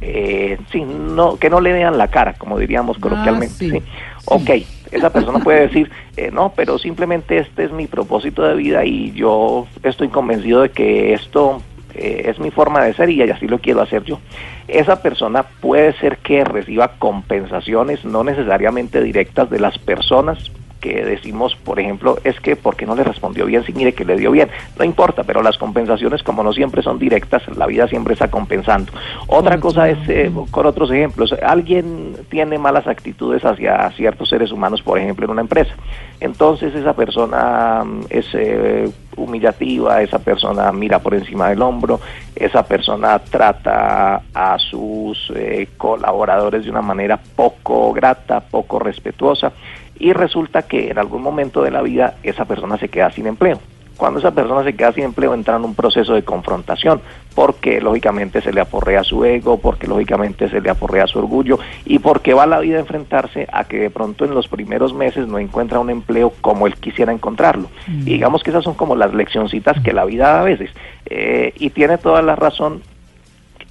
Eh, 0.00 0.58
sí, 0.70 0.84
no, 0.84 1.36
que 1.38 1.48
no 1.48 1.60
le 1.60 1.72
vean 1.72 1.96
la 1.96 2.08
cara, 2.08 2.34
como 2.34 2.58
diríamos 2.58 2.96
ah, 2.98 3.00
coloquialmente. 3.00 3.54
sí. 3.54 3.82
Ok, 4.26 4.50
esa 4.90 5.10
persona 5.10 5.38
puede 5.38 5.68
decir, 5.68 5.90
eh, 6.16 6.30
no, 6.32 6.52
pero 6.54 6.78
simplemente 6.78 7.38
este 7.38 7.64
es 7.64 7.72
mi 7.72 7.86
propósito 7.86 8.42
de 8.42 8.56
vida 8.56 8.84
y 8.84 9.12
yo 9.12 9.66
estoy 9.84 10.08
convencido 10.08 10.62
de 10.62 10.70
que 10.70 11.14
esto 11.14 11.62
eh, 11.96 12.30
es 12.30 12.38
mi 12.38 12.50
forma 12.50 12.84
de 12.84 12.94
ser 12.94 13.10
y 13.10 13.22
así 13.22 13.46
lo 13.46 13.58
quiero 13.58 13.82
hacer 13.82 14.04
yo. 14.04 14.20
Esa 14.68 15.02
persona 15.02 15.42
puede 15.42 15.92
ser 15.94 16.18
que 16.18 16.44
reciba 16.44 16.92
compensaciones 16.98 18.04
no 18.04 18.24
necesariamente 18.24 19.02
directas 19.02 19.50
de 19.50 19.60
las 19.60 19.78
personas 19.78 20.50
que 20.86 21.04
decimos, 21.04 21.56
por 21.56 21.80
ejemplo, 21.80 22.18
es 22.22 22.38
que 22.40 22.54
porque 22.54 22.86
no 22.86 22.94
le 22.94 23.02
respondió 23.02 23.46
bien, 23.46 23.64
si 23.64 23.72
mire 23.72 23.92
que 23.92 24.04
le 24.04 24.16
dio 24.16 24.30
bien, 24.30 24.48
no 24.78 24.84
importa, 24.84 25.24
pero 25.24 25.42
las 25.42 25.58
compensaciones 25.58 26.22
como 26.22 26.44
no 26.44 26.52
siempre 26.52 26.82
son 26.82 26.98
directas, 26.98 27.42
la 27.56 27.66
vida 27.66 27.88
siempre 27.88 28.12
está 28.12 28.30
compensando. 28.30 28.92
Otra 29.26 29.58
cosa 29.58 29.88
es, 29.88 29.98
eh, 30.08 30.30
con 30.50 30.66
otros 30.66 30.90
ejemplos, 30.92 31.34
alguien 31.42 32.16
tiene 32.30 32.58
malas 32.58 32.86
actitudes 32.86 33.44
hacia 33.44 33.90
ciertos 33.96 34.28
seres 34.28 34.52
humanos, 34.52 34.80
por 34.82 34.98
ejemplo, 34.98 35.24
en 35.24 35.32
una 35.32 35.40
empresa, 35.40 35.74
entonces 36.20 36.74
esa 36.74 36.94
persona 36.94 37.82
mm, 37.84 38.00
es 38.10 38.26
eh, 38.34 38.88
humillativa, 39.16 40.02
esa 40.02 40.18
persona 40.18 40.70
mira 40.72 41.00
por 41.00 41.14
encima 41.14 41.48
del 41.48 41.62
hombro, 41.62 42.00
esa 42.34 42.62
persona 42.62 43.18
trata 43.18 44.22
a 44.32 44.58
sus 44.58 45.32
eh, 45.34 45.68
colaboradores 45.76 46.64
de 46.64 46.70
una 46.70 46.82
manera 46.82 47.18
poco 47.34 47.92
grata, 47.92 48.40
poco 48.40 48.78
respetuosa, 48.78 49.52
y 49.98 50.12
resulta 50.12 50.62
que 50.62 50.90
en 50.90 50.98
algún 50.98 51.22
momento 51.22 51.62
de 51.62 51.70
la 51.70 51.82
vida 51.82 52.16
esa 52.22 52.44
persona 52.44 52.76
se 52.78 52.88
queda 52.88 53.10
sin 53.10 53.26
empleo. 53.26 53.58
cuando 53.96 54.18
esa 54.18 54.32
persona 54.32 54.62
se 54.62 54.74
queda 54.74 54.92
sin 54.92 55.04
empleo 55.04 55.32
entra 55.32 55.56
en 55.56 55.64
un 55.64 55.74
proceso 55.74 56.12
de 56.12 56.22
confrontación, 56.22 57.00
porque 57.34 57.80
lógicamente 57.80 58.42
se 58.42 58.52
le 58.52 58.60
aporrea 58.60 59.02
su 59.02 59.24
ego, 59.24 59.58
porque 59.58 59.86
lógicamente 59.86 60.50
se 60.50 60.60
le 60.60 60.68
aporrea 60.68 61.06
su 61.06 61.18
orgullo 61.18 61.58
y 61.86 61.98
porque 61.98 62.34
va 62.34 62.44
la 62.44 62.60
vida 62.60 62.76
a 62.76 62.80
enfrentarse 62.80 63.46
a 63.50 63.64
que 63.64 63.78
de 63.78 63.88
pronto 63.88 64.26
en 64.26 64.34
los 64.34 64.48
primeros 64.48 64.92
meses 64.92 65.26
no 65.26 65.38
encuentra 65.38 65.78
un 65.78 65.88
empleo 65.88 66.34
como 66.42 66.66
él 66.66 66.74
quisiera 66.74 67.10
encontrarlo. 67.10 67.70
Y 67.88 68.12
digamos 68.12 68.42
que 68.42 68.50
esas 68.50 68.64
son 68.64 68.74
como 68.74 68.96
las 68.96 69.14
leccioncitas 69.14 69.80
que 69.80 69.94
la 69.94 70.04
vida 70.04 70.24
da 70.24 70.40
a 70.40 70.44
veces. 70.44 70.70
Eh, 71.06 71.54
y 71.56 71.70
tiene 71.70 71.96
toda 71.96 72.20
la 72.20 72.36
razón 72.36 72.82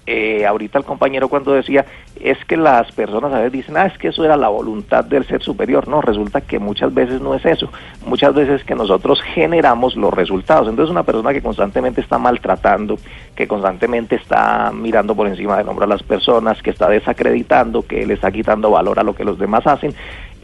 eh, 0.07 0.45
ahorita 0.45 0.77
el 0.77 0.85
compañero 0.85 1.29
cuando 1.29 1.53
decía 1.53 1.85
es 2.19 2.37
que 2.45 2.57
las 2.57 2.91
personas 2.91 3.33
a 3.33 3.37
veces 3.37 3.51
dicen, 3.51 3.77
ah, 3.77 3.87
es 3.87 3.97
que 3.97 4.09
eso 4.09 4.23
era 4.23 4.37
la 4.37 4.49
voluntad 4.49 5.03
del 5.03 5.25
ser 5.25 5.41
superior. 5.41 5.87
No, 5.87 6.01
resulta 6.01 6.41
que 6.41 6.59
muchas 6.59 6.93
veces 6.93 7.21
no 7.21 7.33
es 7.35 7.45
eso. 7.45 7.69
Muchas 8.05 8.33
veces 8.33 8.63
que 8.63 8.75
nosotros 8.75 9.21
generamos 9.21 9.95
los 9.95 10.13
resultados. 10.13 10.67
Entonces 10.67 10.91
una 10.91 11.03
persona 11.03 11.33
que 11.33 11.41
constantemente 11.41 12.01
está 12.01 12.17
maltratando, 12.17 12.97
que 13.35 13.47
constantemente 13.47 14.15
está 14.15 14.71
mirando 14.71 15.15
por 15.15 15.27
encima 15.27 15.57
del 15.57 15.67
hombro 15.67 15.85
a 15.85 15.89
las 15.89 16.03
personas, 16.03 16.61
que 16.61 16.69
está 16.69 16.87
desacreditando, 16.89 17.81
que 17.81 18.05
le 18.05 18.13
está 18.13 18.31
quitando 18.31 18.71
valor 18.71 18.99
a 18.99 19.03
lo 19.03 19.15
que 19.15 19.25
los 19.25 19.39
demás 19.39 19.65
hacen, 19.67 19.93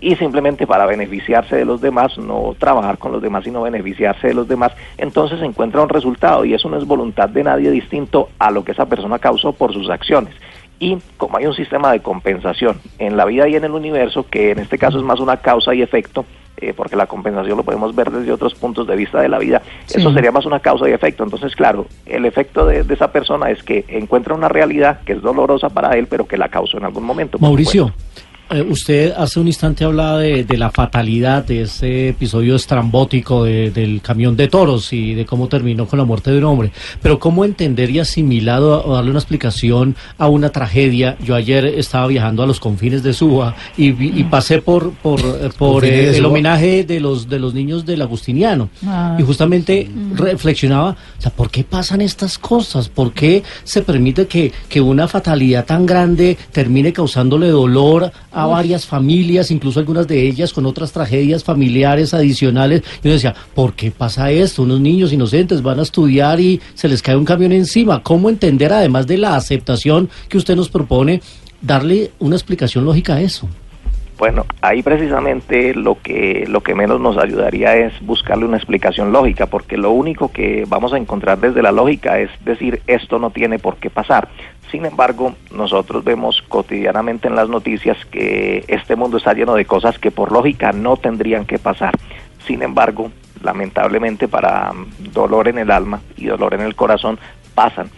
y 0.01 0.15
simplemente 0.15 0.65
para 0.65 0.87
beneficiarse 0.87 1.55
de 1.55 1.63
los 1.63 1.79
demás, 1.79 2.17
no 2.17 2.55
trabajar 2.57 2.97
con 2.97 3.11
los 3.11 3.21
demás, 3.21 3.43
sino 3.43 3.61
beneficiarse 3.61 4.29
de 4.29 4.33
los 4.33 4.47
demás, 4.47 4.73
entonces 4.97 5.39
se 5.39 5.45
encuentra 5.45 5.81
un 5.81 5.89
resultado 5.89 6.43
y 6.43 6.55
eso 6.55 6.67
no 6.69 6.77
es 6.77 6.85
voluntad 6.85 7.29
de 7.29 7.43
nadie 7.43 7.69
distinto 7.69 8.29
a 8.39 8.49
lo 8.49 8.65
que 8.65 8.71
esa 8.71 8.87
persona 8.87 9.19
causó 9.19 9.53
por 9.53 9.71
sus 9.73 9.89
acciones. 9.89 10.33
Y 10.79 10.97
como 11.17 11.37
hay 11.37 11.45
un 11.45 11.53
sistema 11.53 11.91
de 11.91 11.99
compensación 11.99 12.81
en 12.97 13.15
la 13.15 13.25
vida 13.25 13.47
y 13.47 13.55
en 13.55 13.63
el 13.63 13.71
universo, 13.71 14.25
que 14.27 14.49
en 14.49 14.57
este 14.57 14.79
caso 14.79 14.97
es 14.97 15.03
más 15.03 15.19
una 15.19 15.37
causa 15.37 15.75
y 15.75 15.83
efecto, 15.83 16.25
eh, 16.57 16.73
porque 16.75 16.95
la 16.95 17.05
compensación 17.05 17.55
lo 17.55 17.63
podemos 17.63 17.93
ver 17.93 18.09
desde 18.09 18.31
otros 18.31 18.55
puntos 18.55 18.87
de 18.87 18.95
vista 18.95 19.21
de 19.21 19.29
la 19.29 19.37
vida, 19.37 19.61
eso 19.87 20.11
sería 20.11 20.31
más 20.31 20.47
una 20.47 20.59
causa 20.59 20.89
y 20.89 20.91
efecto. 20.91 21.23
Entonces, 21.23 21.55
claro, 21.55 21.85
el 22.07 22.25
efecto 22.25 22.65
de, 22.65 22.83
de, 22.83 22.93
esa 22.95 23.11
persona 23.11 23.51
es 23.51 23.61
que 23.61 23.85
encuentra 23.87 24.33
una 24.33 24.49
realidad 24.49 25.01
que 25.05 25.13
es 25.13 25.21
dolorosa 25.21 25.69
para 25.69 25.95
él, 25.97 26.07
pero 26.07 26.27
que 26.27 26.37
la 26.37 26.49
causó 26.49 26.77
en 26.77 26.85
algún 26.85 27.03
momento. 27.03 27.37
Mauricio. 27.37 27.93
Eh, 28.51 28.61
usted 28.63 29.13
hace 29.15 29.39
un 29.39 29.47
instante 29.47 29.85
hablaba 29.85 30.19
de, 30.19 30.43
de, 30.43 30.57
la 30.57 30.71
fatalidad 30.71 31.45
de 31.45 31.61
ese 31.61 32.09
episodio 32.09 32.57
estrambótico 32.57 33.45
de, 33.45 33.71
del 33.71 34.01
camión 34.01 34.35
de 34.35 34.49
toros 34.49 34.91
y 34.91 35.13
de 35.13 35.25
cómo 35.25 35.47
terminó 35.47 35.87
con 35.87 35.97
la 35.97 36.03
muerte 36.03 36.31
de 36.31 36.39
un 36.39 36.43
hombre. 36.43 36.71
Pero 37.01 37.17
¿cómo 37.17 37.45
entender 37.45 37.89
y 37.91 37.99
asimilado 37.99 38.85
o 38.85 38.95
darle 38.95 39.11
una 39.11 39.19
explicación 39.19 39.95
a 40.17 40.27
una 40.27 40.49
tragedia? 40.49 41.17
Yo 41.23 41.35
ayer 41.35 41.63
estaba 41.65 42.07
viajando 42.07 42.43
a 42.43 42.45
los 42.45 42.59
confines 42.59 43.03
de 43.03 43.13
Suba 43.13 43.55
y, 43.77 43.93
vi, 43.93 44.11
y 44.13 44.25
pasé 44.25 44.61
por, 44.61 44.91
por, 44.95 45.21
por 45.53 45.85
eh, 45.85 46.17
el 46.17 46.25
homenaje 46.25 46.83
de 46.83 46.99
los, 46.99 47.29
de 47.29 47.39
los 47.39 47.53
niños 47.53 47.85
del 47.85 48.01
Agustiniano. 48.01 48.69
Ah, 48.85 49.15
y 49.17 49.23
justamente 49.23 49.87
sí. 49.87 50.15
reflexionaba, 50.15 50.89
o 50.89 51.21
sea, 51.21 51.31
¿por 51.31 51.49
qué 51.49 51.63
pasan 51.63 52.01
estas 52.01 52.37
cosas? 52.37 52.89
¿Por 52.89 53.13
qué 53.13 53.43
se 53.63 53.81
permite 53.81 54.27
que, 54.27 54.51
que 54.67 54.81
una 54.81 55.07
fatalidad 55.07 55.65
tan 55.65 55.85
grande 55.85 56.37
termine 56.51 56.91
causándole 56.91 57.47
dolor 57.47 58.11
a 58.33 58.40
a 58.43 58.47
varias 58.47 58.86
familias, 58.86 59.51
incluso 59.51 59.80
algunas 59.80 60.08
de 60.08 60.27
ellas 60.27 60.54
con 60.54 60.65
otras 60.65 60.91
tragedias 60.91 61.43
familiares 61.43 62.13
adicionales. 62.13 62.84
Yo 63.04 63.12
decía, 63.12 63.36
¿por 63.54 63.73
qué 63.73 63.91
pasa 63.91 64.32
esto? 64.32 64.63
Unos 64.63 64.80
niños 64.80 65.13
inocentes 65.13 65.62
van 65.62 65.80
a 65.80 65.84
estudiar 65.84 66.39
y 66.39 66.60
se 66.73 66.88
les 66.88 67.01
cae 67.01 67.15
un 67.15 67.25
camión 67.25 67.51
encima. 67.51 68.04
¿Cómo 68.04 68.30
entender, 68.30 68.73
además 68.73 69.08
de 69.08 69.17
la 69.17 69.36
aceptación 69.36 70.10
que 70.30 70.38
usted 70.38 70.56
nos 70.56 70.69
propone, 70.69 71.21
darle 71.62 72.12
una 72.19 72.36
explicación 72.36 72.86
lógica 72.86 73.15
a 73.15 73.21
eso? 73.21 73.47
Bueno, 74.21 74.45
ahí 74.62 74.84
precisamente 74.84 75.73
lo 75.73 75.99
que 75.99 76.45
lo 76.47 76.62
que 76.62 76.75
menos 76.75 77.01
nos 77.01 77.17
ayudaría 77.17 77.75
es 77.75 77.99
buscarle 78.05 78.45
una 78.45 78.57
explicación 78.57 79.12
lógica, 79.12 79.47
porque 79.47 79.77
lo 79.77 79.89
único 79.89 80.31
que 80.31 80.63
vamos 80.67 80.93
a 80.93 80.97
encontrar 80.97 81.39
desde 81.39 81.63
la 81.63 81.71
lógica 81.71 82.19
es 82.19 82.29
decir 82.45 82.84
esto 82.86 83.17
no 83.17 83.31
tiene 83.31 83.57
por 83.57 83.77
qué 83.77 83.89
pasar. 83.89 84.29
Sin 84.69 84.86
embargo, 84.86 85.34
nosotros 85.51 86.03
vemos 86.03 86.43
cotidianamente 86.47 87.29
en 87.29 87.36
las 87.36 87.49
noticias 87.49 87.97
que 88.12 88.63
este 88.67 88.95
mundo 88.95 89.17
está 89.17 89.34
lleno 89.34 89.55
de 89.55 89.65
cosas 89.65 89.97
que 89.97 90.12
por 90.12 90.31
lógica 90.31 90.71
no 90.71 90.97
tendrían 90.97 91.45
que 91.45 91.57
pasar. 91.57 91.95
Sin 92.45 92.62
embargo, 92.62 93.12
lamentablemente 93.41 94.27
para 94.27 94.71
dolor 94.99 95.47
en 95.47 95.57
el 95.57 95.71
alma 95.71 95.99
y 96.15 96.27
dolor 96.27 96.53
en 96.53 96.62
el 96.62 96.75
corazón 96.75 97.17
pasan. 97.55 97.89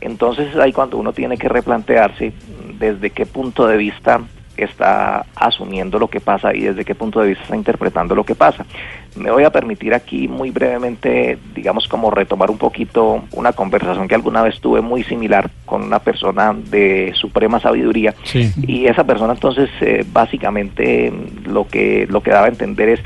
Entonces 0.00 0.54
es 0.54 0.60
ahí 0.60 0.72
cuando 0.72 0.96
uno 0.96 1.12
tiene 1.12 1.38
que 1.38 1.48
replantearse 1.48 2.32
desde 2.78 3.10
qué 3.10 3.26
punto 3.26 3.66
de 3.66 3.78
vista 3.78 4.20
está 4.56 5.24
asumiendo 5.34 5.98
lo 5.98 6.08
que 6.08 6.20
pasa 6.20 6.54
y 6.54 6.60
desde 6.60 6.84
qué 6.84 6.94
punto 6.94 7.20
de 7.20 7.28
vista 7.28 7.44
está 7.44 7.56
interpretando 7.56 8.14
lo 8.14 8.24
que 8.24 8.34
pasa. 8.34 8.64
Me 9.16 9.30
voy 9.30 9.44
a 9.44 9.50
permitir 9.50 9.94
aquí 9.94 10.28
muy 10.28 10.50
brevemente, 10.50 11.38
digamos, 11.54 11.88
como 11.88 12.10
retomar 12.10 12.50
un 12.50 12.58
poquito 12.58 13.24
una 13.32 13.52
conversación 13.52 14.08
que 14.08 14.14
alguna 14.14 14.42
vez 14.42 14.60
tuve 14.60 14.80
muy 14.80 15.02
similar 15.04 15.50
con 15.66 15.82
una 15.82 15.98
persona 15.98 16.54
de 16.54 17.12
suprema 17.14 17.60
sabiduría 17.60 18.14
sí. 18.24 18.52
y 18.66 18.86
esa 18.86 19.04
persona 19.04 19.32
entonces 19.32 19.70
eh, 19.80 20.04
básicamente 20.10 21.12
lo 21.44 21.66
que 21.66 22.06
lo 22.08 22.22
que 22.22 22.30
daba 22.30 22.46
a 22.46 22.48
entender 22.48 22.88
es 22.88 23.00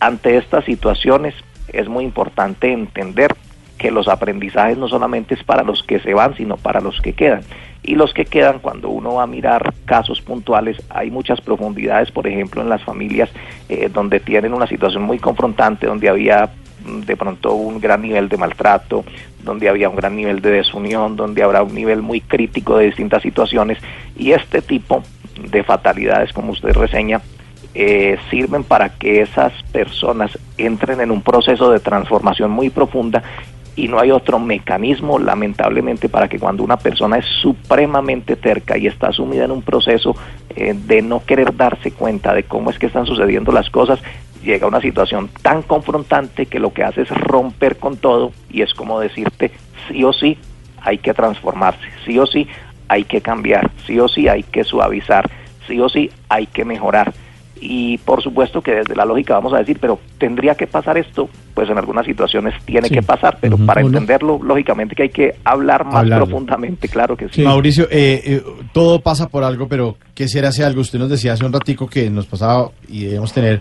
ante 0.00 0.36
estas 0.36 0.64
situaciones 0.64 1.34
es 1.72 1.88
muy 1.88 2.04
importante 2.04 2.72
entender 2.72 3.34
que 3.78 3.90
los 3.90 4.08
aprendizajes 4.08 4.78
no 4.78 4.88
solamente 4.88 5.34
es 5.34 5.42
para 5.42 5.64
los 5.64 5.82
que 5.82 5.98
se 6.00 6.14
van, 6.14 6.36
sino 6.36 6.56
para 6.56 6.80
los 6.80 7.00
que 7.00 7.14
quedan. 7.14 7.42
Y 7.82 7.96
los 7.96 8.14
que 8.14 8.24
quedan, 8.24 8.60
cuando 8.60 8.90
uno 8.90 9.14
va 9.14 9.24
a 9.24 9.26
mirar 9.26 9.74
casos 9.86 10.20
puntuales, 10.20 10.80
hay 10.88 11.10
muchas 11.10 11.40
profundidades, 11.40 12.12
por 12.12 12.26
ejemplo, 12.28 12.62
en 12.62 12.68
las 12.68 12.82
familias 12.84 13.28
eh, 13.68 13.90
donde 13.92 14.20
tienen 14.20 14.54
una 14.54 14.68
situación 14.68 15.02
muy 15.02 15.18
confrontante, 15.18 15.86
donde 15.86 16.08
había 16.08 16.50
de 16.84 17.16
pronto 17.16 17.54
un 17.54 17.80
gran 17.80 18.02
nivel 18.02 18.28
de 18.28 18.36
maltrato, 18.36 19.04
donde 19.42 19.68
había 19.68 19.88
un 19.88 19.96
gran 19.96 20.16
nivel 20.16 20.40
de 20.40 20.50
desunión, 20.50 21.16
donde 21.16 21.42
habrá 21.42 21.62
un 21.62 21.74
nivel 21.74 22.02
muy 22.02 22.20
crítico 22.20 22.78
de 22.78 22.86
distintas 22.86 23.22
situaciones. 23.22 23.78
Y 24.16 24.32
este 24.32 24.62
tipo 24.62 25.02
de 25.50 25.64
fatalidades, 25.64 26.32
como 26.32 26.52
usted 26.52 26.72
reseña, 26.72 27.20
eh, 27.74 28.18
sirven 28.30 28.64
para 28.64 28.90
que 28.90 29.22
esas 29.22 29.52
personas 29.72 30.38
entren 30.58 31.00
en 31.00 31.10
un 31.10 31.22
proceso 31.22 31.70
de 31.70 31.80
transformación 31.80 32.50
muy 32.50 32.70
profunda 32.70 33.22
y 33.74 33.88
no 33.88 33.98
hay 33.98 34.10
otro 34.10 34.38
mecanismo, 34.38 35.18
lamentablemente, 35.18 36.08
para 36.08 36.28
que 36.28 36.38
cuando 36.38 36.62
una 36.62 36.76
persona 36.76 37.18
es 37.18 37.26
supremamente 37.40 38.36
terca 38.36 38.76
y 38.76 38.86
está 38.86 39.12
sumida 39.12 39.44
en 39.44 39.50
un 39.50 39.62
proceso 39.62 40.14
eh, 40.50 40.74
de 40.74 41.02
no 41.02 41.24
querer 41.24 41.56
darse 41.56 41.92
cuenta 41.92 42.34
de 42.34 42.42
cómo 42.42 42.70
es 42.70 42.78
que 42.78 42.86
están 42.86 43.06
sucediendo 43.06 43.50
las 43.50 43.70
cosas, 43.70 44.00
llega 44.42 44.66
a 44.66 44.68
una 44.68 44.80
situación 44.80 45.30
tan 45.40 45.62
confrontante 45.62 46.46
que 46.46 46.58
lo 46.58 46.72
que 46.72 46.84
hace 46.84 47.02
es 47.02 47.10
romper 47.10 47.76
con 47.78 47.96
todo 47.96 48.32
y 48.50 48.62
es 48.62 48.74
como 48.74 49.00
decirte, 49.00 49.52
sí 49.88 50.04
o 50.04 50.12
sí, 50.12 50.36
hay 50.80 50.98
que 50.98 51.14
transformarse, 51.14 51.86
sí 52.04 52.18
o 52.18 52.26
sí, 52.26 52.48
hay 52.88 53.04
que 53.04 53.20
cambiar, 53.20 53.70
sí 53.86 53.98
o 53.98 54.08
sí, 54.08 54.28
hay 54.28 54.42
que 54.42 54.64
suavizar, 54.64 55.30
sí 55.66 55.80
o 55.80 55.88
sí, 55.88 56.10
hay 56.28 56.46
que 56.46 56.64
mejorar. 56.64 57.14
Y 57.60 57.98
por 57.98 58.22
supuesto 58.22 58.60
que 58.60 58.74
desde 58.74 58.96
la 58.96 59.04
lógica 59.04 59.34
vamos 59.34 59.54
a 59.54 59.58
decir, 59.58 59.78
pero 59.80 59.98
tendría 60.18 60.56
que 60.56 60.66
pasar 60.66 60.98
esto, 60.98 61.28
pues 61.54 61.68
en 61.68 61.78
algunas 61.78 62.06
situaciones 62.06 62.54
tiene 62.64 62.88
sí. 62.88 62.94
que 62.94 63.02
pasar, 63.02 63.38
pero 63.40 63.56
uh 63.56 63.58
-huh. 63.60 63.66
para 63.66 63.80
entenderlo, 63.80 64.40
lógicamente 64.42 64.94
que 64.94 65.04
hay 65.04 65.08
que 65.10 65.34
hablar 65.44 65.84
más 65.84 65.96
Hablarlo. 65.96 66.26
profundamente, 66.26 66.88
claro 66.88 67.16
que 67.16 67.26
sí. 67.26 67.34
sí. 67.36 67.42
Mauricio, 67.42 67.84
eh, 67.90 68.22
eh, 68.24 68.42
todo 68.72 69.00
pasa 69.00 69.28
por 69.28 69.44
algo, 69.44 69.68
pero 69.68 69.96
¿qué 70.14 70.28
será 70.28 70.48
ese 70.48 70.64
algo? 70.64 70.80
Usted 70.80 70.98
nos 70.98 71.10
decía 71.10 71.32
hace 71.32 71.44
un 71.44 71.52
ratico 71.52 71.86
que 71.86 72.10
nos 72.10 72.26
pasaba 72.26 72.70
y 72.88 73.04
debemos 73.04 73.32
tener 73.32 73.60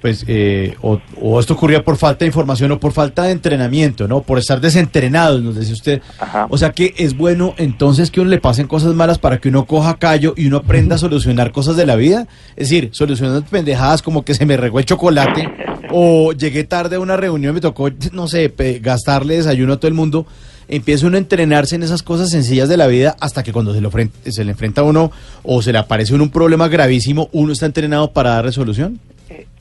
pues 0.00 0.24
eh, 0.28 0.76
o, 0.80 0.98
o, 1.20 1.40
esto 1.40 1.54
ocurría 1.54 1.84
por 1.84 1.96
falta 1.96 2.20
de 2.20 2.28
información 2.28 2.72
o 2.72 2.80
por 2.80 2.92
falta 2.92 3.24
de 3.24 3.32
entrenamiento, 3.32 4.08
¿no? 4.08 4.22
Por 4.22 4.38
estar 4.38 4.60
desentrenados, 4.60 5.42
nos 5.42 5.56
decía 5.56 5.74
usted. 5.74 6.02
Ajá. 6.18 6.46
O 6.50 6.58
sea 6.58 6.72
que 6.72 6.94
es 6.96 7.16
bueno 7.16 7.54
entonces 7.58 8.10
que 8.10 8.20
uno 8.20 8.30
le 8.30 8.40
pasen 8.40 8.66
cosas 8.66 8.94
malas 8.94 9.18
para 9.18 9.38
que 9.38 9.48
uno 9.48 9.66
coja 9.66 9.98
callo 9.98 10.34
y 10.36 10.46
uno 10.46 10.58
aprenda 10.58 10.94
a 10.94 10.98
solucionar 10.98 11.52
cosas 11.52 11.76
de 11.76 11.86
la 11.86 11.96
vida. 11.96 12.26
Es 12.56 12.70
decir, 12.70 12.90
solucionando 12.92 13.42
pendejadas 13.42 14.02
como 14.02 14.24
que 14.24 14.34
se 14.34 14.46
me 14.46 14.56
regó 14.56 14.78
el 14.78 14.86
chocolate 14.86 15.52
o 15.92 16.32
llegué 16.32 16.64
tarde 16.64 16.96
a 16.96 17.00
una 17.00 17.16
reunión 17.16 17.54
me 17.54 17.60
tocó, 17.60 17.88
no 18.12 18.28
sé, 18.28 18.52
gastarle 18.80 19.36
desayuno 19.36 19.74
a 19.74 19.76
todo 19.76 19.88
el 19.88 19.94
mundo. 19.94 20.26
Empieza 20.68 21.06
uno 21.06 21.16
a 21.16 21.18
entrenarse 21.18 21.74
en 21.74 21.82
esas 21.82 22.04
cosas 22.04 22.30
sencillas 22.30 22.68
de 22.68 22.76
la 22.76 22.86
vida 22.86 23.16
hasta 23.20 23.42
que 23.42 23.52
cuando 23.52 23.74
se, 23.74 23.80
lo 23.80 23.90
le 23.90 24.50
enfrenta 24.50 24.82
a 24.82 24.84
uno 24.84 25.10
o 25.42 25.62
se 25.62 25.72
le 25.72 25.78
aparece 25.78 26.14
un 26.14 26.30
problema 26.30 26.68
gravísimo, 26.68 27.28
uno 27.32 27.52
está 27.52 27.66
entrenado 27.66 28.12
para 28.12 28.30
dar 28.30 28.44
resolución. 28.44 29.00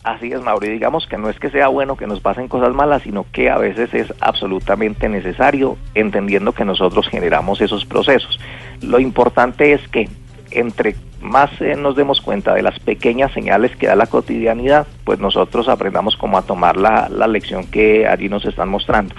Así 0.04 0.32
es, 0.32 0.42
Mauri. 0.42 0.70
Digamos 0.70 1.08
que 1.08 1.18
no 1.18 1.30
es 1.30 1.38
que 1.40 1.50
sea 1.50 1.68
bueno 1.68 1.98
que 1.98 2.08
nos 2.08 2.22
pasen 2.22 2.48
cosas 2.48 2.74
malas, 2.74 3.04
sino 3.04 3.26
que 3.32 3.50
a 3.50 3.58
veces 3.58 3.94
es 3.94 4.14
absolutamente 4.22 5.10
necesario, 5.10 5.78
entendiendo 5.94 6.54
que 6.54 6.64
nosotros 6.64 7.08
generamos 7.10 7.60
esos 7.60 7.86
procesos. 7.86 8.40
Lo 8.82 9.00
importante 9.00 9.74
es 9.74 9.88
que 9.90 10.10
entre 10.52 10.96
más 11.22 11.50
eh, 11.62 11.76
nos 11.76 11.96
demos 11.96 12.22
cuenta 12.22 12.54
de 12.54 12.62
las 12.62 12.80
pequeñas 12.80 13.32
señales 13.34 13.76
que 13.76 13.88
da 13.88 13.96
la 13.96 14.08
cotidianidad, 14.08 14.88
pues 15.04 15.20
nosotros 15.20 15.68
aprendamos 15.68 16.16
como 16.16 16.38
a 16.38 16.44
tomar 16.44 16.78
la, 16.78 17.10
la 17.10 17.28
lección 17.28 17.66
que 17.66 18.08
allí 18.08 18.30
nos 18.30 18.46
están 18.46 18.70
mostrando. 18.70 19.14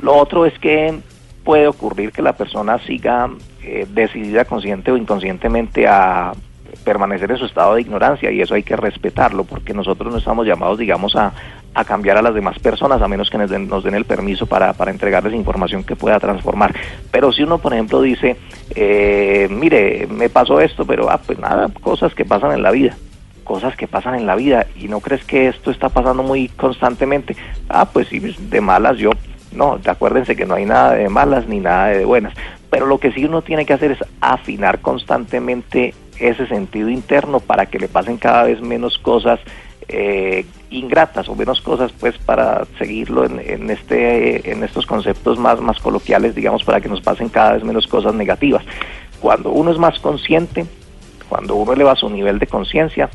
Lo 0.00 0.16
otro 0.16 0.46
es 0.46 0.58
que 0.58 0.98
puede 1.44 1.66
ocurrir 1.66 2.12
que 2.12 2.22
la 2.22 2.34
persona 2.34 2.78
siga 2.86 3.30
eh, 3.62 3.86
decidida 3.90 4.44
consciente 4.44 4.92
o 4.92 4.96
inconscientemente 4.96 5.86
a 5.86 6.32
permanecer 6.84 7.30
en 7.30 7.36
su 7.36 7.44
estado 7.44 7.74
de 7.74 7.82
ignorancia 7.82 8.30
y 8.30 8.40
eso 8.40 8.54
hay 8.54 8.62
que 8.62 8.76
respetarlo 8.76 9.44
porque 9.44 9.74
nosotros 9.74 10.12
no 10.12 10.18
estamos 10.18 10.46
llamados, 10.46 10.78
digamos, 10.78 11.14
a, 11.16 11.32
a 11.74 11.84
cambiar 11.84 12.16
a 12.18 12.22
las 12.22 12.34
demás 12.34 12.58
personas 12.58 13.00
a 13.00 13.08
menos 13.08 13.30
que 13.30 13.38
nos 13.38 13.50
den, 13.50 13.68
nos 13.68 13.84
den 13.84 13.94
el 13.94 14.04
permiso 14.04 14.46
para, 14.46 14.72
para 14.72 14.90
entregarles 14.90 15.34
información 15.34 15.84
que 15.84 15.96
pueda 15.96 16.20
transformar. 16.20 16.74
Pero 17.10 17.32
si 17.32 17.42
uno, 17.42 17.58
por 17.58 17.72
ejemplo, 17.72 18.02
dice, 18.02 18.36
eh, 18.74 19.48
mire, 19.50 20.06
me 20.06 20.28
pasó 20.28 20.60
esto, 20.60 20.84
pero 20.84 21.10
ah, 21.10 21.20
pues 21.24 21.38
nada, 21.38 21.68
cosas 21.80 22.14
que 22.14 22.24
pasan 22.24 22.52
en 22.52 22.62
la 22.62 22.70
vida 22.70 22.96
cosas 23.44 23.74
que 23.76 23.88
pasan 23.88 24.14
en 24.14 24.24
la 24.24 24.36
vida 24.36 24.66
y 24.76 24.86
no 24.86 25.00
crees 25.00 25.24
que 25.24 25.48
esto 25.48 25.72
está 25.72 25.88
pasando 25.88 26.22
muy 26.22 26.48
constantemente. 26.48 27.36
Ah, 27.68 27.86
pues 27.86 28.06
sí, 28.06 28.20
de 28.20 28.60
malas 28.60 28.98
yo 28.98 29.10
no, 29.54 29.78
acuérdense 29.84 30.36
que 30.36 30.46
no 30.46 30.54
hay 30.54 30.64
nada 30.64 30.94
de 30.94 31.08
malas 31.08 31.46
ni 31.46 31.60
nada 31.60 31.88
de 31.88 32.04
buenas, 32.04 32.34
pero 32.70 32.86
lo 32.86 32.98
que 32.98 33.12
sí 33.12 33.24
uno 33.24 33.42
tiene 33.42 33.66
que 33.66 33.74
hacer 33.74 33.92
es 33.92 33.98
afinar 34.20 34.80
constantemente 34.80 35.94
ese 36.18 36.46
sentido 36.46 36.88
interno 36.88 37.40
para 37.40 37.66
que 37.66 37.78
le 37.78 37.88
pasen 37.88 38.16
cada 38.16 38.44
vez 38.44 38.60
menos 38.60 38.98
cosas 38.98 39.40
eh, 39.88 40.46
ingratas 40.70 41.28
o 41.28 41.34
menos 41.34 41.60
cosas 41.60 41.92
pues 41.92 42.16
para 42.18 42.64
seguirlo 42.78 43.24
en, 43.24 43.40
en, 43.40 43.70
este 43.70 44.50
en 44.50 44.62
estos 44.64 44.86
conceptos 44.86 45.38
más 45.38 45.60
más 45.60 45.78
coloquiales 45.80 46.34
digamos 46.34 46.64
para 46.64 46.80
que 46.80 46.88
nos 46.88 47.00
pasen 47.00 47.28
cada 47.28 47.54
vez 47.54 47.64
menos 47.64 47.86
cosas 47.86 48.14
negativas 48.14 48.64
cuando 49.20 49.50
uno 49.50 49.70
es 49.70 49.78
más 49.78 49.98
consciente 50.00 50.66
cuando 51.28 51.54
uno 51.54 51.72
eleva 51.72 51.96
su 51.96 52.08
nivel 52.08 52.38
de 52.38 52.46
conciencia 52.46 53.10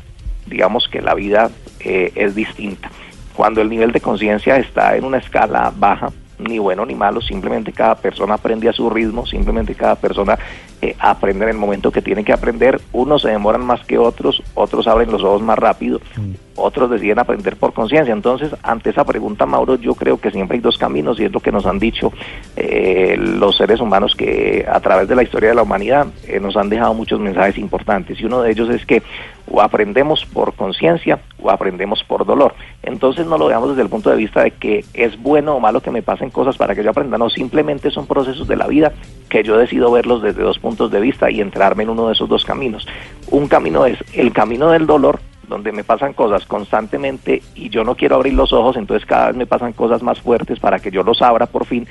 digamos 0.46 0.88
que 0.88 1.00
la 1.00 1.14
vida 1.14 1.50
eh, 1.80 2.12
es 2.14 2.34
distinta 2.34 2.90
cuando 3.34 3.60
el 3.60 3.68
nivel 3.68 3.92
de 3.92 4.00
conciencia 4.00 4.56
está 4.56 4.96
en 4.96 5.04
una 5.04 5.18
escala 5.18 5.72
baja 5.76 6.10
ni 6.38 6.58
bueno 6.58 6.86
ni 6.86 6.94
malo, 6.94 7.20
simplemente 7.20 7.72
cada 7.72 7.96
persona 7.96 8.34
aprende 8.34 8.68
a 8.68 8.72
su 8.72 8.88
ritmo, 8.90 9.26
simplemente 9.26 9.74
cada 9.74 9.96
persona 9.96 10.38
eh, 10.80 10.94
aprende 10.98 11.44
en 11.44 11.50
el 11.50 11.56
momento 11.56 11.90
que 11.90 12.02
tiene 12.02 12.24
que 12.24 12.32
aprender. 12.32 12.80
Unos 12.92 13.22
se 13.22 13.30
demoran 13.30 13.64
más 13.64 13.84
que 13.84 13.98
otros, 13.98 14.42
otros 14.54 14.86
abren 14.86 15.10
los 15.10 15.22
ojos 15.22 15.42
más 15.42 15.58
rápido, 15.58 16.00
mm. 16.16 16.32
Otros 16.58 16.90
deciden 16.90 17.18
aprender 17.18 17.56
por 17.56 17.72
conciencia. 17.72 18.12
Entonces, 18.12 18.54
ante 18.62 18.90
esa 18.90 19.04
pregunta, 19.04 19.46
Mauro, 19.46 19.76
yo 19.76 19.94
creo 19.94 20.20
que 20.20 20.30
siempre 20.30 20.56
hay 20.56 20.60
dos 20.60 20.78
caminos 20.78 21.18
y 21.20 21.24
es 21.24 21.32
lo 21.32 21.40
que 21.40 21.52
nos 21.52 21.66
han 21.66 21.78
dicho 21.78 22.12
eh, 22.56 23.16
los 23.18 23.56
seres 23.56 23.80
humanos 23.80 24.14
que 24.14 24.66
a 24.70 24.80
través 24.80 25.08
de 25.08 25.16
la 25.16 25.22
historia 25.22 25.50
de 25.50 25.54
la 25.54 25.62
humanidad 25.62 26.06
eh, 26.26 26.40
nos 26.40 26.56
han 26.56 26.68
dejado 26.68 26.94
muchos 26.94 27.20
mensajes 27.20 27.58
importantes 27.58 28.20
y 28.20 28.24
uno 28.24 28.42
de 28.42 28.50
ellos 28.50 28.68
es 28.70 28.84
que 28.84 29.02
o 29.50 29.62
aprendemos 29.62 30.26
por 30.26 30.54
conciencia 30.54 31.20
o 31.40 31.50
aprendemos 31.50 32.04
por 32.04 32.26
dolor. 32.26 32.54
Entonces 32.82 33.26
no 33.26 33.38
lo 33.38 33.46
veamos 33.46 33.70
desde 33.70 33.82
el 33.82 33.88
punto 33.88 34.10
de 34.10 34.16
vista 34.16 34.42
de 34.42 34.50
que 34.50 34.84
es 34.94 35.20
bueno 35.20 35.54
o 35.54 35.60
malo 35.60 35.80
que 35.80 35.90
me 35.90 36.02
pasen 36.02 36.30
cosas 36.30 36.56
para 36.56 36.74
que 36.74 36.82
yo 36.82 36.90
aprenda, 36.90 37.18
no, 37.18 37.30
simplemente 37.30 37.90
son 37.90 38.06
procesos 38.06 38.46
de 38.46 38.56
la 38.56 38.66
vida 38.66 38.92
que 39.28 39.42
yo 39.42 39.56
decido 39.56 39.90
verlos 39.90 40.22
desde 40.22 40.42
dos 40.42 40.58
puntos 40.58 40.90
de 40.90 41.00
vista 41.00 41.30
y 41.30 41.40
entrarme 41.40 41.84
en 41.84 41.90
uno 41.90 42.08
de 42.08 42.12
esos 42.12 42.28
dos 42.28 42.44
caminos. 42.44 42.86
Un 43.30 43.48
camino 43.48 43.86
es 43.86 43.98
el 44.14 44.32
camino 44.32 44.70
del 44.70 44.86
dolor, 44.86 45.20
donde 45.48 45.72
me 45.72 45.84
pasan 45.84 46.12
cosas 46.12 46.46
constantemente 46.46 47.42
y 47.54 47.70
yo 47.70 47.84
no 47.84 47.94
quiero 47.94 48.16
abrir 48.16 48.34
los 48.34 48.52
ojos, 48.52 48.76
entonces 48.76 49.06
cada 49.06 49.28
vez 49.28 49.36
me 49.36 49.46
pasan 49.46 49.72
cosas 49.72 50.02
más 50.02 50.20
fuertes 50.20 50.60
para 50.60 50.78
que 50.78 50.90
yo 50.90 51.02
los 51.02 51.22
abra 51.22 51.46
por 51.46 51.64
fin, 51.64 51.86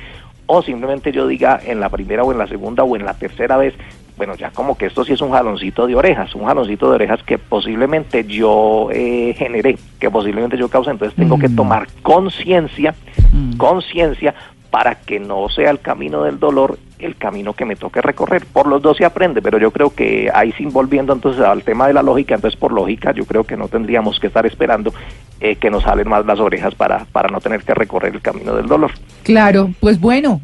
o 0.45 0.61
simplemente 0.61 1.11
yo 1.11 1.27
diga 1.27 1.59
en 1.63 1.79
la 1.79 1.89
primera 1.89 2.23
o 2.23 2.31
en 2.31 2.37
la 2.37 2.47
segunda 2.47 2.83
o 2.83 2.95
en 2.95 3.05
la 3.05 3.13
tercera 3.15 3.57
vez, 3.57 3.73
bueno, 4.15 4.35
ya 4.35 4.49
como 4.51 4.77
que 4.77 4.87
esto 4.87 5.05
sí 5.05 5.13
es 5.13 5.21
un 5.21 5.31
jaloncito 5.31 5.85
de 5.85 5.95
orejas, 5.95 6.33
un 6.33 6.45
jaloncito 6.45 6.89
de 6.89 6.95
orejas 6.95 7.21
que 7.23 7.37
posiblemente 7.37 8.23
yo 8.23 8.89
eh, 8.91 9.35
generé, 9.37 9.77
que 9.99 10.09
posiblemente 10.09 10.57
yo 10.57 10.69
cause, 10.69 10.89
entonces 10.89 11.15
tengo 11.15 11.37
que 11.37 11.49
mm. 11.49 11.55
tomar 11.55 11.87
conciencia, 12.01 12.95
mm. 13.31 13.57
conciencia 13.57 14.33
para 14.71 14.95
que 14.95 15.19
no 15.19 15.49
sea 15.49 15.69
el 15.69 15.79
camino 15.79 16.23
del 16.23 16.39
dolor 16.39 16.79
el 16.99 17.15
camino 17.15 17.53
que 17.53 17.65
me 17.65 17.75
toque 17.75 18.01
recorrer. 18.01 18.45
Por 18.45 18.67
los 18.67 18.81
dos 18.81 18.97
se 18.97 19.05
aprende, 19.05 19.41
pero 19.41 19.57
yo 19.57 19.71
creo 19.71 19.93
que 19.93 20.29
ahí 20.33 20.51
sin 20.53 20.71
volviendo 20.71 21.13
entonces 21.13 21.41
al 21.41 21.63
tema 21.63 21.87
de 21.87 21.93
la 21.93 22.03
lógica, 22.03 22.35
entonces 22.35 22.59
por 22.59 22.71
lógica 22.71 23.11
yo 23.11 23.25
creo 23.25 23.43
que 23.43 23.57
no 23.57 23.67
tendríamos 23.67 24.19
que 24.19 24.27
estar 24.27 24.45
esperando 24.45 24.93
eh, 25.39 25.55
que 25.55 25.69
nos 25.69 25.83
salen 25.83 26.09
más 26.09 26.25
las 26.25 26.39
orejas 26.39 26.75
para, 26.75 27.05
para 27.05 27.29
no 27.29 27.39
tener 27.39 27.61
que 27.63 27.73
recorrer 27.73 28.13
el 28.15 28.21
camino 28.21 28.55
del 28.55 28.67
dolor. 28.67 28.91
Claro, 29.23 29.71
pues 29.79 29.99
bueno. 29.99 30.41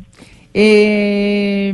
Eh, 0.54 1.74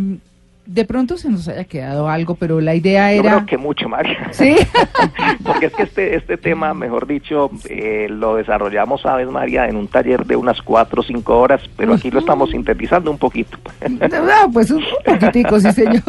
de 0.70 0.86
pronto 0.86 1.18
se 1.18 1.30
nos 1.30 1.48
haya 1.48 1.64
quedado 1.64 2.10
algo, 2.10 2.36
pero 2.36 2.62
la 2.62 2.76
idea 2.76 3.12
era... 3.12 3.24
Yo 3.24 3.30
creo 3.38 3.46
que 3.48 3.58
mucho, 3.58 3.90
María. 3.90 4.30
Sí. 4.32 4.56
Porque 5.44 5.66
es 5.66 5.74
que 5.74 5.82
este, 5.82 6.16
este 6.16 6.38
tema, 6.38 6.76
mejor 6.76 7.08
dicho, 7.08 7.50
eh, 7.68 8.06
lo 8.08 8.36
desarrollamos, 8.36 9.02
sabes, 9.02 9.28
María, 9.30 9.68
en 9.68 9.76
un 9.76 9.88
taller 9.88 10.28
de 10.28 10.36
unas 10.36 10.62
cuatro 10.62 11.02
o 11.02 11.04
cinco 11.04 11.40
horas, 11.40 11.62
pero 11.76 11.96
aquí 11.96 12.12
lo 12.12 12.20
estamos 12.20 12.52
sintetizando 12.52 13.10
un 13.10 13.18
poquito. 13.18 13.58
No, 13.90 14.52
pues 14.54 14.70
un 14.70 14.84
poquitico, 15.04 15.60
sí, 15.60 15.72
señor. 15.72 16.04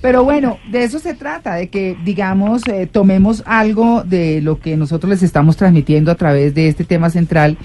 Pero 0.00 0.24
bueno, 0.24 0.58
de 0.70 0.84
eso 0.84 0.98
se 0.98 1.12
trata, 1.12 1.56
de 1.56 1.68
que, 1.68 1.94
digamos, 2.02 2.66
eh, 2.68 2.88
tomemos 2.90 3.42
algo 3.44 4.02
de 4.02 4.40
lo 4.40 4.58
que 4.60 4.78
nosotros 4.78 5.10
les 5.10 5.22
estamos 5.22 5.58
transmitiendo 5.58 6.10
a 6.10 6.14
través 6.14 6.54
de 6.54 6.68
este 6.68 6.84
tema 6.84 7.10
central 7.10 7.58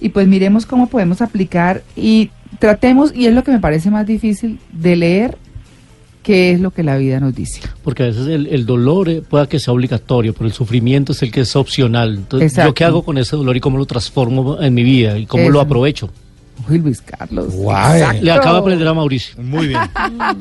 y 0.00 0.10
pues 0.10 0.28
miremos 0.28 0.66
cómo 0.66 0.88
podemos 0.88 1.22
aplicar 1.22 1.82
y 1.96 2.30
tratemos, 2.58 3.14
y 3.14 3.26
es 3.26 3.34
lo 3.34 3.42
que 3.42 3.52
me 3.52 3.58
parece 3.58 3.90
más 3.90 4.06
difícil, 4.06 4.60
de 4.70 4.94
leer 4.96 5.38
qué 6.28 6.50
es 6.50 6.60
lo 6.60 6.72
que 6.72 6.82
la 6.82 6.98
vida 6.98 7.20
nos 7.20 7.34
dice. 7.34 7.62
Porque 7.82 8.02
a 8.02 8.06
veces 8.06 8.26
el, 8.26 8.66
dolor 8.66 9.08
eh, 9.08 9.22
pueda 9.22 9.48
que 9.48 9.58
sea 9.58 9.72
obligatorio, 9.72 10.34
pero 10.34 10.44
el 10.44 10.52
sufrimiento 10.52 11.12
es 11.12 11.22
el 11.22 11.30
que 11.30 11.40
es 11.40 11.56
opcional. 11.56 12.16
Entonces, 12.16 12.54
¿yo 12.54 12.74
qué 12.74 12.84
hago 12.84 13.02
con 13.02 13.16
ese 13.16 13.34
dolor 13.34 13.56
y 13.56 13.60
cómo 13.60 13.78
lo 13.78 13.86
transformo 13.86 14.60
en 14.60 14.74
mi 14.74 14.82
vida 14.82 15.16
y 15.16 15.24
cómo 15.24 15.48
lo 15.48 15.58
aprovecho? 15.58 16.10
Uy, 16.68 16.78
Luis 16.78 17.00
Carlos. 17.00 17.54
Le 18.20 18.32
acaba 18.32 18.54
de 18.54 18.58
aprender 18.58 18.88
a 18.88 18.94
Mauricio. 18.94 19.42
Muy 19.42 19.68
bien. 19.68 19.80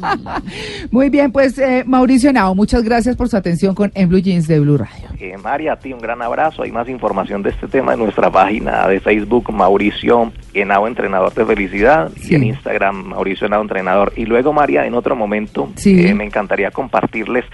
Muy 0.91 1.09
bien, 1.09 1.31
pues 1.31 1.57
eh, 1.57 1.83
Mauricio 1.85 2.33
Nao, 2.33 2.53
muchas 2.55 2.83
gracias 2.83 3.15
por 3.15 3.29
su 3.29 3.37
atención 3.37 3.73
con 3.73 3.91
En 3.95 4.09
Blue 4.09 4.19
Jeans 4.19 4.47
de 4.47 4.59
Blue 4.59 4.77
Radio. 4.77 5.07
Eh, 5.19 5.37
María, 5.37 5.73
a 5.73 5.79
ti 5.79 5.93
un 5.93 5.99
gran 5.99 6.21
abrazo. 6.21 6.63
Hay 6.63 6.71
más 6.71 6.89
información 6.89 7.41
de 7.43 7.51
este 7.51 7.67
tema 7.67 7.93
en 7.93 7.99
nuestra 7.99 8.31
página 8.31 8.87
de 8.87 8.99
Facebook, 8.99 9.51
Mauricio 9.51 10.31
Henao, 10.53 10.87
entrenador 10.87 11.33
de 11.33 11.45
felicidad, 11.45 12.11
y 12.21 12.35
en 12.35 12.43
Instagram, 12.43 13.07
Mauricio 13.07 13.47
Henao, 13.47 13.61
entrenador. 13.61 14.13
Y 14.15 14.25
luego, 14.25 14.53
María, 14.53 14.85
en 14.85 14.93
otro 14.93 15.15
momento, 15.15 15.69
eh, 15.85 16.13
me 16.13 16.25
encantaría 16.25 16.71
compartirles 16.71 17.45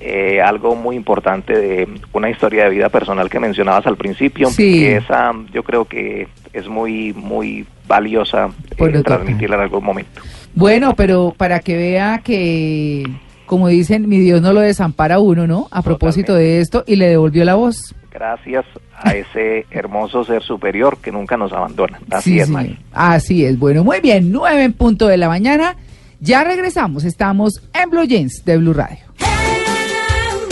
eh, 0.00 0.40
algo 0.40 0.76
muy 0.76 0.96
importante 0.96 1.56
de 1.56 1.88
una 2.12 2.30
historia 2.30 2.64
de 2.64 2.70
vida 2.70 2.88
personal 2.88 3.30
que 3.30 3.40
mencionabas 3.40 3.86
al 3.86 3.96
principio, 3.96 4.48
que 4.56 4.96
esa 4.96 5.32
yo 5.52 5.62
creo 5.62 5.86
que 5.86 6.28
es 6.52 6.68
muy 6.68 7.12
muy 7.14 7.66
valiosa 7.86 8.50
eh, 8.76 9.02
transmitirla 9.02 9.56
en 9.56 9.62
algún 9.62 9.84
momento. 9.84 10.20
Bueno, 10.54 10.94
pero 10.96 11.34
para 11.36 11.60
que 11.60 11.76
vea 11.76 12.20
que, 12.24 13.04
como 13.46 13.68
dicen, 13.68 14.08
mi 14.08 14.18
Dios 14.18 14.40
no 14.42 14.52
lo 14.52 14.60
desampara 14.60 15.18
uno, 15.18 15.46
¿no? 15.46 15.68
A 15.70 15.82
propósito 15.82 16.34
de 16.34 16.60
esto, 16.60 16.84
y 16.86 16.96
le 16.96 17.08
devolvió 17.08 17.44
la 17.44 17.54
voz. 17.54 17.94
Gracias 18.10 18.64
a 18.96 19.12
ese 19.12 19.66
hermoso 19.70 20.24
ser 20.24 20.42
superior 20.42 20.98
que 20.98 21.12
nunca 21.12 21.36
nos 21.36 21.52
abandona. 21.52 22.00
Así 22.10 22.38
es, 22.38 22.48
sí. 22.48 22.78
Así 22.92 23.44
es. 23.44 23.58
Bueno, 23.58 23.84
muy 23.84 24.00
bien, 24.00 24.32
nueve 24.32 24.64
en 24.64 24.72
punto 24.72 25.06
de 25.06 25.18
la 25.18 25.28
mañana. 25.28 25.76
Ya 26.20 26.42
regresamos, 26.42 27.04
estamos 27.04 27.62
en 27.74 27.90
Blue 27.90 28.04
Jeans 28.04 28.42
de 28.46 28.56
Blue 28.56 28.72
Radio. 28.72 29.04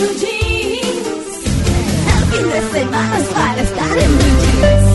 No 0.04 0.10
fim 0.10 0.84
Al 2.14 2.24
de 2.50 2.60
semanas 2.78 3.24
para 3.32 3.62
estar 3.62 3.98
en 3.98 4.16
mi 4.18 4.24
jeans. 4.24 4.94